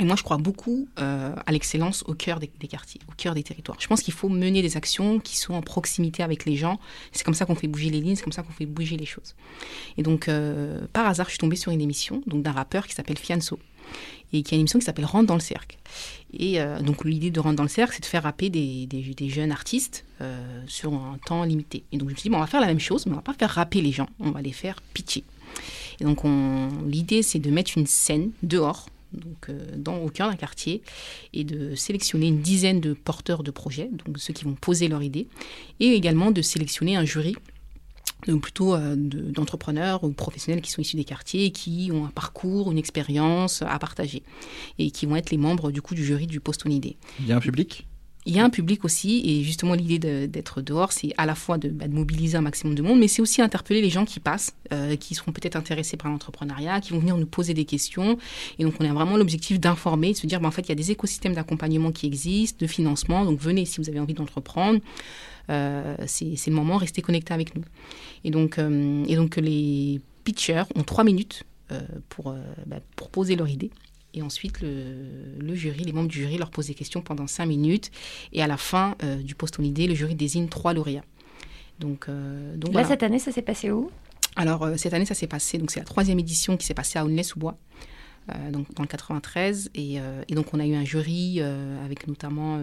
Et 0.00 0.04
moi, 0.04 0.14
je 0.16 0.22
crois 0.22 0.36
beaucoup 0.36 0.88
euh, 1.00 1.34
à 1.44 1.52
l'excellence 1.52 2.04
au 2.06 2.14
cœur 2.14 2.38
des, 2.38 2.46
quartiers, 2.46 3.00
au 3.08 3.12
cœur 3.16 3.34
des 3.34 3.42
territoires. 3.42 3.78
Je 3.80 3.88
pense 3.88 4.02
qu'il 4.02 4.14
faut 4.14 4.28
mener 4.28 4.62
des 4.62 4.76
actions 4.76 5.18
qui 5.18 5.36
sont 5.36 5.54
en 5.54 5.62
proximité 5.62 6.22
avec 6.22 6.44
les 6.44 6.56
gens. 6.56 6.78
C'est 7.12 7.24
comme 7.24 7.34
ça 7.34 7.46
qu'on 7.46 7.56
fait 7.56 7.66
bouger 7.66 7.90
les 7.90 8.00
lignes, 8.00 8.14
c'est 8.14 8.22
comme 8.22 8.32
ça 8.32 8.42
qu'on 8.42 8.52
fait 8.52 8.66
bouger 8.66 8.96
les 8.96 9.06
choses. 9.06 9.34
Et 9.96 10.02
donc, 10.02 10.28
euh, 10.28 10.80
par 10.92 11.06
hasard, 11.06 11.26
je 11.26 11.32
suis 11.32 11.38
tombée 11.38 11.56
sur 11.56 11.72
une 11.72 11.80
émission 11.80 12.22
donc 12.26 12.42
d'un 12.42 12.52
rappeur 12.52 12.86
qui 12.86 12.94
s'appelle 12.94 13.18
Fianso 13.18 13.58
et 14.32 14.42
qui 14.42 14.54
a 14.54 14.56
une 14.56 14.60
émission 14.60 14.78
qui 14.78 14.84
s'appelle 14.84 15.06
Rentre 15.06 15.26
dans 15.26 15.34
le 15.34 15.40
cercle. 15.40 15.76
Et 16.32 16.60
euh, 16.60 16.80
donc, 16.80 17.04
l'idée 17.04 17.32
de 17.32 17.40
Rentre 17.40 17.56
dans 17.56 17.62
le 17.64 17.68
cercle, 17.68 17.94
c'est 17.94 18.02
de 18.02 18.06
faire 18.06 18.22
rapper 18.22 18.50
des, 18.50 19.14
jeunes 19.28 19.50
artistes 19.50 20.04
sur 20.66 20.92
un 20.94 21.18
temps 21.26 21.42
limité. 21.42 21.82
Et 21.90 21.96
donc, 21.96 22.08
je 22.08 22.14
me 22.14 22.18
suis 22.18 22.28
dit, 22.28 22.36
on 22.36 22.38
va 22.38 22.46
faire 22.46 22.60
la 22.60 22.66
même 22.66 22.78
chose, 22.78 23.06
mais 23.06 23.12
on 23.12 23.16
va 23.16 23.22
pas 23.22 23.34
faire 23.34 23.50
rapper 23.50 23.80
les 23.80 23.92
gens, 23.92 24.08
on 24.20 24.30
va 24.30 24.42
les 24.42 24.52
faire 24.52 24.80
pitcher. 24.94 25.24
Et 26.00 26.04
donc, 26.04 26.20
l'idée, 26.86 27.22
c'est 27.22 27.38
de 27.38 27.50
mettre 27.50 27.72
une 27.76 27.86
scène 27.86 28.30
dehors 28.42 28.86
donc 29.12 29.48
euh, 29.48 29.58
dans, 29.76 29.98
au 29.98 30.08
cœur 30.08 30.28
d'un 30.30 30.36
quartier, 30.36 30.82
et 31.32 31.44
de 31.44 31.74
sélectionner 31.74 32.28
une 32.28 32.40
dizaine 32.40 32.80
de 32.80 32.92
porteurs 32.92 33.42
de 33.42 33.50
projets, 33.50 33.90
donc 33.92 34.18
ceux 34.18 34.32
qui 34.32 34.44
vont 34.44 34.54
poser 34.54 34.88
leur 34.88 35.02
idée, 35.02 35.28
et 35.80 35.94
également 35.94 36.30
de 36.30 36.42
sélectionner 36.42 36.96
un 36.96 37.04
jury 37.04 37.34
donc 38.26 38.42
plutôt 38.42 38.74
euh, 38.74 38.94
d'entrepreneurs 38.96 40.04
ou 40.04 40.10
professionnels 40.10 40.60
qui 40.60 40.70
sont 40.70 40.82
issus 40.82 40.96
des 40.96 41.04
quartiers 41.04 41.46
et 41.46 41.50
qui 41.50 41.90
ont 41.92 42.04
un 42.04 42.10
parcours, 42.10 42.70
une 42.72 42.78
expérience 42.78 43.62
à 43.62 43.78
partager, 43.78 44.22
et 44.78 44.90
qui 44.90 45.06
vont 45.06 45.16
être 45.16 45.30
les 45.30 45.38
membres 45.38 45.70
du 45.70 45.82
coup 45.82 45.94
du 45.94 46.04
jury 46.04 46.26
du 46.26 46.40
Poston 46.40 46.70
Idée. 46.70 46.96
Il 47.20 47.26
y 47.26 47.32
a 47.32 47.36
un 47.36 47.40
public? 47.40 47.87
Il 48.28 48.36
y 48.36 48.40
a 48.40 48.44
un 48.44 48.50
public 48.50 48.84
aussi, 48.84 49.22
et 49.24 49.42
justement 49.42 49.72
l'idée 49.72 49.98
d'être 50.28 50.60
de, 50.60 50.66
dehors, 50.66 50.92
c'est 50.92 51.14
à 51.16 51.24
la 51.24 51.34
fois 51.34 51.56
de, 51.56 51.70
bah, 51.70 51.88
de, 51.88 51.94
mobiliser 51.94 52.36
un 52.36 52.42
maximum 52.42 52.74
de 52.74 52.82
monde, 52.82 52.98
mais 52.98 53.08
c'est 53.08 53.22
aussi 53.22 53.40
interpeller 53.40 53.80
les 53.80 53.88
gens 53.88 54.04
qui 54.04 54.20
passent, 54.20 54.54
euh, 54.70 54.96
qui 54.96 55.14
seront 55.14 55.32
peut-être 55.32 55.56
intéressés 55.56 55.96
par 55.96 56.10
l'entrepreneuriat, 56.10 56.82
qui 56.82 56.92
vont 56.92 56.98
venir 56.98 57.16
nous 57.16 57.26
poser 57.26 57.54
des 57.54 57.64
questions. 57.64 58.18
Et 58.58 58.64
donc 58.64 58.74
on 58.80 58.84
a 58.84 58.92
vraiment 58.92 59.16
l'objectif 59.16 59.58
d'informer, 59.58 60.12
de 60.12 60.18
se 60.18 60.26
dire, 60.26 60.40
bah, 60.42 60.48
en 60.48 60.50
fait, 60.50 60.60
il 60.60 60.68
y 60.68 60.72
a 60.72 60.74
des 60.74 60.90
écosystèmes 60.90 61.32
d'accompagnement 61.32 61.90
qui 61.90 62.06
existent, 62.06 62.58
de 62.60 62.66
financement, 62.66 63.24
donc 63.24 63.40
venez 63.40 63.64
si 63.64 63.80
vous 63.80 63.88
avez 63.88 63.98
envie 63.98 64.14
d'entreprendre. 64.14 64.80
Euh, 65.48 65.96
c'est 66.06 66.36
le 66.46 66.52
moment, 66.52 66.76
restez 66.76 67.00
connectés 67.00 67.32
avec 67.32 67.56
nous. 67.56 67.64
Et 68.24 68.30
donc, 68.30 68.58
euh, 68.58 69.04
les 69.38 70.00
pitchers 70.24 70.64
ont 70.76 70.82
trois 70.82 71.04
minutes 71.04 71.44
pour, 72.08 72.34
bah, 72.66 72.76
pour 72.96 73.08
poser 73.08 73.36
leur 73.36 73.48
idée. 73.48 73.70
Et 74.14 74.22
ensuite, 74.22 74.60
le, 74.60 74.94
le, 75.38 75.54
jury, 75.54 75.84
les 75.84 75.92
membres 75.92 76.08
du 76.08 76.18
jury 76.22 76.38
leur 76.38 76.50
posent 76.50 76.68
des 76.68 76.74
questions 76.74 77.02
pendant 77.02 77.26
cinq 77.26 77.46
minutes. 77.46 77.90
Et 78.32 78.42
à 78.42 78.46
la 78.46 78.56
fin 78.56 78.96
euh, 79.02 79.16
du 79.16 79.34
post 79.34 79.58
idée, 79.60 79.86
le 79.86 79.94
jury 79.94 80.14
désigne 80.14 80.48
trois 80.48 80.72
lauréats. 80.72 81.04
Donc, 81.78 82.06
euh, 82.08 82.56
donc 82.56 82.68
Là, 82.68 82.80
voilà. 82.80 82.88
cette 82.88 83.02
année, 83.02 83.18
ça 83.18 83.32
s'est 83.32 83.42
passé 83.42 83.70
où? 83.70 83.90
Alors, 84.36 84.62
euh, 84.64 84.76
cette 84.76 84.94
année, 84.94 85.04
ça 85.04 85.14
s'est 85.14 85.26
passé. 85.26 85.58
Donc, 85.58 85.70
c'est 85.70 85.80
la 85.80 85.86
troisième 85.86 86.18
édition 86.18 86.56
qui 86.56 86.66
s'est 86.66 86.74
passée 86.74 86.98
à 86.98 87.04
Aulnay-sous-Bois. 87.04 87.56
Euh, 88.30 88.50
donc 88.50 88.66
dans 88.74 88.82
le 88.82 88.88
93 88.88 89.70
et, 89.74 89.94
et, 90.28 90.34
donc 90.34 90.52
on 90.52 90.60
a 90.60 90.66
eu 90.66 90.74
un 90.74 90.84
jury 90.84 91.40
avec 91.40 92.06
notamment 92.06 92.62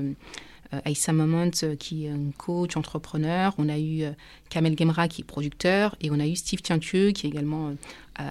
Aïssa 0.83 1.13
Moment 1.13 1.51
qui 1.79 2.05
est 2.05 2.09
un 2.09 2.31
coach 2.37 2.77
entrepreneur. 2.77 3.53
On 3.57 3.69
a 3.69 3.79
eu 3.79 4.03
Kamel 4.49 4.77
Gemra 4.77 5.07
qui 5.07 5.21
est 5.21 5.25
producteur. 5.25 5.95
Et 6.01 6.11
on 6.11 6.19
a 6.19 6.25
eu 6.25 6.35
Steve 6.35 6.61
Tientieux 6.61 7.11
qui 7.11 7.27
est 7.27 7.29
également 7.29 7.73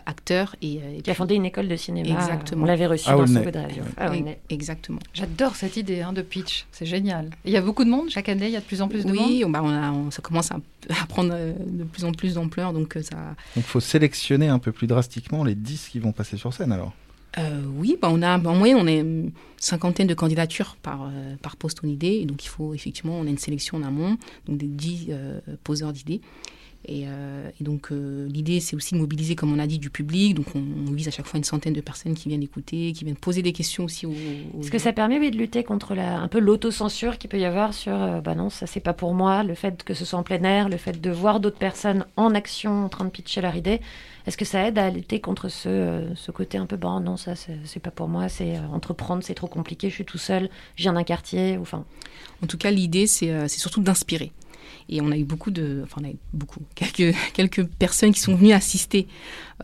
acteur. 0.07 0.57
Et, 0.62 0.80
et 0.99 1.03
qui 1.03 1.11
a 1.11 1.14
fondé 1.14 1.35
une 1.35 1.45
école 1.45 1.68
de 1.68 1.76
cinéma 1.76 2.14
exactement. 2.14 2.62
on 2.62 2.66
l'avait 2.66 2.87
reçu 2.87 3.05
ah, 3.09 3.16
dans 3.16 3.26
ce 3.26 3.32
de 3.32 3.59
radio 3.59 3.82
ah, 3.97 4.11
exactement. 4.49 5.01
J'adore 5.12 5.57
cette 5.57 5.76
idée 5.76 6.01
hein, 6.01 6.12
de 6.12 6.22
pitch. 6.22 6.66
C'est 6.72 6.87
génial. 6.87 7.30
Il 7.45 7.53
y 7.53 7.57
a 7.57 7.61
beaucoup 7.61 7.85
de 7.85 7.91
monde 7.91 8.11
chaque 8.11 8.28
année 8.28 8.47
il 8.47 8.53
y 8.53 8.57
a 8.57 8.61
de 8.61 8.64
plus 8.64 8.82
en 8.82 8.89
plus 8.89 9.05
de 9.05 9.11
oui, 9.11 9.18
monde 9.18 9.28
oui 9.28 9.45
bah 9.49 9.61
on, 9.62 9.68
a, 9.68 9.91
on, 9.93 10.11
ça 10.11 10.22
commence 10.22 10.51
à, 10.51 10.57
à 10.91 11.07
prendre 11.07 11.35
de 11.35 11.85
plus 11.85 12.05
en 12.05 12.12
plus 12.12 12.35
d'ampleur 12.35 12.72
donc 12.72 12.97
ça 13.03 13.16
donc 13.57 13.64
faut 13.64 13.80
sélectionner 13.80 14.49
un 14.49 14.59
peu 14.59 14.72
plus 14.72 14.87
drastiquement 14.87 15.45
les 15.45 15.55
10 15.55 15.89
qui 15.91 15.99
vont 15.99 16.12
passer 16.12 16.37
sur 16.37 16.53
scène 16.53 16.72
alors 16.72 16.93
Euh, 17.39 17.62
oui, 17.76 17.97
bah, 18.01 18.09
on 18.11 18.22
a 18.22 18.39
en 18.39 18.55
moyenne 18.55 18.78
on 18.80 18.87
a 18.87 18.93
une 18.93 19.32
cinquantaine 19.59 20.07
de 20.07 20.14
candidatures 20.14 20.76
par, 20.82 21.05
euh, 21.05 21.37
par 21.43 21.57
poste 21.57 21.85
en 21.85 21.89
idée. 21.89 22.24
Donc 22.24 22.45
il 22.45 22.49
faut 22.49 22.74
effectivement, 22.74 23.18
on 23.18 23.26
a 23.26 23.30
une 23.30 23.39
sélection 23.39 23.78
en 23.78 23.82
amont, 23.82 24.16
donc 24.47 24.59
des 24.59 24.66
10 24.66 25.07
euh, 25.11 25.41
poseurs 25.64 25.93
d'idées. 25.93 26.20
Et, 26.87 27.05
euh, 27.07 27.49
et 27.61 27.64
donc 27.64 27.91
euh, 27.91 28.28
l'idée 28.28 28.61
c'est 28.61 28.76
aussi 28.76 28.95
de 28.95 29.01
mobiliser, 29.01 29.35
comme 29.37 29.53
on 29.53 29.59
a 29.59 29.66
dit, 29.66 29.78
du 29.78 29.91
public. 29.91 30.35
Donc 30.35 30.47
on, 30.55 30.62
on 30.89 30.93
vise 30.93 31.09
à 31.09 31.11
chaque 31.11 31.26
fois 31.26 31.39
une 31.39 31.45
centaine 31.45 31.72
de 31.72 31.80
personnes 31.80 32.14
qui 32.14 32.28
viennent 32.28 32.43
écouter, 32.43 32.93
qui 32.93 33.05
viennent 33.05 33.16
poser 33.16 33.43
des 33.43 33.53
questions 33.53 33.85
aussi 33.85 34.07
aux. 34.07 34.11
aux 34.11 34.61
Est-ce 34.61 34.70
que 34.70 34.78
ça 34.78 34.93
permet 34.93 35.18
oui, 35.18 35.30
de 35.30 35.37
lutter 35.37 35.64
contre 35.64 35.95
la, 35.95 36.18
un 36.18 36.28
peu 36.28 36.39
l'autocensure 36.39 37.18
qu'il 37.18 37.30
peut 37.30 37.39
y 37.39 37.45
avoir 37.45 37.72
sur 37.72 37.95
euh, 37.95 38.20
bah 38.20 38.35
non, 38.35 38.51
ça 38.51 38.66
c'est 38.66 38.80
pas 38.80 38.93
pour 38.93 39.14
moi, 39.14 39.43
le 39.43 39.55
fait 39.55 39.82
que 39.82 39.95
ce 39.95 40.05
soit 40.05 40.18
en 40.18 40.22
plein 40.22 40.43
air, 40.43 40.68
le 40.68 40.76
fait 40.76 41.01
de 41.01 41.11
voir 41.11 41.41
d'autres 41.41 41.59
personnes 41.59 42.05
en 42.16 42.35
action 42.35 42.85
en 42.85 42.89
train 42.89 43.05
de 43.05 43.11
pitcher 43.11 43.41
leur 43.41 43.57
idée 43.57 43.80
Est-ce 44.26 44.37
que 44.37 44.45
ça 44.45 44.66
aide 44.66 44.78
à 44.78 44.91
lutter 44.91 45.20
contre 45.20 45.49
ce, 45.49 45.68
euh, 45.68 46.14
ce 46.14 46.30
côté 46.30 46.59
un 46.59 46.66
peu 46.66 46.76
bon, 46.76 47.01
non, 47.01 47.16
ça 47.16 47.35
c'est 47.35 47.59
c'est 47.64 47.80
pas 47.80 47.91
pour 47.91 48.09
moi, 48.09 48.28
c'est 48.28 48.59
entreprendre, 48.72 49.22
c'est 49.22 49.35
trop 49.35 49.47
compliqué, 49.47 49.89
je 49.89 49.95
suis 49.95 50.05
tout 50.05 50.18
seul, 50.18 50.51
je 50.76 50.82
viens 50.82 50.93
d'un 50.93 51.05
quartier, 51.05 51.57
enfin. 51.59 51.85
En 52.43 52.47
tout 52.47 52.59
cas, 52.59 52.70
l'idée, 52.70 53.07
c'est 53.07 53.49
c'est 53.49 53.61
surtout 53.61 53.80
d'inspirer. 53.80 54.32
Et 54.89 55.01
on 55.01 55.11
a 55.11 55.16
eu 55.16 55.24
beaucoup 55.24 55.51
de, 55.51 55.80
enfin 55.85 56.01
on 56.03 56.05
a 56.05 56.11
eu 56.11 56.16
beaucoup, 56.32 56.61
quelques, 56.74 57.16
quelques 57.32 57.64
personnes 57.64 58.12
qui 58.12 58.20
sont 58.20 58.35
venues 58.35 58.53
assister 58.53 59.07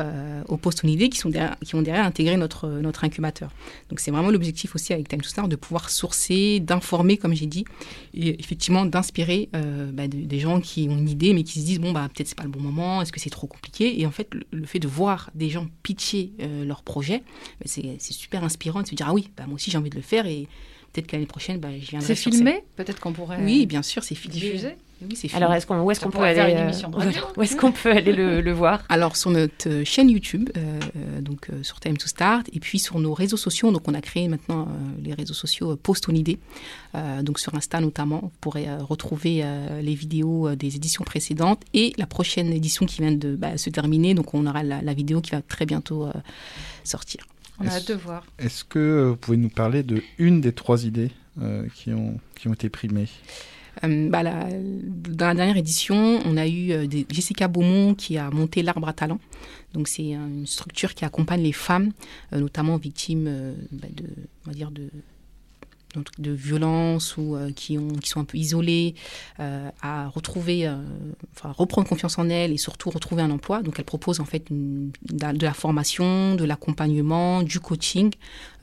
euh, 0.01 0.43
au 0.49 0.57
poste 0.57 0.85
en 0.85 0.89
idée, 0.89 1.09
qui, 1.09 1.19
sont 1.19 1.31
qui 1.65 1.75
ont 1.75 1.83
derrière 1.83 2.05
intégré 2.05 2.37
notre, 2.37 2.69
notre 2.69 3.05
incubateur. 3.05 3.51
Donc 3.89 4.01
c'est 4.01 4.11
vraiment 4.11 4.31
l'objectif 4.31 4.75
aussi 4.75 4.93
avec 4.93 5.09
Time 5.09 5.21
to 5.21 5.29
Start 5.29 5.49
de 5.49 5.57
pouvoir 5.57 5.91
sourcer, 5.91 6.61
d'informer, 6.61 7.17
comme 7.17 7.35
j'ai 7.35 7.47
dit, 7.47 7.65
et 8.15 8.41
effectivement 8.41 8.85
d'inspirer 8.87 9.49
euh, 9.55 9.91
bah, 9.93 10.09
de- 10.09 10.19
des 10.23 10.39
gens 10.39 10.61
qui 10.61 10.89
ont 10.89 10.97
une 10.97 11.09
idée 11.09 11.35
mais 11.35 11.43
qui 11.43 11.61
se 11.61 11.65
disent 11.65 11.81
bon 11.81 11.93
bah 11.93 12.09
peut-être 12.13 12.29
c'est 12.29 12.39
pas 12.39 12.45
le 12.45 12.51
bon 12.51 12.61
moment, 12.61 13.03
est-ce 13.03 13.13
que 13.13 13.21
c'est 13.21 13.31
trop 13.31 13.47
compliqué? 13.47 14.01
Et 14.01 14.07
en 14.07 14.11
fait 14.11 14.29
le, 14.53 14.65
fait 14.67 14.79
de 14.79 14.89
voir 14.89 15.31
des 15.35 15.51
gens 15.51 15.67
pitcher 15.83 16.33
euh, 16.41 16.65
leur 16.65 16.83
projet, 16.83 17.19
bah, 17.61 17.67
c'est 17.67 17.99
super 18.13 18.45
inspirant 18.45 18.83
de 18.83 18.87
se 18.87 18.95
dire 18.95 19.07
ah 19.09 19.13
oui, 19.15 19.29
bah, 19.37 19.45
moi 19.47 19.57
aussi 19.57 19.71
j'ai 19.71 19.79
envie 19.79 19.91
de 19.91 19.97
le 19.97 20.03
faire 20.03 20.27
peut-être 20.93 21.07
que 21.07 21.17
l'année 21.17 21.27
prochaine 21.27 21.59
bah, 21.59 21.69
je 21.81 21.91
viendrai 21.91 22.07
C'est 22.07 22.15
filmé? 22.15 22.65
Peut-être 22.77 23.01
qu'on 23.01 23.13
pourrait. 23.13 23.39
Oui, 23.43 23.67
bien 23.67 23.83
sûr, 23.83 24.03
c'est 24.05 24.15
filmé. 24.15 24.39
diffuser 24.41 24.77
Oui, 25.03 25.17
c'est 25.17 25.29
Alors 25.35 25.49
filmé. 25.49 25.57
est-ce 25.57 25.67
qu'on, 25.67 25.81
où 25.81 25.91
est-ce 25.91 26.01
qu'on 26.01 26.11
peut 26.11 26.19
aller 26.21 26.53
une 26.53 26.59
euh, 26.59 26.65
émission 26.65 26.91
de 26.91 26.97
radio. 27.05 27.23
Où 27.37 27.43
est-ce 27.43 27.57
qu'on 27.57 27.73
peut 27.73 27.91
aller 27.91 28.13
le, 28.13 28.41
le 28.43 28.53
voir? 28.53 28.83
Alors 28.91 29.17
sur 29.17 29.31
notre 29.31 29.69
euh, 29.69 29.85
chaîne 29.85 30.11
YouTube, 30.11 30.51
euh, 30.57 30.79
euh, 30.97 31.21
donc 31.23 31.49
euh, 31.51 31.63
sur 31.63 31.81
Time 31.81 31.97
to 31.97 32.07
Start, 32.07 32.47
et 32.53 32.61
puis 32.61 32.79
sur 32.79 32.99
nos 32.99 33.15
réseaux 33.15 33.39
sociaux. 33.39 33.71
Donc 33.73 33.89
on 33.89 33.95
a 33.95 34.01
créé 34.03 34.29
maintenant 34.29 34.63
euh, 34.69 35.03
les 35.03 35.15
réseaux 35.15 35.33
sociaux 35.33 35.73
euh, 35.73 35.77
Post 35.83 36.09
on 36.09 36.15
idée. 36.15 36.39
Euh, 36.95 37.23
donc 37.23 37.39
sur 37.39 37.55
Insta 37.55 37.81
notamment, 37.81 38.21
vous 38.23 38.33
pourrez 38.41 38.69
euh, 38.69 38.79
retrouver 38.83 39.41
euh, 39.43 39.81
les 39.81 39.95
vidéos 39.95 40.49
euh, 40.49 40.57
des 40.57 40.77
éditions 40.77 41.05
précédentes 41.05 41.63
et 41.73 41.93
la 41.97 42.07
prochaine 42.07 42.53
édition 42.53 42.85
qui 42.85 43.01
vient 43.01 43.13
de 43.13 43.37
bah, 43.37 43.57
se 43.57 43.71
terminer. 43.71 44.13
Donc 44.15 44.35
on 44.35 44.45
aura 44.47 44.63
la, 44.63 44.83
la 44.83 44.93
vidéo 44.93 45.21
qui 45.23 45.31
va 45.31 45.41
très 45.41 45.65
bientôt 45.67 46.07
euh, 46.07 46.13
sortir. 46.85 47.25
On 47.61 47.65
a 47.65 47.67
Est-ce- 47.67 47.77
hâte 47.77 47.89
de 47.89 47.95
voir. 47.95 48.27
Est-ce 48.39 48.65
que 48.65 49.09
vous 49.11 49.17
pouvez 49.17 49.37
nous 49.37 49.51
parler 49.51 49.83
de 49.83 50.03
une 50.19 50.41
des 50.41 50.53
trois 50.53 50.85
idées 50.85 51.11
euh, 51.41 51.67
qui, 51.75 51.93
ont, 51.93 52.19
qui 52.35 52.49
ont 52.49 52.55
été 52.55 52.69
primées? 52.71 53.09
Euh, 53.85 54.09
bah, 54.11 54.23
la- 54.23 54.49
dans 54.51 55.29
la 55.29 55.35
dernière 55.35 55.57
édition, 55.57 56.21
on 56.25 56.37
a 56.37 56.47
eu 56.49 56.73
euh, 56.73 56.87
des- 56.87 57.07
Jessica 57.11 57.49
Beaumont 57.49 57.95
qui 57.95 58.19
a 58.19 58.31
monté 58.31 58.63
l'Arbre 58.63 58.89
à 58.89 58.93
talent. 58.93 59.21
Donc 59.75 59.87
c'est 59.89 60.11
une 60.13 60.47
structure 60.47 60.95
qui 60.95 61.05
accompagne 61.05 61.43
les 61.43 61.53
femmes, 61.53 61.93
euh, 62.33 62.41
notamment 62.41 62.77
victimes 62.77 63.27
euh, 63.29 63.55
bah, 63.73 63.87
de, 63.95 64.05
on 64.47 64.51
va 64.51 64.55
dire 64.55 64.71
de 64.71 64.89
de 66.19 66.31
violences 66.31 67.17
ou 67.17 67.37
euh, 67.37 67.51
qui, 67.53 67.79
ont, 67.79 67.89
qui 67.89 68.09
sont 68.09 68.21
un 68.21 68.25
peu 68.25 68.39
isolées, 68.39 68.95
euh, 69.39 69.71
à 69.83 70.09
retrouver, 70.09 70.67
euh, 70.67 70.77
enfin, 71.37 71.53
reprendre 71.53 71.89
confiance 71.89 72.19
en 72.19 72.29
elles 72.29 72.53
et 72.53 72.57
surtout 72.57 72.91
retrouver 72.91 73.23
un 73.23 73.31
emploi. 73.31 73.63
Donc 73.63 73.79
elle 73.79 73.85
propose 73.85 74.21
en 74.21 74.25
fait 74.25 74.51
une- 74.51 74.93
de, 75.11 75.45
la, 75.45 75.55
formation, 75.55 76.35
de 76.35 76.45
l'accompagnement, 76.45 77.43
du 77.43 77.61
coaching. 77.61 78.13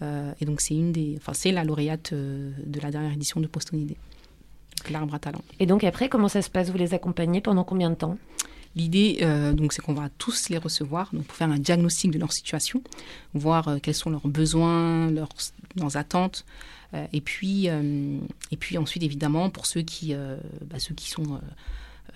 Euh, 0.01 0.32
et 0.39 0.45
donc 0.45 0.61
c'est 0.61 0.75
une 0.75 0.91
des, 0.91 1.15
enfin 1.17 1.34
c'est 1.34 1.51
la 1.51 1.63
lauréate 1.63 2.13
de 2.13 2.80
la 2.82 2.91
dernière 2.91 3.13
édition 3.13 3.39
de 3.39 3.47
Post 3.47 3.71
Idée. 3.73 3.97
L'arbre 4.89 5.15
à 5.15 5.19
talent. 5.19 5.41
Et 5.59 5.65
donc 5.65 5.84
après, 5.84 6.07
comment 6.07 6.30
ça 6.30 6.41
se 6.41 6.49
passe? 6.49 6.69
Vous 6.69 6.78
les 6.78 6.93
accompagnez 6.93 7.41
pendant 7.41 7.63
combien 7.63 7.89
de 7.89 7.95
temps? 7.95 8.17
L'idée, 8.75 9.19
euh, 9.23 9.53
donc, 9.53 9.73
c'est 9.73 9.82
qu'on 9.82 9.95
va 9.95 10.09
tous 10.19 10.49
les 10.49 10.59
recevoir 10.59 11.09
donc, 11.11 11.23
pour 11.23 11.36
faire 11.36 11.49
un 11.49 11.57
diagnostic 11.57 12.11
de 12.11 12.19
leur 12.19 12.32
situation, 12.32 12.84
voir 13.34 13.67
euh, 13.67 13.78
quels 13.82 13.95
sont 13.95 14.11
leurs 14.11 14.28
besoins, 14.28 15.09
leurs, 15.09 15.30
leurs 15.78 15.97
attentes, 15.97 16.45
et 17.13 17.21
puis, 17.21 17.69
euh, 17.69 18.17
et 18.51 18.57
puis 18.57 18.77
ensuite, 18.77 19.03
évidemment, 19.03 19.49
pour 19.49 19.65
ceux 19.65 19.81
qui, 19.81 20.13
euh, 20.13 20.38
bah, 20.65 20.79
ceux 20.79 20.95
qui 20.95 21.09
sont 21.09 21.23
euh, 21.35 21.39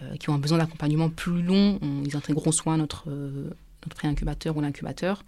euh, 0.04 0.16
qui 0.18 0.30
ont 0.30 0.34
un 0.34 0.40
besoin 0.40 0.58
d'accompagnement 0.58 1.10
plus 1.10 1.42
long, 1.42 1.78
on- 1.82 2.04
ils 2.06 2.16
intégreront 2.16 2.52
soit 2.52 2.78
notre 2.78 3.10
euh, 3.10 3.50
notre 3.86 3.96
pré-incubateur 3.96 4.56
ou 4.58 4.62
l'incubateur, 4.62 5.24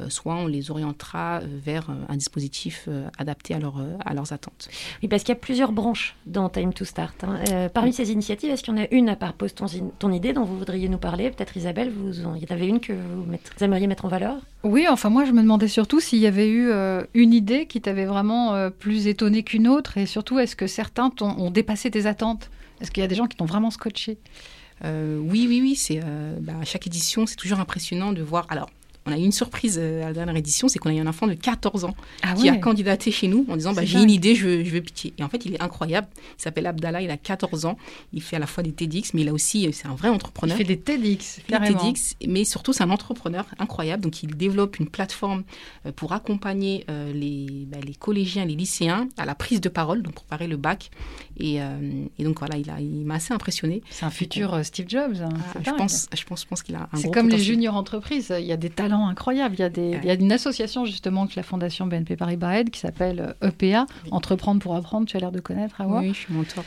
euh, 0.00 0.08
soit 0.08 0.34
on 0.34 0.46
les 0.46 0.70
orientera 0.70 1.40
euh, 1.42 1.46
vers 1.64 1.90
euh, 1.90 1.94
un 2.08 2.16
dispositif 2.16 2.84
euh, 2.88 3.08
adapté 3.18 3.54
à, 3.54 3.58
leur, 3.58 3.74
à 4.04 4.14
leurs 4.14 4.32
attentes. 4.32 4.68
Oui, 5.02 5.08
parce 5.08 5.22
qu'il 5.22 5.30
y 5.34 5.36
a 5.36 5.40
plusieurs 5.40 5.72
branches 5.72 6.14
dans 6.26 6.48
Time 6.48 6.72
to 6.72 6.84
Start. 6.84 7.24
hein. 7.24 7.38
Euh, 7.50 7.68
parmi 7.68 7.92
ces 7.92 8.12
initiatives, 8.12 8.50
est-ce 8.50 8.62
qu'il 8.62 8.76
y 8.76 8.78
en 8.78 8.82
a 8.82 8.86
une 8.90 9.08
à 9.08 9.16
part 9.16 9.32
Pose 9.32 9.54
ton, 9.54 9.66
ton 9.98 10.12
idée 10.12 10.32
dont 10.32 10.44
vous 10.44 10.56
voudriez 10.58 10.88
nous 10.88 10.98
parler? 10.98 11.30
Peut-être 11.30 11.56
Isabelle, 11.56 11.90
vous, 11.90 12.24
en- 12.26 12.34
il 12.34 12.42
y 12.42 12.46
en 12.50 12.54
avait 12.54 12.68
une 12.68 12.80
que 12.80 12.92
vous, 12.92 13.24
mettre- 13.24 13.50
vous 13.56 13.64
aimeriez 13.64 13.86
mettre 13.86 14.04
en 14.04 14.08
valeur? 14.08 14.36
Oui, 14.62 14.86
enfin 14.88 15.10
moi 15.10 15.24
je 15.24 15.32
me 15.32 15.42
demandais 15.42 15.68
surtout 15.68 16.00
s'il 16.00 16.18
y 16.18 16.26
avait 16.26 16.48
eu 16.48 16.70
euh, 16.70 17.02
une 17.14 17.32
idée 17.32 17.66
qui 17.66 17.80
t'avait 17.80 18.04
vraiment 18.06 18.54
euh, 18.54 18.70
plus 18.70 19.06
étonné 19.06 19.42
qu'une 19.42 19.68
autre 19.68 19.98
et 19.98 20.06
surtout 20.06 20.38
est-ce 20.38 20.56
que 20.56 20.66
certains 20.66 21.10
t'ont- 21.10 21.36
ont 21.38 21.50
dépassé 21.50 21.90
tes 21.90 22.06
attentes? 22.06 22.50
Est-ce 22.80 22.90
qu'il 22.90 23.00
y 23.00 23.04
a 23.04 23.08
des 23.08 23.14
gens 23.14 23.26
qui 23.26 23.36
t'ont 23.36 23.44
vraiment 23.46 23.70
scotché? 23.70 24.12
Euh, 24.12 24.16
oui, 24.84 25.46
oui, 25.48 25.60
oui. 25.60 25.76
C'est 25.76 26.00
euh, 26.04 26.36
bah, 26.40 26.54
à 26.60 26.64
chaque 26.64 26.86
édition, 26.86 27.26
c'est 27.26 27.36
toujours 27.36 27.60
impressionnant 27.60 28.12
de 28.12 28.22
voir. 28.22 28.46
Alors, 28.48 28.70
on 29.06 29.12
a 29.12 29.18
eu 29.18 29.22
une 29.22 29.32
surprise 29.32 29.78
euh, 29.80 30.02
à 30.02 30.06
la 30.08 30.12
dernière 30.12 30.36
édition, 30.36 30.68
c'est 30.68 30.78
qu'on 30.78 30.90
a 30.90 30.94
eu 30.94 30.98
un 31.00 31.06
enfant 31.06 31.26
de 31.26 31.34
14 31.34 31.84
ans 31.84 31.94
Ah 32.22 32.34
qui 32.34 32.48
a 32.48 32.56
candidaté 32.56 33.10
chez 33.10 33.28
nous 33.28 33.46
en 33.48 33.56
disant 33.56 33.72
bah, 33.72 33.84
j'ai 33.84 34.00
une 34.02 34.10
idée, 34.10 34.34
je 34.34 34.64
je 34.64 34.70
veux 34.70 34.80
pitcher. 34.80 35.12
Et 35.18 35.22
en 35.22 35.28
fait, 35.28 35.44
il 35.46 35.54
est 35.54 35.62
incroyable. 35.62 36.08
Il 36.38 36.42
s'appelle 36.42 36.66
Abdallah, 36.66 37.02
il 37.02 37.10
a 37.10 37.16
14 37.16 37.64
ans. 37.66 37.76
Il 38.12 38.22
fait 38.22 38.36
à 38.36 38.38
la 38.38 38.46
fois 38.46 38.62
des 38.62 38.72
TEDx, 38.72 39.14
mais 39.14 39.22
il 39.22 39.28
a 39.28 39.32
aussi, 39.32 39.68
c'est 39.72 39.86
un 39.86 39.94
vrai 39.94 40.08
Il 40.08 40.14
entrepreneur. 40.14 40.56
fait 40.56 40.64
des 40.64 40.78
TEDx, 40.78 41.36
Des 41.38 41.42
carrément. 41.52 41.78
TEDx, 41.78 42.14
mais 42.26 42.44
surtout 42.44 42.72
c'est 42.72 42.82
un 42.82 42.90
entrepreneur 42.90 43.44
incroyable. 43.58 44.02
Donc 44.02 44.22
il 44.22 44.36
développe 44.36 44.78
une 44.78 44.88
plateforme 44.88 45.44
euh, 45.86 45.92
pour 45.92 46.12
accompagner 46.12 46.84
euh, 46.90 47.12
les, 47.12 47.66
bah, 47.66 47.78
les 47.84 47.94
collégiens, 47.94 48.44
les 48.44 48.54
lycéens 48.56 49.08
à 49.16 49.24
la 49.24 49.34
prise 49.34 49.60
de 49.60 49.68
parole, 49.68 50.02
donc 50.02 50.14
préparer 50.14 50.46
le 50.46 50.56
bac. 50.56 50.90
Et, 51.38 51.60
euh, 51.62 52.04
et 52.18 52.24
donc 52.24 52.38
voilà, 52.38 52.56
il, 52.56 52.72
il 52.80 53.04
m'a 53.04 53.14
assez 53.16 53.32
impressionné. 53.34 53.82
C'est 53.90 54.04
un 54.04 54.10
futur 54.10 54.54
euh, 54.54 54.62
Steve 54.62 54.86
Jobs. 54.88 55.16
hein, 55.22 55.28
Ah, 55.54 55.58
je, 55.64 55.70
pense, 55.72 56.08
je, 56.16 56.24
pense, 56.24 56.42
je 56.42 56.46
pense 56.46 56.62
qu'il 56.62 56.74
a 56.74 56.88
un 56.92 56.96
C'est 56.96 57.10
comme 57.10 57.28
les 57.28 57.38
juniors 57.38 57.76
entreprises, 57.76 58.32
il 58.38 58.46
y 58.46 58.52
a 58.52 58.56
des 58.56 58.70
talents 58.70 58.95
incroyables. 59.08 59.54
Il 59.56 59.60
y 59.60 59.64
a, 59.64 59.68
des, 59.68 59.98
il 60.02 60.06
y 60.06 60.10
a 60.10 60.14
une 60.14 60.32
association 60.32 60.84
justement 60.84 61.26
que 61.26 61.32
la 61.36 61.42
fondation 61.42 61.86
BNP 61.86 62.16
Paribas 62.16 62.58
aide 62.58 62.70
qui 62.70 62.80
s'appelle 62.80 63.34
euh, 63.42 63.48
EPA, 63.48 63.86
Entreprendre 64.10 64.60
pour 64.60 64.74
apprendre, 64.74 65.06
tu 65.06 65.16
as 65.16 65.20
l'air 65.20 65.32
de 65.32 65.40
connaître, 65.40 65.80
Awa 65.80 66.00
Oui, 66.00 66.08
je 66.14 66.20
suis 66.20 66.32
mentor. 66.32 66.64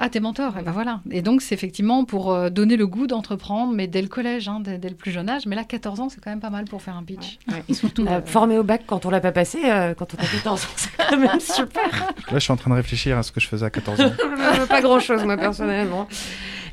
Ah, 0.00 0.08
t'es 0.08 0.20
mentor, 0.20 0.56
et 0.56 0.62
ben 0.62 0.70
voilà. 0.70 1.00
Et 1.10 1.22
donc, 1.22 1.42
c'est 1.42 1.56
effectivement 1.56 2.04
pour 2.04 2.32
euh, 2.32 2.50
donner 2.50 2.76
le 2.76 2.86
goût 2.86 3.08
d'entreprendre, 3.08 3.72
mais 3.74 3.88
dès 3.88 4.00
le 4.00 4.06
collège, 4.06 4.48
hein, 4.48 4.60
dès, 4.60 4.78
dès 4.78 4.88
le 4.88 4.94
plus 4.94 5.10
jeune 5.10 5.28
âge. 5.28 5.44
Mais 5.46 5.56
là, 5.56 5.64
14 5.64 5.98
ans, 5.98 6.08
c'est 6.08 6.20
quand 6.22 6.30
même 6.30 6.38
pas 6.38 6.50
mal 6.50 6.66
pour 6.66 6.82
faire 6.82 6.96
un 6.96 7.02
pitch. 7.02 7.38
Ouais, 7.50 7.64
et 7.68 7.74
surtout, 7.74 8.06
Euh, 8.08 8.20
Formé 8.24 8.56
au 8.58 8.62
bac 8.62 8.82
quand 8.86 9.06
on 9.06 9.10
l'a 9.10 9.18
pas 9.20 9.32
passé, 9.32 9.58
euh, 9.64 9.94
quand 9.94 10.14
on 10.14 10.22
a 10.22 10.26
14 10.26 10.64
ans, 10.64 10.68
c'est 10.76 10.90
quand 10.96 11.18
même 11.18 11.40
super. 11.40 11.90
Là, 11.90 12.34
je 12.34 12.38
suis 12.38 12.52
en 12.52 12.56
train 12.56 12.70
de 12.70 12.76
réfléchir 12.76 13.18
à 13.18 13.24
ce 13.24 13.32
que 13.32 13.40
je 13.40 13.48
faisais 13.48 13.66
à 13.66 13.70
14 13.70 14.00
ans. 14.00 14.12
pas 14.68 14.80
grand 14.80 15.00
chose, 15.00 15.24
moi, 15.24 15.36
personnellement. 15.36 16.06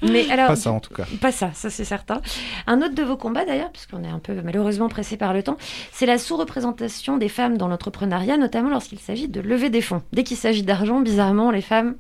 Mais 0.02 0.30
alors, 0.30 0.48
Pas 0.48 0.56
ça, 0.56 0.72
en 0.72 0.80
tout 0.80 0.94
cas. 0.94 1.06
Pas 1.22 1.32
ça, 1.32 1.52
ça 1.54 1.70
c'est 1.70 1.86
certain. 1.86 2.22
Un 2.68 2.82
autre 2.82 2.96
de 2.96 3.04
vos 3.04 3.18
combats 3.18 3.46
d'ailleurs, 3.46 3.72
puisqu'on 3.72 4.04
est 4.04 4.10
un 4.10 4.20
peu 4.20 4.34
malheureusement 4.44 4.90
pressé 4.90 5.18
par 5.18 5.34
le 5.34 5.44
temps, 5.44 5.58
c'est 5.92 6.06
la 6.06 6.18
sous-représentation 6.18 7.18
des 7.18 7.30
femmes 7.30 7.58
dans 7.58 7.68
l'entrepreneuriat, 7.68 8.38
notamment 8.38 8.70
lorsqu'il 8.70 9.00
s'agit 9.00 9.28
de 9.28 9.42
lever 9.42 9.70
des 9.70 9.82
fonds. 9.82 10.02
Dès 10.14 10.24
qu'il 10.24 10.38
s'agit 10.38 10.64
d'argent, 10.64 11.02
bizarrement, 11.02 11.52
les 11.52 11.62
femmes, 11.62 11.96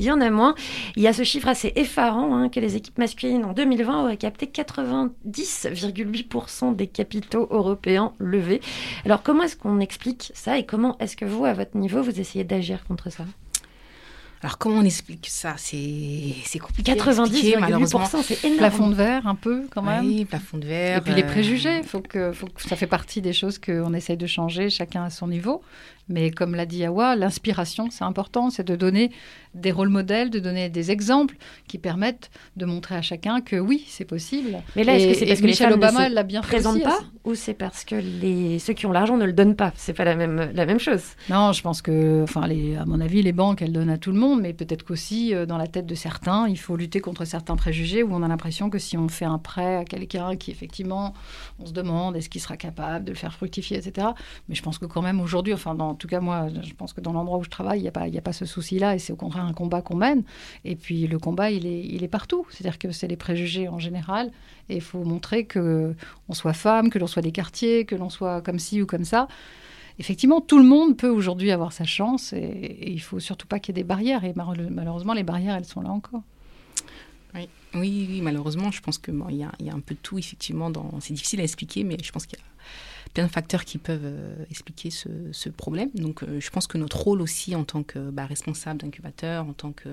il 0.00 0.06
y 0.06 0.10
en 0.10 0.20
a 0.22 0.30
moins. 0.30 0.54
Il 0.96 1.02
y 1.02 1.08
a 1.08 1.12
ce 1.12 1.24
chiffre 1.24 1.48
assez 1.48 1.74
effarant 1.76 2.34
hein, 2.34 2.48
que 2.48 2.58
les 2.58 2.74
équipes 2.74 2.96
masculines 2.96 3.44
en 3.44 3.52
2020 3.52 4.02
auraient 4.02 4.16
capté 4.16 4.46
90,8% 4.46 6.74
des 6.74 6.86
capitaux 6.86 7.46
européens 7.50 8.14
levés. 8.18 8.62
Alors 9.04 9.22
comment 9.22 9.42
est-ce 9.42 9.56
qu'on 9.56 9.78
explique 9.78 10.32
ça 10.34 10.56
et 10.58 10.64
comment 10.64 10.96
est-ce 11.00 11.18
que 11.18 11.26
vous, 11.26 11.44
à 11.44 11.52
votre 11.52 11.76
niveau, 11.76 12.02
vous 12.02 12.18
essayez 12.18 12.44
d'agir 12.44 12.86
contre 12.86 13.12
ça? 13.12 13.26
Alors 14.42 14.56
comment 14.56 14.76
on 14.76 14.84
explique 14.84 15.26
ça? 15.28 15.54
C'est 15.58 16.58
compliqué. 16.58 16.92
à 16.92 16.94
expliquer, 16.94 17.56
90,8%, 17.56 18.22
c'est 18.22 18.44
énorme. 18.44 18.58
Plafond 18.58 18.88
de 18.88 18.94
verre, 18.94 19.26
un 19.26 19.34
peu, 19.34 19.66
quand 19.70 19.82
même. 19.82 20.06
Oui, 20.06 20.24
plafond 20.24 20.56
de 20.56 20.66
verre. 20.66 20.98
Et 20.98 21.00
puis 21.02 21.12
les 21.14 21.22
euh, 21.22 21.26
préjugés, 21.26 21.82
faut 21.82 22.00
que, 22.00 22.32
faut 22.32 22.46
que 22.46 22.62
ça 22.62 22.74
fait 22.74 22.86
partie 22.86 23.20
des 23.20 23.34
choses 23.34 23.58
qu'on 23.58 23.92
essaye 23.92 24.16
de 24.16 24.26
changer, 24.26 24.70
chacun 24.70 25.04
à 25.04 25.10
son 25.10 25.28
niveau. 25.28 25.62
Mais 26.10 26.30
comme 26.30 26.54
l'a 26.54 26.66
dit 26.66 26.84
Awa, 26.84 27.16
l'inspiration, 27.16 27.88
c'est 27.90 28.04
important, 28.04 28.50
c'est 28.50 28.66
de 28.66 28.76
donner 28.76 29.10
des 29.54 29.72
rôles 29.72 29.88
modèles, 29.88 30.30
de 30.30 30.38
donner 30.38 30.68
des 30.68 30.90
exemples 30.90 31.36
qui 31.66 31.78
permettent 31.78 32.30
de 32.56 32.66
montrer 32.66 32.96
à 32.96 33.02
chacun 33.02 33.40
que 33.40 33.56
oui, 33.56 33.84
c'est 33.88 34.04
possible. 34.04 34.58
Mais 34.76 34.84
là, 34.84 34.96
est-ce 34.96 35.08
que 35.08 35.14
c'est 35.14 35.26
parce 35.26 35.40
que 35.40 35.46
Michelle 35.46 35.72
Obama 35.72 36.06
elle 36.06 36.14
l'a 36.14 36.22
bien 36.22 36.40
aussi, 36.40 36.80
pas 36.80 36.98
elle- 37.00 37.06
ou 37.24 37.34
c'est 37.34 37.54
parce 37.54 37.84
que 37.84 37.94
les 37.94 38.58
ceux 38.58 38.72
qui 38.74 38.86
ont 38.86 38.92
l'argent 38.92 39.16
ne 39.16 39.24
le 39.24 39.32
donnent 39.32 39.56
pas? 39.56 39.72
C'est 39.76 39.92
pas 39.92 40.04
la 40.04 40.14
même 40.16 40.50
la 40.52 40.66
même 40.66 40.78
chose. 40.78 41.02
Non, 41.28 41.52
je 41.52 41.62
pense 41.62 41.82
que, 41.82 42.22
enfin, 42.22 42.46
les, 42.46 42.76
à 42.76 42.84
mon 42.84 43.00
avis, 43.00 43.22
les 43.22 43.32
banques, 43.32 43.62
elles 43.62 43.72
donnent 43.72 43.90
à 43.90 43.98
tout 43.98 44.12
le 44.12 44.18
monde. 44.18 44.40
mais 44.42 44.52
peut-être 44.52 44.84
qu'aussi 44.84 45.34
euh, 45.34 45.46
dans 45.46 45.58
la 45.58 45.66
tête 45.66 45.86
de 45.86 45.94
certains, 45.94 46.48
il 46.48 46.58
faut 46.58 46.76
lutter 46.76 47.00
contre 47.00 47.24
certains 47.24 47.56
préjugés 47.56 48.02
où 48.02 48.12
on 48.14 48.22
a 48.22 48.28
l'impression 48.28 48.68
que 48.70 48.78
si 48.78 48.96
on 48.96 49.08
fait 49.08 49.24
un 49.24 49.38
prêt 49.38 49.76
à 49.76 49.84
quelqu'un 49.84 50.36
qui 50.36 50.50
effectivement, 50.50 51.14
on 51.58 51.66
se 51.66 51.72
demande 51.72 52.16
est-ce 52.16 52.28
qu'il 52.28 52.40
sera 52.40 52.56
capable 52.56 53.04
de 53.04 53.10
le 53.10 53.16
faire 53.16 53.32
fructifier, 53.34 53.76
etc. 53.78 54.08
Mais 54.48 54.54
je 54.54 54.62
pense 54.62 54.78
que 54.78 54.86
quand 54.86 55.02
même 55.02 55.20
aujourd'hui, 55.20 55.52
enfin 55.54 55.74
dans, 55.74 55.94
tout 56.00 56.08
cas 56.08 56.20
moi, 56.20 56.48
je 56.62 56.72
pense 56.74 56.92
que 56.92 57.00
dans 57.00 57.12
l'endroit 57.12 57.38
où 57.38 57.44
je 57.44 57.50
travaille, 57.50 57.78
il 57.78 57.82
n'y 57.82 57.88
a, 57.88 57.92
pas- 57.92 58.08
il 58.08 58.20
ce 58.32 58.46
souci-là 58.46 58.94
et 58.94 58.98
c'est 58.98 59.12
au 59.12 59.16
contraire 59.16 59.44
un 59.44 59.52
combat 59.52 59.82
qu'on 59.82 59.96
mène. 59.96 60.22
Et 60.64 60.74
puis 60.74 61.06
le 61.06 61.18
combat, 61.18 61.50
il 61.50 61.66
est, 61.66 61.82
il 61.84 62.08
partout. 62.08 62.46
C'est-à-dire 62.50 62.78
que 62.78 62.90
c'est 62.90 63.06
les 63.06 63.16
préjugés 63.16 63.68
en 63.68 63.78
général 63.78 64.32
et 64.68 64.76
il 64.76 64.80
faut 64.80 65.04
montrer 65.04 65.44
que 65.44 65.94
on 66.28 66.34
soit 66.34 66.54
femme, 66.54 66.90
que 66.90 66.98
l'on 66.98 67.06
soit 67.06 67.22
des 67.22 67.32
quartiers, 67.32 67.84
que 67.84 67.94
l'on 67.94 68.10
soit 68.10 68.40
comme 68.40 68.58
ci 68.58 68.82
ou 68.82 68.86
comme 68.86 69.04
ça. 69.04 69.28
Effectivement, 69.98 70.40
tout 70.40 70.58
le 70.58 70.64
monde 70.64 70.96
peut 70.96 71.10
aujourd'hui 71.10 71.50
avoir 71.50 71.72
sa 71.72 71.84
chance 71.84 72.32
et, 72.32 72.38
et 72.38 72.90
il 72.90 73.00
faut 73.00 73.20
surtout 73.20 73.46
pas 73.46 73.58
qu'il 73.60 73.76
y 73.76 73.78
ait 73.78 73.82
des 73.82 73.86
barrières. 73.86 74.24
Et 74.24 74.32
malheureusement, 74.34 75.12
les 75.12 75.22
barrières, 75.22 75.56
elles 75.56 75.66
sont 75.66 75.82
là 75.82 75.90
encore. 75.90 76.22
Oui, 77.34 77.48
oui, 78.08 78.20
malheureusement, 78.22 78.70
je 78.70 78.80
pense 78.80 78.98
que 78.98 79.12
bon, 79.12 79.26
il 79.28 79.36
y, 79.36 79.44
a, 79.44 79.52
il 79.60 79.70
un 79.70 79.78
peu 79.80 79.94
de 79.94 80.00
tout 80.00 80.18
effectivement. 80.18 80.72
C'est 81.00 81.14
difficile 81.14 81.40
à 81.40 81.44
expliquer, 81.44 81.84
mais 81.84 81.96
je 82.02 82.10
pense 82.10 82.26
qu'il 82.26 82.38
y 82.38 82.42
a 82.42 82.44
plein 83.14 83.24
de 83.24 83.30
facteurs 83.30 83.64
qui 83.64 83.78
peuvent 83.78 84.04
euh, 84.04 84.44
expliquer 84.50 84.90
ce, 84.90 85.48
problème. 85.48 85.90
Donc, 85.94 86.22
euh, 86.22 86.38
je 86.40 86.50
pense 86.50 86.66
que 86.66 86.78
notre 86.78 86.96
rôle 86.98 87.20
aussi 87.20 87.56
en 87.56 87.64
tant 87.64 87.82
que 87.82 87.98
bah, 87.98 88.24
responsable 88.24 88.80
d'incubateur, 88.80 89.46
en 89.46 89.52
tant 89.52 89.72
que, 89.72 89.88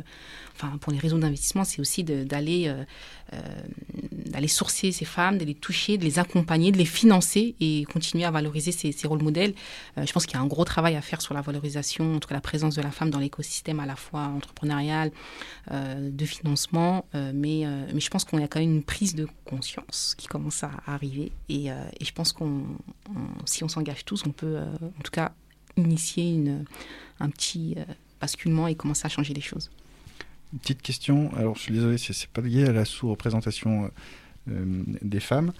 enfin, 0.55 0.77
pour 0.77 0.91
les 0.91 0.99
réseaux 0.99 1.17
d'investissement, 1.17 1.63
c'est 1.63 1.81
aussi 1.81 2.03
d'aller 2.03 2.67
euh, 2.67 2.83
d'aller 4.11 4.47
sourcer 4.47 4.91
ces 4.91 5.05
femmes, 5.05 5.37
de 5.37 5.45
les 5.45 5.55
toucher, 5.55 5.97
de 5.97 6.03
les 6.03 6.19
accompagner, 6.19 6.71
de 6.71 6.77
les 6.77 6.85
financer 6.85 7.55
et 7.59 7.85
continuer 7.85 8.23
à 8.23 8.31
valoriser 8.31 8.71
ces, 8.71 9.07
rôles 9.07 9.23
modèles. 9.23 9.53
Je 9.97 10.11
pense 10.11 10.25
qu'il 10.25 10.35
y 10.35 10.39
a 10.39 10.41
un 10.41 10.47
gros 10.47 10.65
travail 10.65 10.95
à 10.95 11.01
faire 11.01 11.21
sur 11.21 11.33
la 11.33 11.41
valorisation, 11.41 12.15
en 12.15 12.19
tout 12.19 12.27
cas 12.27 12.35
la 12.35 12.41
présence 12.41 12.75
de 12.75 12.81
la 12.81 12.91
femme 12.91 13.09
dans 13.09 13.19
l'écosystème 13.19 13.79
à 13.79 13.85
la 13.85 13.95
fois 13.95 14.21
entrepreneurial, 14.21 15.11
de 15.71 16.25
financement, 16.25 17.05
mais, 17.13 17.65
mais 17.93 17.99
je 17.99 18.09
pense 18.09 18.25
qu'on 18.25 18.43
a 18.43 18.47
quand 18.47 18.59
même 18.59 18.75
une 18.75 18.83
prise 18.83 19.15
de 19.15 19.27
conscience 19.45 20.15
qui 20.17 20.27
commence 20.27 20.63
à 20.63 20.71
arriver 20.85 21.31
et 21.49 21.69
je 22.01 22.11
pense 22.11 22.31
qu'on, 22.33 22.63
on- 23.09 23.45
si 23.45 23.63
on 23.63 23.67
s'engage 23.67 24.05
tous, 24.05 24.23
on 24.25 24.31
peut 24.31 24.57
euh, 24.57 24.65
en 24.99 25.01
tout 25.03 25.11
cas 25.11 25.31
initier 25.75 26.33
une, 26.33 26.65
un 27.19 27.29
petit 27.29 27.75
euh, 27.77 27.83
basculement 28.19 28.67
et 28.67 28.75
commencer 28.75 29.05
à 29.05 29.09
changer 29.09 29.33
les 29.33 29.41
choses. 29.41 29.69
Une 30.53 30.59
petite 30.59 30.81
question, 30.81 31.31
alors 31.35 31.55
je 31.55 31.61
suis 31.61 31.73
désolé, 31.73 31.97
c'est 31.97 32.27
pas 32.27 32.41
lié 32.41 32.65
à 32.65 32.71
la 32.71 32.85
sous-représentation 32.85 33.91
euh, 34.49 34.83
des 35.01 35.19
femmes. 35.19 35.51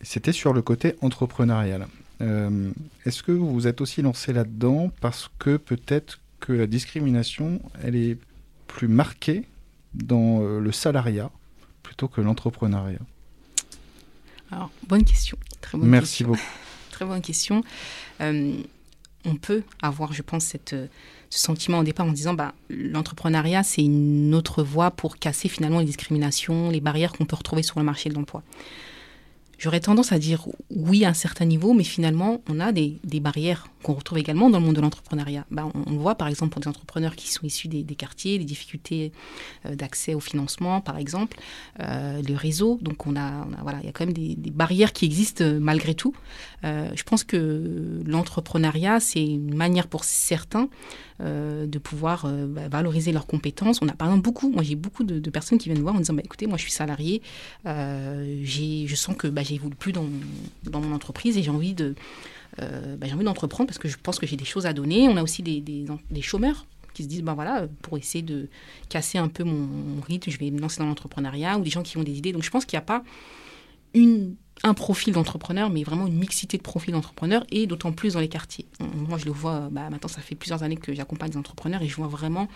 C'était 0.00 0.32
sur 0.32 0.52
le 0.52 0.62
côté 0.62 0.94
entrepreneurial. 1.02 1.86
Euh, 2.22 2.70
Est-ce 3.04 3.22
que 3.22 3.32
vous 3.32 3.52
vous 3.52 3.66
êtes 3.66 3.80
aussi 3.80 4.00
lancé 4.00 4.32
là-dedans 4.32 4.90
parce 5.00 5.30
que 5.38 5.56
peut-être 5.56 6.20
que 6.38 6.52
la 6.52 6.66
discrimination, 6.66 7.60
elle 7.82 7.96
est 7.96 8.16
plus 8.66 8.88
marquée 8.88 9.44
dans 9.92 10.40
le 10.40 10.72
salariat 10.72 11.30
plutôt 11.82 12.08
que 12.08 12.20
l'entrepreneuriat? 12.20 13.00
Alors, 14.50 14.70
bonne 14.86 15.04
question. 15.04 15.36
Très 15.60 15.78
bonne 15.78 15.88
Merci 15.88 16.24
question. 16.24 16.28
beaucoup. 16.28 16.42
Très 16.90 17.04
bonne 17.04 17.22
question. 17.22 17.62
Euh, 18.20 18.52
on 19.24 19.34
peut 19.36 19.62
avoir, 19.82 20.12
je 20.12 20.22
pense, 20.22 20.44
cette, 20.44 20.72
euh, 20.72 20.86
ce 21.30 21.38
sentiment 21.38 21.78
au 21.78 21.84
départ 21.84 22.06
en 22.06 22.12
disant 22.12 22.34
bah, 22.34 22.54
l'entrepreneuriat, 22.68 23.62
c'est 23.62 23.82
une 23.82 24.34
autre 24.34 24.62
voie 24.62 24.90
pour 24.90 25.18
casser 25.18 25.48
finalement 25.48 25.78
les 25.78 25.84
discriminations, 25.84 26.70
les 26.70 26.80
barrières 26.80 27.12
qu'on 27.12 27.24
peut 27.26 27.36
retrouver 27.36 27.62
sur 27.62 27.78
le 27.78 27.84
marché 27.84 28.08
de 28.10 28.14
l'emploi. 28.14 28.42
J'aurais 29.58 29.80
tendance 29.80 30.12
à 30.12 30.18
dire 30.18 30.46
oui 30.70 31.04
à 31.04 31.10
un 31.10 31.14
certain 31.14 31.44
niveau, 31.44 31.74
mais 31.74 31.84
finalement, 31.84 32.40
on 32.48 32.60
a 32.60 32.72
des, 32.72 32.98
des 33.04 33.20
barrières 33.20 33.66
qu'on 33.82 33.94
retrouve 33.94 34.18
également 34.18 34.50
dans 34.50 34.58
le 34.58 34.64
monde 34.66 34.76
de 34.76 34.80
l'entrepreneuriat. 34.80 35.46
Bah, 35.50 35.68
on, 35.74 35.90
le 35.90 35.98
voit 35.98 36.14
par 36.14 36.28
exemple 36.28 36.52
pour 36.52 36.60
des 36.60 36.68
entrepreneurs 36.68 37.16
qui 37.16 37.30
sont 37.30 37.46
issus 37.46 37.68
des, 37.68 37.82
des 37.82 37.94
quartiers, 37.94 38.38
les 38.38 38.44
difficultés 38.44 39.12
euh, 39.66 39.74
d'accès 39.74 40.14
au 40.14 40.20
financement, 40.20 40.80
par 40.80 40.98
exemple, 40.98 41.36
euh, 41.80 42.20
le 42.26 42.34
réseau. 42.34 42.78
Donc, 42.82 43.06
on 43.06 43.16
a, 43.16 43.46
voilà, 43.62 43.78
il 43.82 43.86
y 43.86 43.88
a 43.88 43.92
quand 43.92 44.04
même 44.04 44.14
des, 44.14 44.34
des 44.34 44.50
barrières 44.50 44.92
qui 44.92 45.04
existent 45.04 45.44
euh, 45.44 45.58
malgré 45.60 45.94
tout. 45.94 46.14
Je 46.62 47.02
pense 47.04 47.24
que 47.24 48.02
l'entrepreneuriat, 48.04 49.00
c'est 49.00 49.24
une 49.24 49.54
manière 49.54 49.86
pour 49.86 50.04
certains 50.04 50.68
de 51.20 51.78
pouvoir 51.78 52.26
bah, 52.26 52.68
valoriser 52.68 53.12
leurs 53.12 53.26
compétences. 53.26 53.80
On 53.80 53.88
a 53.88 53.92
par 53.92 54.08
exemple 54.08 54.24
beaucoup, 54.24 54.50
moi 54.50 54.62
j'ai 54.62 54.74
beaucoup 54.74 55.02
de, 55.02 55.30
personnes 55.30 55.56
qui 55.56 55.70
viennent 55.70 55.78
me 55.78 55.82
voir 55.82 55.94
en 55.94 55.98
disant 55.98 56.12
bah, 56.12 56.22
écoutez, 56.22 56.46
moi 56.46 56.58
je 56.58 56.62
suis 56.62 56.72
salarié, 56.72 57.22
je 57.64 58.94
sens 58.94 59.16
que 59.16 59.26
bah, 59.26 59.42
j'évolue 59.42 59.74
plus 59.74 59.92
dans, 59.92 60.04
dans 60.64 60.82
mon 60.82 60.94
entreprise 60.94 61.38
et 61.38 61.42
j'ai 61.42 61.50
envie 61.50 61.72
de 61.72 61.94
euh, 62.60 62.96
bah, 62.96 63.06
j'ai 63.06 63.14
envie 63.14 63.24
d'entreprendre 63.24 63.68
parce 63.68 63.78
que 63.78 63.88
je 63.88 63.96
pense 63.96 64.18
que 64.18 64.26
j'ai 64.26 64.36
des 64.36 64.44
choses 64.44 64.66
à 64.66 64.72
donner. 64.72 65.08
On 65.08 65.16
a 65.16 65.22
aussi 65.22 65.42
des, 65.42 65.60
des, 65.60 65.86
des 66.10 66.22
chômeurs 66.22 66.66
qui 66.92 67.04
se 67.04 67.08
disent 67.08 67.22
ben 67.22 67.34
voilà 67.34 67.68
pour 67.82 67.96
essayer 67.98 68.22
de 68.22 68.48
casser 68.88 69.18
un 69.18 69.28
peu 69.28 69.44
mon, 69.44 69.54
mon 69.54 70.00
rythme, 70.00 70.30
je 70.30 70.38
vais 70.38 70.50
me 70.50 70.60
lancer 70.60 70.80
dans 70.80 70.86
l'entrepreneuriat 70.86 71.58
ou 71.58 71.62
des 71.62 71.70
gens 71.70 71.82
qui 71.82 71.96
ont 71.96 72.02
des 72.02 72.18
idées. 72.18 72.32
Donc 72.32 72.42
je 72.42 72.50
pense 72.50 72.64
qu'il 72.64 72.76
n'y 72.76 72.82
a 72.82 72.86
pas 72.86 73.04
une, 73.94 74.34
un 74.62 74.74
profil 74.74 75.12
d'entrepreneur, 75.12 75.70
mais 75.70 75.82
vraiment 75.82 76.06
une 76.06 76.18
mixité 76.18 76.56
de 76.56 76.62
profils 76.62 76.92
d'entrepreneurs 76.92 77.44
et 77.50 77.66
d'autant 77.66 77.92
plus 77.92 78.14
dans 78.14 78.20
les 78.20 78.28
quartiers. 78.28 78.66
Moi, 79.08 79.18
je 79.18 79.24
le 79.24 79.30
vois, 79.32 79.68
bah, 79.70 79.88
maintenant, 79.90 80.08
ça 80.08 80.20
fait 80.20 80.34
plusieurs 80.34 80.62
années 80.62 80.76
que 80.76 80.92
j'accompagne 80.94 81.30
des 81.30 81.36
entrepreneurs 81.38 81.82
et 81.82 81.88
je 81.88 81.96
vois 81.96 82.08
vraiment 82.08 82.48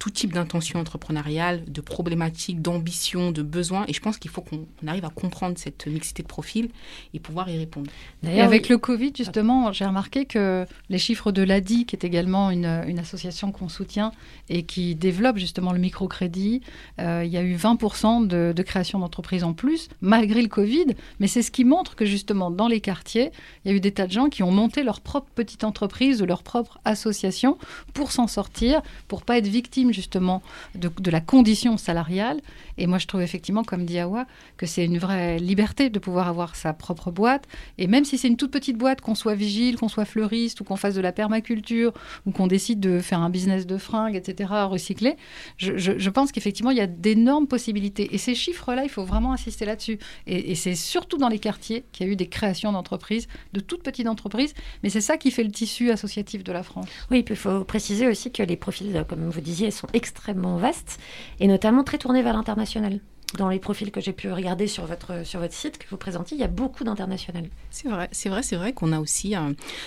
tout 0.00 0.10
type 0.10 0.32
d'intention 0.32 0.80
entrepreneuriale, 0.80 1.62
de 1.70 1.82
problématiques, 1.82 2.62
d'ambitions, 2.62 3.32
de 3.32 3.42
besoins. 3.42 3.84
Et 3.86 3.92
je 3.92 4.00
pense 4.00 4.16
qu'il 4.16 4.30
faut 4.30 4.40
qu'on 4.40 4.66
on 4.82 4.86
arrive 4.88 5.04
à 5.04 5.10
comprendre 5.10 5.58
cette 5.58 5.86
mixité 5.86 6.22
de 6.22 6.28
profils 6.28 6.70
et 7.12 7.20
pouvoir 7.20 7.50
y 7.50 7.58
répondre. 7.58 7.90
Et 8.24 8.40
avec 8.40 8.70
le 8.70 8.78
Covid, 8.78 9.12
justement, 9.14 9.72
j'ai 9.72 9.84
remarqué 9.84 10.24
que 10.24 10.64
les 10.88 10.98
chiffres 10.98 11.32
de 11.32 11.42
l'ADI, 11.42 11.84
qui 11.84 11.94
est 11.94 12.04
également 12.04 12.50
une, 12.50 12.82
une 12.88 12.98
association 12.98 13.52
qu'on 13.52 13.68
soutient 13.68 14.12
et 14.48 14.62
qui 14.62 14.94
développe 14.94 15.36
justement 15.36 15.72
le 15.72 15.78
microcrédit, 15.78 16.62
euh, 16.98 17.22
il 17.22 17.30
y 17.30 17.36
a 17.36 17.42
eu 17.42 17.56
20% 17.56 18.26
de, 18.26 18.54
de 18.56 18.62
création 18.62 19.00
d'entreprises 19.00 19.44
en 19.44 19.52
plus, 19.52 19.90
malgré 20.00 20.40
le 20.40 20.48
Covid. 20.48 20.86
Mais 21.20 21.26
c'est 21.26 21.42
ce 21.42 21.50
qui 21.50 21.64
montre 21.64 21.94
que 21.94 22.06
justement, 22.06 22.50
dans 22.50 22.68
les 22.68 22.80
quartiers, 22.80 23.32
il 23.64 23.70
y 23.70 23.74
a 23.74 23.76
eu 23.76 23.80
des 23.80 23.92
tas 23.92 24.06
de 24.06 24.12
gens 24.12 24.30
qui 24.30 24.42
ont 24.42 24.50
monté 24.50 24.82
leur 24.82 25.02
propre 25.02 25.28
petite 25.34 25.62
entreprise 25.62 26.22
ou 26.22 26.24
leur 26.24 26.42
propre 26.42 26.78
association 26.86 27.58
pour 27.92 28.12
s'en 28.12 28.26
sortir, 28.26 28.80
pour 29.06 29.24
pas 29.24 29.36
être 29.36 29.46
justement 29.92 30.42
de, 30.74 31.10
la 31.10 31.20
condition 31.20 31.76
salariale. 31.76 32.40
Et 32.78 32.86
moi, 32.86 32.98
je 32.98 33.06
trouve 33.06 33.22
effectivement, 33.22 33.64
comme 33.64 33.84
dit 33.84 33.98
Awa, 33.98 34.26
que 34.56 34.66
c'est 34.66 34.84
une 34.84 34.98
vraie 34.98 35.38
liberté 35.38 35.90
de 35.90 35.98
pouvoir 35.98 36.28
avoir 36.28 36.56
sa 36.56 36.72
propre 36.72 37.10
boîte. 37.10 37.46
Et 37.78 37.86
même 37.86 38.04
si 38.04 38.18
c'est 38.18 38.28
une 38.28 38.36
toute 38.36 38.50
petite 38.50 38.76
boîte, 38.76 39.00
qu'on 39.00 39.14
soit 39.14 39.34
vigile, 39.34 39.76
qu'on 39.76 39.88
soit 39.88 40.04
fleuriste, 40.04 40.60
ou 40.60 40.64
qu'on 40.64 40.76
fasse 40.76 40.94
de 40.94 41.00
la 41.00 41.12
permaculture, 41.12 41.92
ou 42.26 42.30
qu'on 42.30 42.46
décide 42.46 42.80
de 42.80 43.00
faire 43.00 43.20
un 43.20 43.30
business 43.30 43.66
de 43.66 43.78
fringues, 43.78 44.16
etc., 44.16 44.50
recycler, 44.64 45.16
je, 45.58 46.10
pense 46.10 46.32
qu'effectivement, 46.32 46.70
il 46.70 46.78
y 46.78 46.80
a 46.80 46.86
d'énormes 46.86 47.46
possibilités. 47.46 48.14
Et 48.14 48.18
ces 48.18 48.34
chiffres-là, 48.34 48.84
il 48.84 48.90
faut 48.90 49.04
vraiment 49.04 49.32
insister 49.32 49.64
là-dessus. 49.64 49.98
Et, 50.26 50.54
c'est 50.54 50.74
surtout 50.74 51.16
dans 51.16 51.28
les 51.28 51.38
quartiers 51.38 51.84
qu'il 51.92 52.06
y 52.06 52.10
a 52.10 52.12
eu 52.12 52.16
des 52.16 52.28
créations 52.28 52.72
d'entreprises, 52.72 53.28
de 53.52 53.60
toutes 53.60 53.82
petites 53.82 54.06
entreprises. 54.06 54.54
Mais 54.82 54.90
c'est 54.90 55.00
ça 55.00 55.16
qui 55.16 55.30
fait 55.30 55.44
le 55.44 55.50
tissu 55.50 55.90
associatif 55.90 56.44
de 56.44 56.52
la 56.52 56.62
France. 56.62 56.86
Oui, 57.10 57.24
il 57.28 57.36
faut 57.36 57.64
préciser 57.64 58.06
aussi 58.08 58.30
que 58.30 58.42
les 58.42 58.56
profils, 58.56 59.04
comme 59.08 59.28
vous 59.28 59.40
disiez, 59.40 59.70
extrêmement 59.92 60.56
vastes 60.56 60.98
et 61.38 61.46
notamment 61.46 61.84
très 61.84 61.98
tournés 61.98 62.22
vers 62.22 62.34
l'international. 62.34 63.00
Dans 63.38 63.48
les 63.48 63.60
profils 63.60 63.92
que 63.92 64.00
j'ai 64.00 64.12
pu 64.12 64.32
regarder 64.32 64.66
sur 64.66 64.86
votre, 64.86 65.24
sur 65.24 65.38
votre 65.38 65.54
site 65.54 65.78
que 65.78 65.88
vous 65.88 65.96
présentiez, 65.96 66.36
il 66.36 66.40
y 66.40 66.44
a 66.44 66.48
beaucoup 66.48 66.82
d'international. 66.82 67.44
C'est 67.70 67.88
vrai, 67.88 68.08
c'est 68.10 68.28
vrai, 68.28 68.42
c'est 68.42 68.56
vrai 68.56 68.72
qu'on 68.72 68.92
a 68.92 68.98
aussi 68.98 69.34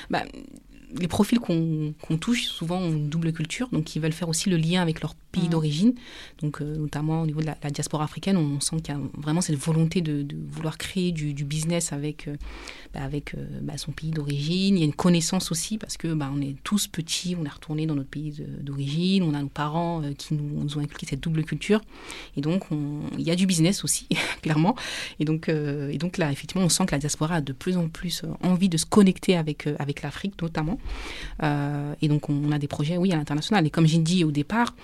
bah, 0.10 0.24
les 1.00 1.08
profils 1.08 1.40
qu'on 1.40 1.94
touche 2.20 2.44
souvent 2.46 2.78
ont 2.80 2.92
une 2.92 3.10
double 3.10 3.34
culture, 3.34 3.68
donc 3.72 3.96
ils 3.96 4.02
veulent 4.02 4.14
faire 4.14 4.30
aussi 4.30 4.50
le 4.50 4.58
lien 4.58 4.82
avec 4.82 5.02
leur 5.02 5.16
pays 5.16 5.44
Mhm. 5.46 5.50
d'origine. 5.50 5.94
Donc 6.42 6.62
euh, 6.62 6.76
notamment 6.78 7.24
au 7.24 7.26
niveau 7.26 7.42
de 7.42 7.48
la, 7.48 7.58
la 7.64 7.72
diaspora 7.72 8.04
africaine, 8.04 8.38
on 8.38 8.60
sent 8.60 8.76
qu'il 8.84 8.94
y 8.94 8.98
a 8.98 9.02
vraiment 9.18 9.42
cette 9.42 9.56
volonté 9.58 10.02
de, 10.02 10.22
de 10.22 10.36
vouloir 10.52 10.78
créer 10.78 11.12
du, 11.12 11.34
du 11.34 11.44
business 11.44 11.92
avec 11.92 12.28
euh, 12.28 12.36
bah, 12.94 13.02
avec 13.02 13.34
euh, 13.34 13.44
bah, 13.64 13.78
son 13.78 13.92
pays 13.92 14.12
d'origine. 14.12 14.76
Il 14.78 14.80
y 14.80 14.84
a 14.84 14.86
une 14.86 14.94
connaissance 14.94 15.52
aussi 15.52 15.80
parce 15.80 15.98
que 15.98 16.14
bah, 16.14 16.30
on 16.32 16.40
est 16.42 16.56
tous 16.64 16.88
petits, 16.88 17.36
on 17.40 17.44
est 17.46 17.50
retourné 17.50 17.88
dans 17.88 17.96
notre 17.96 18.10
pays 18.10 18.36
d'origine, 18.62 19.24
on 19.24 19.34
a 19.34 19.42
nos 19.42 19.48
parents 19.50 20.04
qui 20.18 20.36
nous, 20.36 20.64
nous 20.64 20.78
ont 20.78 20.82
inculqué 20.82 21.08
cette 21.08 21.22
double 21.22 21.44
culture, 21.44 21.82
et 22.38 22.42
donc 22.42 22.72
on- 22.72 23.02
il 23.18 23.24
y 23.24 23.32
a 23.32 23.36
du 23.36 23.48
business 23.48 23.84
aussi 23.84 24.08
clairement. 24.44 24.76
Et 25.20 25.26
donc 25.26 25.50
et 25.50 25.98
donc 25.98 26.18
là 26.20 26.32
effectivement 26.32 26.64
on 26.66 26.70
sent 26.70 26.86
que 26.86 26.92
la 26.92 27.00
diaspora 27.00 27.36
a 27.36 27.42
de 27.42 27.54
plus 27.54 27.76
en 27.78 27.90
plus 27.90 28.22
envie 28.44 28.70
de 28.70 28.78
se 28.78 28.86
connecter 28.86 29.36
avec 29.36 29.68
avec 29.80 30.04
l'Afrique 30.04 30.40
notamment. 30.42 30.78
Euh, 31.42 31.94
et 32.02 32.08
donc 32.08 32.30
on 32.30 32.52
a 32.52 32.60
des 32.60 32.68
projets 32.68 32.98
oui 32.98 33.12
à 33.12 33.16
l'international. 33.16 33.66
Et 33.66 33.70
comme 33.70 33.88
j'ai 33.88 34.00
dit 34.00 34.24
au 34.24 34.32
départ. 34.32 34.76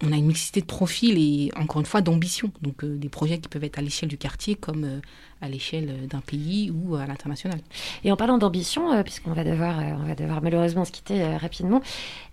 On 0.00 0.12
a 0.12 0.16
une 0.16 0.26
mixité 0.26 0.60
de 0.60 0.66
profils 0.66 1.18
et 1.18 1.50
encore 1.56 1.80
une 1.80 1.86
fois 1.86 2.02
d'ambition. 2.02 2.52
Donc 2.62 2.84
euh, 2.84 2.96
des 2.96 3.08
projets 3.08 3.40
qui 3.40 3.48
peuvent 3.48 3.64
être 3.64 3.80
à 3.80 3.82
l'échelle 3.82 4.08
du 4.08 4.16
quartier 4.16 4.54
comme 4.54 4.84
euh, 4.84 5.00
à 5.40 5.48
l'échelle 5.48 6.06
d'un 6.06 6.20
pays 6.20 6.70
ou 6.70 6.94
à 6.94 7.04
l'international. 7.04 7.58
Et 8.04 8.12
en 8.12 8.16
parlant 8.16 8.38
d'ambition, 8.38 8.92
euh, 8.92 9.02
puisqu'on 9.02 9.32
va 9.32 9.42
devoir, 9.42 9.76
on 10.00 10.06
va 10.06 10.14
devoir 10.14 10.40
malheureusement 10.40 10.84
se 10.84 10.92
quitter 10.92 11.36
rapidement, 11.36 11.82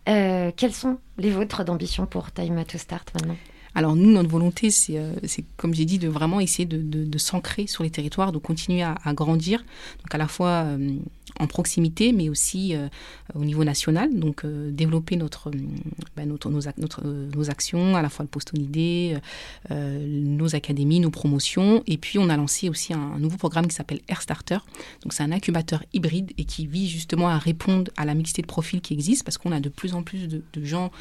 quelles 0.05 0.73
sont 0.73 0.99
les 1.17 1.31
vôtres 1.31 1.65
d'ambition 1.65 2.05
pour 2.05 2.31
Time 2.31 2.63
to 2.65 2.77
Start 2.77 3.11
maintenant? 3.15 3.37
Alors 3.73 3.95
nous, 3.95 4.11
notre 4.11 4.29
volonté, 4.29 4.69
c'est, 4.69 4.99
euh, 4.99 5.13
comme 5.57 5.73
j'ai 5.73 5.85
dit, 5.85 5.97
de 5.97 6.07
vraiment 6.07 6.39
essayer 6.39 6.67
de, 6.67 6.77
de- 6.77 7.03
de 7.03 7.17
s'ancrer 7.17 7.65
sur 7.65 7.83
les 7.83 7.89
territoires, 7.89 8.31
de 8.31 8.37
continuer 8.37 8.83
à, 8.83 8.93
à 9.03 9.13
grandir. 9.13 9.65
Donc 10.03 10.13
à 10.13 10.19
la 10.19 10.27
fois 10.27 10.65
euh, 10.65 10.97
en 11.39 11.47
proximité, 11.47 12.13
mais 12.13 12.29
aussi 12.29 12.75
euh, 12.75 12.87
au 13.33 13.43
niveau 13.43 13.63
national. 13.63 14.17
Donc, 14.17 14.45
euh, 14.45 14.71
développer 14.71 15.15
notre, 15.15 15.51
bah, 16.15 16.25
notre, 16.25 16.49
nos, 16.49 16.61
nos, 17.35 17.49
actions, 17.49 17.95
à 17.95 18.01
la 18.01 18.09
fois 18.09 18.23
le 18.23 18.29
Postonidé, 18.29 19.17
nos 19.69 20.55
académies, 20.55 20.99
nos 20.99 21.09
promotions. 21.09 21.83
Et 21.87 21.97
puis, 21.97 22.19
on 22.19 22.29
a 22.29 22.37
lancé 22.37 22.69
aussi 22.69 22.93
un, 22.93 23.19
nouveau 23.19 23.37
programme 23.37 23.67
qui 23.67 23.75
s'appelle 23.75 24.01
Air 24.07 24.21
Starter. 24.21 24.57
Donc, 25.03 25.13
c'est 25.13 25.23
un 25.23 25.31
incubateur 25.31 25.83
hybride 25.93 26.31
et 26.37 26.45
qui 26.45 26.67
vise 26.67 26.89
justement 26.89 27.29
à 27.29 27.37
répondre 27.37 27.91
à 27.97 28.05
la 28.05 28.13
mixité 28.13 28.41
de 28.41 28.47
profils 28.47 28.81
qui 28.81 28.93
existe 28.93 29.23
parce 29.23 29.37
qu'on 29.37 29.51
a 29.51 29.59
de 29.59 29.69
plus 29.69 29.93
en 29.93 30.03
plus 30.03 30.27
de, 30.27 30.41
de 30.53 30.65
gens, 30.65 30.91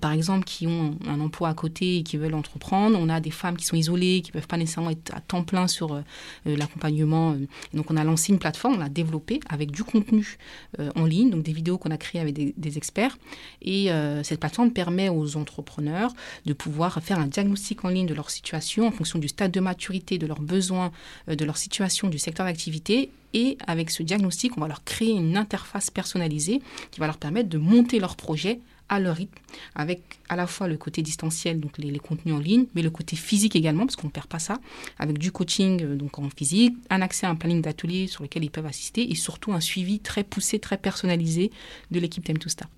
par 0.00 0.12
exemple, 0.12 0.44
qui 0.44 0.66
ont 0.66 0.96
un 1.06 1.20
emploi 1.20 1.48
à 1.48 1.54
côté 1.54 1.98
et 1.98 2.02
qui 2.02 2.16
veulent 2.16 2.34
entreprendre. 2.34 2.98
On 3.00 3.08
a 3.08 3.20
des 3.20 3.30
femmes 3.30 3.56
qui 3.56 3.64
sont 3.64 3.76
isolées, 3.76 4.20
qui 4.22 4.30
ne 4.30 4.34
peuvent 4.34 4.48
pas 4.48 4.56
nécessairement 4.56 4.90
être 4.90 5.14
à 5.14 5.20
temps 5.20 5.44
plein 5.44 5.68
sur 5.68 6.02
l'accompagnement. 6.44 7.36
Donc, 7.72 7.90
on 7.90 7.96
a 7.96 8.04
lancé 8.04 8.32
une 8.32 8.38
plateforme, 8.38 8.74
on 8.74 8.78
l'a 8.78 8.88
développée 8.88 9.40
avec 9.48 9.70
du 9.70 9.83
contenu 9.84 10.36
euh, 10.78 10.90
en 10.96 11.04
ligne, 11.04 11.30
donc 11.30 11.42
des 11.42 11.52
vidéos 11.52 11.78
qu'on 11.78 11.90
a 11.90 11.96
créées 11.96 12.20
avec 12.20 12.34
des, 12.34 12.76
experts. 12.76 13.16
Et 13.62 13.92
euh, 13.92 14.22
cette 14.22 14.40
plateforme 14.40 14.72
permet 14.72 15.08
aux 15.08 15.36
entrepreneurs 15.36 16.12
de 16.46 16.52
pouvoir 16.52 17.00
faire 17.02 17.18
un 17.18 17.26
diagnostic 17.26 17.84
en 17.84 17.88
ligne 17.88 18.06
de 18.06 18.14
leur 18.14 18.30
situation 18.30 18.88
en 18.88 18.90
fonction 18.90 19.18
du 19.18 19.28
stade 19.28 19.52
de 19.52 19.60
maturité, 19.60 20.18
de 20.18 20.26
leurs 20.26 20.40
besoins, 20.40 20.90
euh, 21.28 21.36
de 21.36 21.44
leur 21.44 21.56
situation, 21.56 22.08
du 22.08 22.18
secteur 22.18 22.46
d'activité. 22.46 23.10
Et 23.32 23.58
avec 23.66 23.90
ce 23.90 24.02
diagnostic, 24.02 24.56
on 24.56 24.60
va 24.60 24.68
leur 24.68 24.84
créer 24.84 25.12
une 25.12 25.36
interface 25.36 25.90
personnalisée 25.90 26.62
qui 26.90 27.00
va 27.00 27.06
leur 27.06 27.18
permettre 27.18 27.48
de 27.48 27.58
monter 27.58 27.98
leur 27.98 28.16
projet 28.16 28.60
à 28.88 29.00
leur 29.00 29.16
rythme, 29.16 29.38
avec 29.74 30.02
à 30.28 30.36
la 30.36 30.46
fois 30.46 30.68
le 30.68 30.76
côté 30.76 31.02
distanciel, 31.02 31.60
donc 31.60 31.78
les, 31.78 31.98
contenus 31.98 32.34
en 32.34 32.38
ligne, 32.38 32.66
mais 32.74 32.82
le 32.82 32.90
côté 32.90 33.16
physique 33.16 33.56
également, 33.56 33.86
parce 33.86 33.96
qu'on 33.96 34.08
ne 34.08 34.12
perd 34.12 34.26
pas 34.26 34.38
ça, 34.38 34.58
avec 34.98 35.18
du 35.18 35.32
coaching 35.32 35.82
euh, 35.82 35.96
donc 35.96 36.18
en 36.18 36.28
physique, 36.30 36.74
un 36.90 37.00
accès 37.00 37.26
à 37.26 37.30
un 37.30 37.34
planning 37.34 37.62
d'atelier 37.62 38.06
sur 38.06 38.22
lequel 38.22 38.44
ils 38.44 38.50
peuvent 38.50 38.66
assister, 38.66 39.10
et 39.10 39.14
surtout 39.14 39.52
un 39.52 39.60
suivi 39.60 40.00
très 40.00 40.22
poussé, 40.22 40.58
très 40.58 40.76
personnalisé 40.76 41.50
de 41.90 42.00
l'équipe 42.00 42.24
Time 42.24 42.38
to 42.38 42.48
Start. 42.48 42.70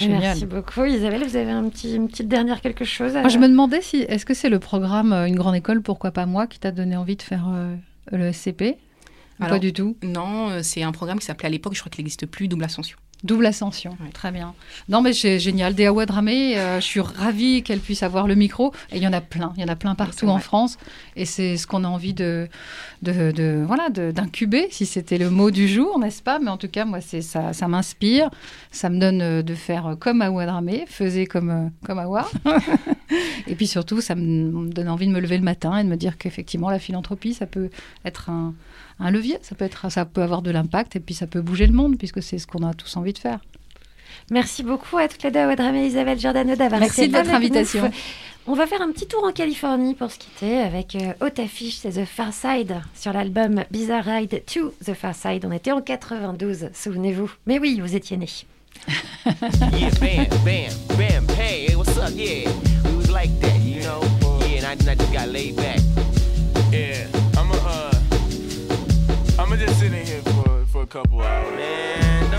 Merci 0.00 0.46
beaucoup 0.46 0.84
Isabelle. 0.84 1.22
Vous 1.24 1.36
avez 1.36 1.50
un 1.50 1.68
petit, 1.68 1.94
une 1.94 2.08
petite 2.08 2.26
dernière 2.26 2.60
quelque 2.60 2.84
chose 2.84 3.12
Je 3.12 3.38
me 3.38 3.46
demandais 3.46 3.82
si, 3.82 3.98
est-ce 3.98 4.24
que 4.24 4.34
c'est 4.34 4.48
le 4.48 4.58
programme 4.58 5.12
euh, 5.12 5.26
Une 5.26 5.36
grande 5.36 5.54
école, 5.54 5.82
pourquoi 5.82 6.10
pas 6.10 6.26
moi, 6.26 6.46
qui 6.46 6.58
t'a 6.58 6.72
donné 6.72 6.96
envie 6.96 7.16
de 7.16 7.22
faire 7.22 7.48
euh, 7.52 7.76
le 8.10 8.32
SCP 8.32 8.78
Pas 9.38 9.58
du 9.58 9.74
tout? 9.74 9.96
Non, 10.02 10.62
c'est 10.62 10.82
un 10.82 10.92
programme 10.92 11.18
qui 11.18 11.26
s'appelait 11.26 11.48
à 11.48 11.50
l'époque, 11.50 11.74
je 11.74 11.80
crois 11.80 11.90
qu'il 11.90 12.02
n'existe 12.02 12.26
plus, 12.26 12.48
Double 12.48 12.64
Ascension. 12.64 12.96
Double 13.24 13.46
ascension, 13.46 13.96
très 14.12 14.32
bien. 14.32 14.52
Non 14.88 15.00
mais 15.00 15.12
c'est 15.12 15.38
génial, 15.38 15.74
Des 15.74 15.88
Dramé, 16.06 16.58
euh, 16.58 16.80
je 16.80 16.84
suis 16.84 17.00
ravie 17.00 17.62
qu'elle 17.62 17.78
puisse 17.78 18.02
avoir 18.02 18.26
le 18.26 18.34
micro. 18.34 18.72
Et 18.90 18.96
il 18.96 19.02
y 19.02 19.06
en 19.06 19.12
a 19.12 19.20
plein, 19.20 19.52
il 19.56 19.62
y 19.62 19.64
en 19.64 19.68
a 19.68 19.76
plein 19.76 19.94
partout 19.94 20.26
en 20.26 20.40
France. 20.40 20.76
Et 21.14 21.24
c'est 21.24 21.56
ce 21.56 21.68
qu'on 21.68 21.84
a 21.84 21.88
envie 21.88 22.14
de, 22.14 22.48
de, 23.02 23.62
voilà, 23.64 23.90
d'incuber, 23.90 24.66
si 24.72 24.86
c'était 24.86 25.18
le 25.18 25.30
mot 25.30 25.52
du 25.52 25.68
jour, 25.68 26.00
n'est-ce 26.00 26.20
pas? 26.20 26.40
Mais 26.40 26.50
en 26.50 26.56
tout 26.56 26.66
cas, 26.66 26.84
moi, 26.84 27.00
c'est 27.00 27.22
ça, 27.22 27.52
ça 27.52 27.68
m'inspire. 27.68 28.28
Ça 28.72 28.90
me 28.90 28.98
donne 28.98 29.22
euh, 29.22 29.42
de 29.42 29.54
faire 29.54 29.96
comme 30.00 30.20
Awa 30.20 30.46
Dramé, 30.46 30.84
faisait 30.88 31.26
comme, 31.26 31.50
euh, 31.50 31.68
comme 31.86 32.00
Awa. 32.00 32.28
et 33.46 33.54
puis 33.54 33.68
surtout, 33.68 34.00
ça 34.00 34.16
me 34.16 34.68
donne 34.72 34.88
envie 34.88 35.06
de 35.06 35.12
me 35.12 35.20
lever 35.20 35.38
le 35.38 35.44
matin 35.44 35.76
et 35.76 35.84
de 35.84 35.88
me 35.88 35.96
dire 35.96 36.18
qu'effectivement, 36.18 36.70
la 36.70 36.80
philanthropie, 36.80 37.34
ça 37.34 37.46
peut 37.46 37.70
être 38.04 38.30
un 38.30 38.54
un 39.02 39.10
levier. 39.10 39.38
Ça 39.42 39.54
peut, 39.54 39.64
être, 39.64 39.90
ça 39.90 40.04
peut 40.04 40.22
avoir 40.22 40.42
de 40.42 40.50
l'impact 40.50 40.96
et 40.96 41.00
puis 41.00 41.14
ça 41.14 41.26
peut 41.26 41.40
bouger 41.40 41.66
le 41.66 41.72
monde 41.72 41.98
puisque 41.98 42.22
c'est 42.22 42.38
ce 42.38 42.46
qu'on 42.46 42.66
a 42.66 42.72
tous 42.74 42.96
envie 42.96 43.12
de 43.12 43.18
faire. 43.18 43.40
Merci 44.30 44.62
beaucoup 44.62 44.98
à 44.98 45.08
toutes 45.08 45.22
les 45.22 45.30
deux, 45.30 45.44
Audrey 45.44 45.84
et 45.84 45.86
Isabelle 45.86 46.18
Giordano 46.18 46.54
d'avoir 46.54 46.80
Merci 46.80 47.08
de 47.08 47.16
votre 47.16 47.34
invitation. 47.34 47.90
On 48.46 48.54
va 48.54 48.66
faire 48.66 48.82
un 48.82 48.90
petit 48.90 49.06
tour 49.06 49.24
en 49.24 49.32
Californie 49.32 49.94
pour 49.94 50.10
se 50.10 50.18
quitter 50.18 50.58
avec 50.58 50.96
euh, 50.96 51.12
haute 51.20 51.38
affiche, 51.38 51.76
c'est 51.76 51.92
The 51.92 52.04
Far 52.04 52.32
Side 52.32 52.74
sur 52.94 53.12
l'album 53.12 53.62
Bizarre 53.70 54.04
Ride 54.04 54.42
to 54.52 54.74
The 54.84 54.94
Far 54.94 55.14
Side. 55.14 55.44
On 55.46 55.52
était 55.52 55.70
en 55.70 55.80
92, 55.80 56.70
souvenez-vous. 56.74 57.30
Mais 57.46 57.58
oui, 57.58 57.80
vous 57.80 57.94
étiez 57.94 58.16
nés. 58.16 58.28
yeah, 58.88 59.90
bam, 60.00 60.26
bam, 60.44 60.72
bam, 60.96 61.36
hey, 61.38 61.76
what's 61.76 61.96
up? 61.98 62.10
Yeah, 62.16 62.50
we 62.84 62.96
was 62.96 63.10
like 63.10 63.30
that, 63.40 63.60
you 63.60 63.82
know? 63.82 64.02
Yeah, 64.40 64.66
and 64.66 64.88
I, 64.88 64.92
I 64.92 64.94
just 64.96 65.12
got 65.12 65.28
laid 65.28 65.54
back. 65.54 65.78
Yeah, 66.72 67.06
I'ma 69.52 69.66
just 69.66 69.80
sit 69.80 69.92
in 69.92 70.06
here 70.06 70.22
for, 70.22 70.64
for 70.64 70.82
a 70.82 70.86
couple 70.86 71.20
hours. 71.20 71.54
Man, 71.56 72.31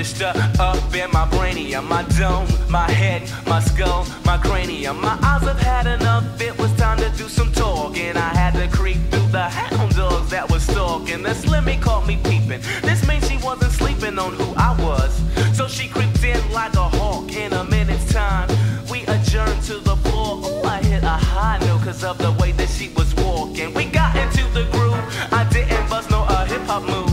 register 0.00 0.32
up 0.58 0.94
in 0.94 1.10
my 1.10 1.26
brainium, 1.26 1.86
my 1.86 2.02
dome, 2.18 2.48
my 2.70 2.90
head, 2.90 3.20
my 3.46 3.60
skull, 3.60 4.06
my 4.24 4.38
cranium. 4.38 4.98
My 4.98 5.18
eyes 5.22 5.42
have 5.42 5.60
had 5.60 5.86
enough. 5.86 6.40
It 6.40 6.58
was 6.58 6.74
time 6.76 6.96
to 7.00 7.10
do 7.18 7.28
some 7.28 7.52
talking. 7.52 8.16
I 8.16 8.30
had 8.34 8.54
to 8.54 8.66
creep 8.74 8.96
through 9.10 9.28
the 9.28 9.42
hound 9.42 9.94
dogs 9.94 10.30
that 10.30 10.50
was 10.50 10.62
stalking. 10.62 11.22
The 11.22 11.34
slimmy 11.34 11.78
caught 11.82 12.06
me 12.06 12.16
peeping. 12.24 12.62
This 12.80 13.06
means 13.06 13.28
she 13.28 13.36
wasn't 13.44 13.72
sleeping 13.72 14.18
on 14.18 14.32
who 14.32 14.54
I 14.56 14.74
was. 14.80 15.12
So 15.54 15.68
she 15.68 15.86
creeped 15.86 16.24
in 16.24 16.40
like 16.50 16.72
a 16.76 16.88
hawk 16.96 17.36
in 17.36 17.52
a 17.52 17.64
minute's 17.64 18.10
time. 18.10 18.48
We 18.90 19.02
adjourned 19.02 19.62
to 19.64 19.80
the 19.80 19.96
floor. 19.96 20.38
Ooh, 20.38 20.62
I 20.62 20.82
hit 20.82 21.02
a 21.02 21.18
high 21.34 21.58
note 21.66 21.82
cause 21.82 22.04
of 22.04 22.16
the 22.16 22.32
way 22.40 22.52
that 22.52 22.70
she 22.70 22.88
was 22.96 23.14
walking. 23.16 23.74
We 23.74 23.84
got 23.84 24.16
into 24.16 24.44
the 24.54 24.64
groove. 24.72 25.04
I 25.30 25.46
didn't 25.52 25.90
bust 25.90 26.08
no 26.08 26.24
hip 26.24 26.62
hop 26.62 26.84
moves. 26.84 27.09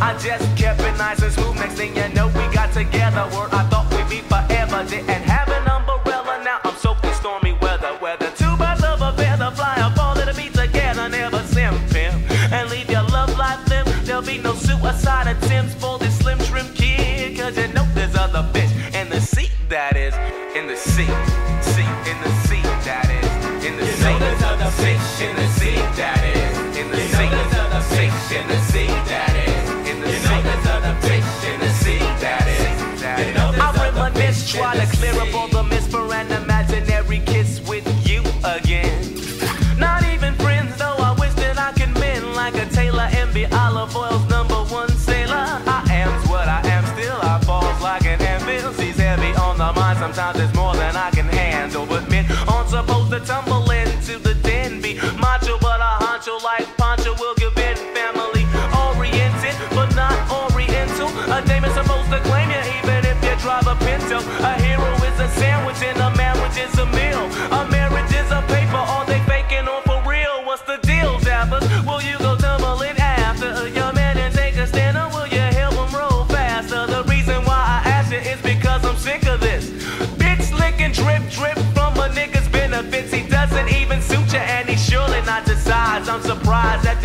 I 0.00 0.16
just 0.18 0.56
kept 0.56 0.80
it 0.80 0.96
nice 0.98 1.22
and 1.22 1.32
smooth. 1.32 1.56
Next 1.56 1.74
thing 1.74 1.96
you 1.96 2.08
know, 2.10 2.28
we 2.28 2.44
got 2.52 2.72
together. 2.72 3.24
Word 3.34 3.50
I 3.52 3.68
thought 3.68 3.92
we'd 3.94 4.08
be 4.08 4.20
forever. 4.28 4.84
Didn't 4.88 5.24
have 5.24 5.48
an 5.48 5.68
umbrella. 5.68 6.42
Now 6.44 6.60
I'm 6.64 6.76
soaking 6.76 7.12
stormy 7.14 7.52
weather. 7.60 7.98
Weather 8.00 8.30
two 8.36 8.56
birds 8.56 8.82
of 8.84 9.00
a 9.00 9.12
feather 9.12 9.50
fly 9.52 9.76
up 9.80 9.98
all 9.98 10.14
to 10.14 10.34
be 10.34 10.50
together. 10.50 11.08
Never 11.08 11.38
simping 11.38 12.14
and 12.52 12.70
leave 12.70 12.90
your 12.90 13.04
love 13.04 13.36
life 13.38 13.66
limp. 13.68 13.88
There'll 14.04 14.22
be 14.22 14.38
no 14.38 14.54
suicide 14.54 15.26
attempts 15.26 15.74
for 15.74 15.98
this 15.98 16.18
slim 16.18 16.38
trim 16.40 16.72
kid. 16.74 17.38
Cause 17.38 17.56
you 17.56 17.68
know 17.68 17.86
there's 17.94 18.16
other 18.16 18.46
fish 18.52 18.72
in 18.94 19.08
the 19.08 19.20
sea. 19.20 19.48
That 19.68 19.96
is 19.96 20.14
in 20.56 20.66
the. 20.66 20.76
Sea 20.76 21.35
up 35.28 35.34
all 35.34 35.48
the 35.48 35.62
mist 35.62 35.90
for 35.90 36.12
an 36.12 36.30
imaginary 36.32 37.20
kiss 37.20 37.60
with 37.68 37.86
you 38.08 38.22
again. 38.44 39.02
Not 39.78 40.04
even 40.04 40.34
friends, 40.34 40.76
though 40.76 40.96
I 40.98 41.14
wish 41.18 41.34
that 41.34 41.58
I 41.58 41.72
could 41.72 41.92
mend 41.94 42.34
like 42.34 42.54
a 42.54 42.66
Taylor 42.66 43.08
and 43.12 43.32
be 43.32 43.46
olive 43.46 43.94
oil's 43.96 44.28
number 44.28 44.60
one 44.72 44.90
sailor. 44.90 45.46
I 45.66 45.86
am's 45.90 46.28
what 46.28 46.48
I 46.48 46.60
am, 46.68 46.84
still 46.96 47.18
I 47.22 47.40
falls 47.40 47.80
like 47.82 48.04
an 48.04 48.20
anvil. 48.20 48.72
She's 48.74 48.96
heavy 48.96 49.32
on 49.36 49.58
the 49.58 49.72
mind, 49.72 49.98
sometimes 49.98 50.38
it's 50.38 50.54
more 50.54 50.74
than 50.74 50.96
I 50.96 51.10
can 51.10 51.26
handle. 51.26 51.86
But 51.86 52.08
men 52.10 52.26
aren't 52.48 52.70
supposed 52.70 53.10
to 53.12 53.20
tumble 53.20 53.70
into 53.70 54.18
the 54.18 54.34
den, 54.34 54.80
be 54.80 54.94
macho, 55.18 55.58
but 55.60 55.80
a 55.80 56.04
honcho 56.04 56.42
like 56.42 56.66
Poncho 56.76 57.14
will 57.18 57.34
give 57.34 57.56
in 57.56 57.76
family 57.94 58.44
oriented, 58.84 59.56
but 59.70 59.94
not 59.94 60.16
oriental. 60.30 61.08
A 61.32 61.42
dame 61.46 61.64
is 61.64 61.74
supposed 61.74 62.10
to 62.10 62.20
claim 62.20 62.50
you 62.50 62.62
even 62.78 63.04
if 63.04 63.18
you 63.24 63.34
drive 63.42 63.66
a 63.66 63.76
Pinto. 63.84 64.18
A 64.44 64.65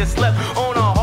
surprised 0.05 0.17
that 0.17 0.33
you 0.35 0.35
slept 0.35 0.57
on 0.57 0.77
a 0.77 1.00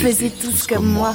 Faisez 0.00 0.30
tous 0.30 0.66
comme 0.66 0.86
moi. 0.86 1.14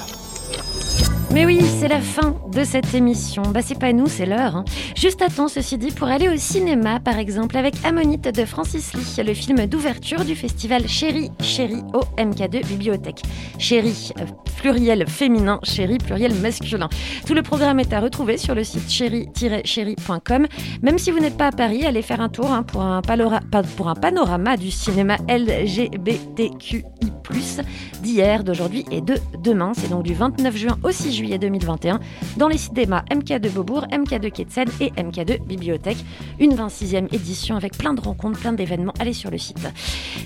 Mais 1.32 1.46
oui, 1.46 1.60
c'est 1.80 1.88
la 1.88 2.02
fin 2.02 2.36
de 2.52 2.64
cette 2.64 2.94
émission. 2.94 3.42
Bah, 3.44 3.62
c'est 3.64 3.80
pas 3.80 3.92
nous, 3.94 4.08
c'est 4.08 4.26
l'heure. 4.26 4.58
hein. 4.58 4.66
Juste 4.96 5.22
à 5.22 5.30
temps, 5.30 5.48
ceci 5.48 5.78
dit, 5.78 5.92
pour 5.92 6.08
aller 6.08 6.28
au 6.30 6.38
cinéma, 6.38 7.00
par 7.00 7.18
exemple, 7.18 7.58
avec 7.58 7.74
Ammonite 7.86 8.26
de 8.36 8.46
Francis 8.46 8.94
Lee, 8.94 9.03
le 9.22 9.34
film 9.36 9.68
d'ouverture 9.68 10.26
du 10.26 10.36
festival 10.36 10.88
Chéri, 10.88 11.30
Chéri 11.40 11.84
au 11.94 12.02
MK2 12.18 12.66
Bibliothèque. 12.66 13.22
Chéri, 13.60 14.12
euh, 14.20 14.26
pluriel 14.64 15.08
féminin, 15.08 15.60
chéri, 15.64 15.98
pluriel 15.98 16.34
masculin. 16.36 16.88
Tout 17.28 17.34
le 17.34 17.42
programme 17.42 17.80
est 17.82 17.92
à 17.92 18.00
retrouver 18.00 18.38
sur 18.38 18.56
le 18.56 18.64
site 18.64 18.90
chéri-chéri.com. 18.90 20.48
Même 20.82 20.98
si 20.98 21.12
vous 21.12 21.20
n'êtes 21.20 21.38
pas 21.38 21.48
à 21.48 21.52
Paris, 21.52 21.86
allez 21.86 22.02
faire 22.02 22.22
un 22.22 22.30
tour 22.30 22.50
hein, 22.50 22.64
pour, 22.64 22.82
un 22.82 23.02
panorama 23.02 24.58
du 24.58 24.72
cinéma 24.72 25.18
LGBTQI+, 25.28 26.84
d'hier, 28.02 28.44
d'aujourd'hui 28.44 28.86
et 28.90 29.02
de 29.02 29.16
demain. 29.44 29.74
C'est 29.76 29.90
donc 29.90 30.04
du 30.04 30.14
29 30.14 30.56
juin 30.56 30.78
au 30.82 30.92
6 30.92 31.14
juillet 31.14 31.38
2021 31.38 32.00
dans 32.38 32.48
les 32.48 32.58
cinémas 32.58 33.04
MK2 33.12 33.50
Beaubourg, 33.50 33.86
MK2 33.92 34.32
Quai 34.32 34.46
de 34.46 34.52
Seine 34.52 34.70
et 34.80 34.92
MK2 34.92 35.46
Bibliothèque. 35.46 35.98
Une 36.40 36.56
26e 36.56 37.14
édition 37.14 37.58
avec 37.58 37.78
plein 37.78 37.94
de 37.94 38.00
rencontres, 38.00 38.40
plein 38.40 38.54
d'événements. 38.54 38.94
Allez 39.04 39.12
sur 39.12 39.32
le 39.32 39.38
site. 39.38 39.68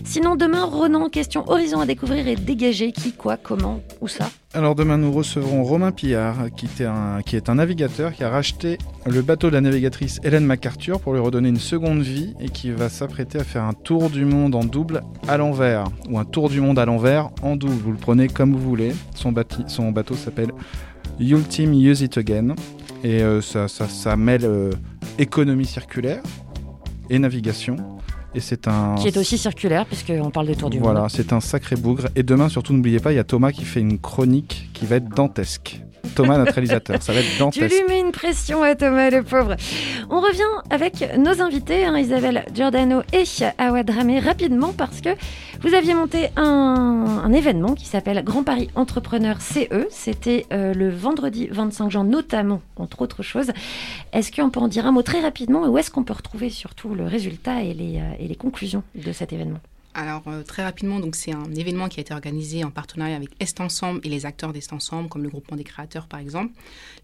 Sinon, 0.03 0.36
demain, 0.36 0.63
Ronan, 0.63 1.09
question 1.09 1.43
horizon 1.49 1.80
à 1.80 1.88
découvrir 1.88 2.28
et 2.28 2.36
dégager. 2.36 2.91
Qui, 2.91 3.11
quoi, 3.11 3.36
comment, 3.36 3.82
où 4.01 4.07
ça? 4.07 4.30
Alors 4.53 4.75
demain, 4.75 4.99
nous 4.99 5.11
recevrons 5.11 5.63
Romain 5.63 5.91
Pillard, 5.91 6.51
qui, 6.55 6.67
est 6.78 7.49
un 7.49 7.55
navigateur 7.55 8.13
qui 8.13 8.23
a 8.23 8.30
racheté 8.30 8.78
le 9.07 9.23
bateau 9.23 9.47
de 9.47 9.53
la 9.53 9.61
navigatrice 9.61 10.19
Hélène 10.23 10.45
MacArthur 10.45 10.99
pour 10.99 11.15
lui 11.15 11.19
redonner 11.19 11.49
une 11.49 11.57
seconde 11.57 12.03
vie 12.03 12.36
et 12.39 12.49
qui 12.49 12.69
va 12.69 12.88
s'apprêter 12.88 13.39
à 13.39 13.43
faire 13.43 13.63
un 13.63 13.73
tour 13.73 14.11
du 14.11 14.25
monde 14.25 14.53
en 14.53 14.63
double 14.63 15.01
à 15.28 15.38
l'envers, 15.38 15.86
ou 16.11 16.19
un 16.19 16.25
tour 16.25 16.47
du 16.47 16.61
monde 16.61 16.78
à 16.78 16.86
l'envers 16.86 17.32
en 17.41 17.55
double. 17.55 17.82
Vous 17.84 17.91
le 17.93 17.97
prenez 17.97 18.28
comme 18.28 18.53
vous 18.53 18.61
voulez. 18.61 18.93
Son, 19.15 19.32
bateau 19.32 20.13
s'appelle 20.13 20.51
Ultim 21.19 21.73
Use 21.73 22.01
It 22.01 22.15
Again 22.15 22.53
et 23.03 23.23
euh, 23.23 23.41
ça 23.41 24.15
mêle 24.15 24.45
euh, 24.45 24.69
économie 25.17 25.65
circulaire 25.65 26.21
et 27.09 27.17
navigation. 27.17 27.96
Et 28.38 28.39
c'est 28.39 28.67
un. 28.67 28.93
Qui 28.99 29.07
est 29.07 29.17
aussi 29.17 29.35
circulaire, 29.35 29.88
puisqu'on 29.88 30.29
parle 30.29 30.45
de 30.47 30.53
tour 30.53 30.69
du 30.69 30.77
Voilà, 30.77 31.01
monde. 31.01 31.09
c'est 31.11 31.33
un 31.33 31.39
sacré 31.39 31.75
bougre. 31.75 32.07
Et 32.15 32.21
demain, 32.21 32.49
surtout, 32.49 32.71
n'oubliez 32.71 32.99
pas, 32.99 33.11
il 33.11 33.15
y 33.15 33.19
a 33.19 33.23
Thomas 33.23 33.51
qui 33.51 33.65
fait 33.65 33.79
une 33.79 33.97
chronique 33.97 34.69
qui 34.73 34.85
va 34.85 34.97
être 34.97 35.09
dantesque. 35.09 35.81
Thomas, 36.15 36.37
notre 36.37 36.53
réalisateur, 36.53 37.01
ça 37.01 37.13
va 37.13 37.19
être 37.19 37.31
Tu 37.31 37.39
dantesque. 37.39 37.73
lui 37.73 37.83
mets 37.87 37.99
une 37.99 38.11
pression 38.11 38.63
à 38.63 38.75
Thomas, 38.75 39.09
le 39.09 39.23
pauvre. 39.23 39.55
On 40.09 40.19
revient 40.19 40.41
avec 40.69 41.17
nos 41.17 41.41
invités, 41.41 41.85
hein, 41.85 41.97
Isabelle 41.97 42.45
Giordano 42.53 43.01
et 43.13 43.23
Awad 43.57 43.89
Ramé, 43.89 44.19
rapidement 44.19 44.73
parce 44.73 45.01
que 45.01 45.09
vous 45.61 45.73
aviez 45.73 45.93
monté 45.93 46.29
un, 46.35 47.31
événement 47.33 47.75
qui 47.75 47.85
s'appelle 47.85 48.23
Grand 48.23 48.43
Paris 48.43 48.69
Entrepreneur 48.75 49.41
CE. 49.41 49.87
C'était 49.89 50.45
euh, 50.53 50.73
le 50.73 50.89
vendredi 50.89 51.47
25 51.51 51.91
juin, 51.91 52.03
notamment, 52.03 52.61
entre 52.77 53.01
autres 53.01 53.21
choses. 53.21 53.51
Est-ce 54.13 54.31
qu'on 54.31 54.49
peut 54.49 54.59
en 54.59 54.67
dire 54.67 54.87
un 54.87 54.91
mot 54.91 55.01
très 55.01 55.19
rapidement 55.19 55.65
et 55.65 55.67
où 55.67 55.77
est-ce 55.77 55.91
qu'on 55.91 56.03
peut 56.03 56.13
retrouver 56.13 56.49
surtout 56.49 56.95
le 56.95 57.05
résultat 57.05 57.61
et 57.61 57.73
les, 57.73 57.97
euh, 57.97 58.11
et 58.19 58.27
les 58.27 58.35
conclusions 58.35 58.83
de 58.95 59.11
cet 59.11 59.33
événement? 59.33 59.59
Alors 59.97 60.21
euh, 60.27 60.43
très 60.43 60.63
rapidement, 60.63 60.99
donc 60.99 61.15
c'est 61.15 61.33
un 61.33 61.51
événement 61.55 61.89
qui 61.89 61.99
a 61.99 62.01
été 62.01 62.13
organisé 62.13 62.63
en 62.63 62.69
partenariat 62.69 63.15
avec 63.15 63.31
Est 63.39 63.59
Ensemble 63.59 63.99
et 64.03 64.09
les 64.09 64.27
acteurs 64.27 64.53
d'Est 64.53 64.71
Ensemble, 64.71 65.09
comme 65.09 65.23
le 65.23 65.29
groupement 65.29 65.57
des 65.57 65.63
créateurs 65.63 66.05
par 66.05 66.19
exemple. 66.19 66.53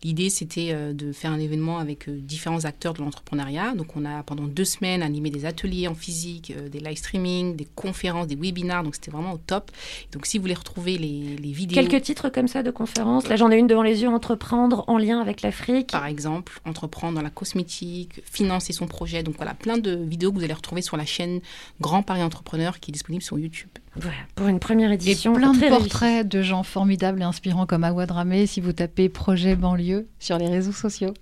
L'idée 0.03 0.29
c'était 0.29 0.69
euh, 0.71 0.91
de 0.91 1.13
faire 1.13 1.31
un 1.31 1.39
événement 1.39 1.77
avec 1.77 2.09
euh, 2.09 2.17
différents 2.19 2.65
acteurs 2.65 2.93
de 2.93 2.99
l'entrepreneuriat. 2.99 3.73
Donc 3.73 3.95
on 3.95 4.03
a 4.03 4.21
pendant 4.23 4.43
deux 4.43 4.65
semaines 4.65 5.01
animé 5.01 5.29
des 5.29 5.45
ateliers 5.45 5.87
en 5.87 5.95
physique, 5.95 6.53
euh, 6.57 6.67
des 6.67 6.79
live 6.79 6.97
streaming, 6.97 7.55
des 7.55 7.67
conférences, 7.75 8.27
des 8.27 8.35
webinars. 8.35 8.83
Donc 8.83 8.95
c'était 8.95 9.11
vraiment 9.11 9.33
au 9.33 9.37
top. 9.37 9.71
Donc 10.11 10.25
si 10.25 10.37
vous 10.37 10.41
voulez 10.41 10.53
retrouver 10.53 10.97
les, 10.97 11.37
les 11.37 11.51
vidéos, 11.51 11.81
Quelques 11.81 12.03
titres 12.03 12.29
comme 12.29 12.49
ça 12.49 12.63
de 12.63 12.71
conférences. 12.71 13.29
Là, 13.29 13.37
j'en 13.37 13.49
ai 13.49 13.57
une 13.57 13.67
devant 13.67 13.83
les 13.83 14.01
yeux, 14.01 14.09
Entreprendre 14.09 14.83
en 14.87 14.97
lien 14.97 15.21
avec 15.21 15.41
l'Afrique. 15.41 15.91
par 15.91 16.05
exemple, 16.05 16.59
entreprendre 16.65 17.15
dans 17.15 17.21
la 17.21 17.29
cosmétique, 17.29 18.21
financer 18.25 18.73
son 18.73 18.87
projet. 18.87 19.23
Donc 19.23 19.37
voilà, 19.37 19.53
plein 19.53 19.77
de 19.77 19.95
vidéos 19.95 20.31
que 20.31 20.37
vous 20.37 20.43
allez 20.43 20.53
retrouver 20.53 20.81
sur 20.81 20.97
la 20.97 21.05
chaîne 21.05 21.39
Grand 21.81 22.03
Paris 22.03 22.23
Entrepreneur 22.23 22.79
qui 22.79 22.91
est 22.91 22.93
disponible 22.93 23.23
sur 23.23 23.39
YouTube. 23.39 23.69
Voilà, 23.95 24.17
pour 24.33 24.47
une 24.47 24.59
première 24.59 24.89
Et 24.91 24.95
édition. 24.95 25.33
plein 25.33 25.53
de 25.53 25.67
portraits 25.69 26.27
de 26.27 26.41
gens 26.41 26.63
formidables 26.63 27.21
et 27.21 27.25
inspirants 27.25 27.67
comme 27.67 27.83
Awad 27.83 28.09
Ramé 28.09 28.47
si 28.47 28.59
vous 28.59 28.73
tapez 28.73 29.07
projet 29.07 29.55
banlieue 29.55 30.07
sur 30.19 30.37
les 30.39 30.47
réseaux 30.47 30.71
sociaux. 30.71 31.13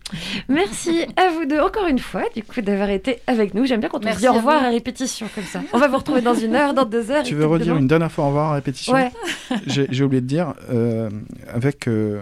Merci 0.47 1.01
à 1.17 1.29
vous 1.33 1.45
deux 1.45 1.59
encore 1.59 1.87
une 1.87 1.99
fois, 1.99 2.23
du 2.35 2.43
coup, 2.43 2.61
d'avoir 2.61 2.89
été 2.89 3.19
avec 3.27 3.53
nous. 3.53 3.65
J'aime 3.65 3.81
bien 3.81 3.89
quand 3.89 4.05
on 4.05 4.15
dit 4.15 4.27
au 4.27 4.33
revoir 4.33 4.63
à 4.63 4.69
répétition 4.69 5.27
comme 5.35 5.43
ça. 5.43 5.61
On 5.73 5.77
va 5.79 5.87
vous 5.89 5.97
retrouver 5.97 6.21
dans 6.21 6.33
une 6.35 6.55
heure, 6.55 6.73
dans 6.73 6.85
deux 6.85 7.11
heures. 7.11 7.23
Tu 7.23 7.35
veux 7.35 7.45
redire 7.45 7.75
une 7.75 7.87
dernière 7.87 8.11
fois 8.11 8.25
au 8.25 8.27
revoir 8.27 8.51
à 8.51 8.55
répétition 8.55 8.93
Ouais. 8.93 9.11
J'ai 9.67 9.87
j'ai 9.89 10.03
oublié 10.03 10.21
de 10.21 10.27
dire, 10.27 10.53
euh, 10.71 11.09
avec 11.53 11.87
euh, 11.87 12.21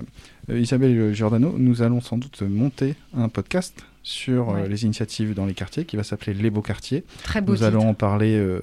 Isabelle 0.52 1.14
Giordano, 1.14 1.54
nous 1.58 1.82
allons 1.84 2.02
sans 2.02 2.18
doute 2.18 2.42
monter 2.42 2.96
un 3.16 3.30
podcast 3.30 3.76
sur 4.02 4.50
euh, 4.50 4.54
Ouais. 4.64 4.68
les 4.70 4.86
initiatives 4.86 5.36
dans 5.36 5.46
les 5.46 5.54
quartiers 5.54 5.86
qui 5.86 5.96
va 5.98 6.04
s'appeler 6.04 6.34
Les 6.34 6.50
Beaux 6.50 6.62
Quartiers. 6.62 7.04
Très 7.24 7.42
beau 7.42 7.52
Nous 7.52 7.58
titre. 7.58 7.68
allons 7.68 7.90
en 7.90 7.94
parler 7.94 8.36
euh, 8.36 8.40
euh, 8.40 8.62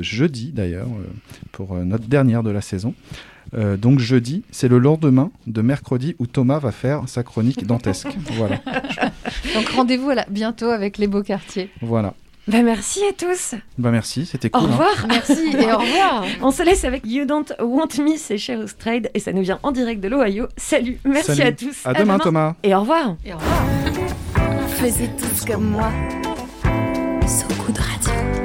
jeudi 0.00 0.52
d'ailleurs, 0.52 0.86
euh, 0.88 1.06
pour 1.52 1.74
euh, 1.74 1.84
notre 1.84 2.06
dernière 2.06 2.42
de 2.42 2.50
la 2.50 2.60
saison. 2.60 2.94
Euh, 3.54 3.76
donc 3.76 3.98
jeudi, 3.98 4.42
c'est 4.50 4.68
le 4.68 4.78
lendemain 4.78 5.30
de 5.46 5.60
mercredi 5.62 6.14
où 6.20 6.26
Thomas 6.26 6.58
va 6.60 6.70
faire 6.72 7.02
sa 7.08 7.22
chronique 7.22 7.66
dantesque. 7.66 8.08
voilà, 8.36 8.60
Donc 9.54 9.68
rendez-vous 9.70 10.10
à 10.10 10.14
la- 10.14 10.26
bientôt 10.30 10.70
avec 10.70 10.98
les 10.98 11.06
beaux 11.08 11.22
quartiers. 11.22 11.70
voilà. 11.82 12.14
Bah, 12.48 12.62
merci 12.62 13.00
à 13.08 13.12
tous. 13.12 13.54
Bah 13.78 13.90
merci, 13.92 14.26
c'était 14.26 14.48
Au 14.56 14.60
cool. 14.60 14.70
hein. 14.70 14.72
revoir. 14.72 15.06
Merci 15.08 15.50
et 15.56 15.72
au 15.72 15.78
revoir. 15.78 16.24
On 16.42 16.50
se 16.50 16.62
laisse 16.64 16.84
avec 16.84 17.02
You 17.06 17.24
Don't 17.24 17.44
Want 17.60 17.88
Me, 18.02 18.16
c'est 18.16 18.38
Cheryl 18.38 18.66
Strayed 18.66 19.10
et 19.14 19.20
ça 19.20 19.32
nous 19.32 19.42
vient 19.42 19.60
en 19.62 19.70
direct 19.72 20.00
de 20.02 20.08
l'Ohio. 20.08 20.46
Salut, 20.56 20.98
merci 21.04 21.26
Salut. 21.36 21.42
à 21.42 21.52
tous. 21.52 21.76
À 21.84 21.92
demain, 21.92 22.18
Thomas. 22.18 22.54
Et 22.64 22.74
au 22.74 22.80
revoir. 22.80 23.16
Et 23.24 23.32
au 23.32 23.36
revoir. 23.36 23.66
Tous 25.18 25.44
comme 25.44 25.64
moi. 25.70 25.90
So 27.28 27.46
Good 27.66 27.78
Radio. 27.78 28.39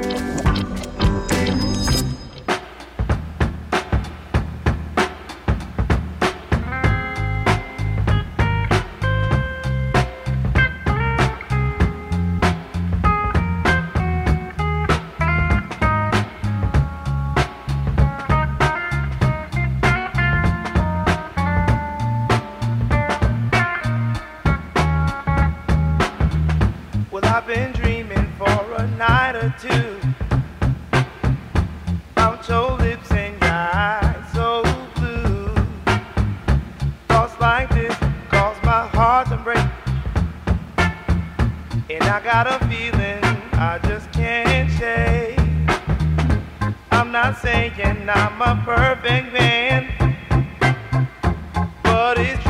Saying 47.42 47.72
I'm 48.08 48.40
a 48.40 48.62
perfect 48.64 49.32
man, 49.32 49.92
but 51.82 52.18
it's 52.18 52.45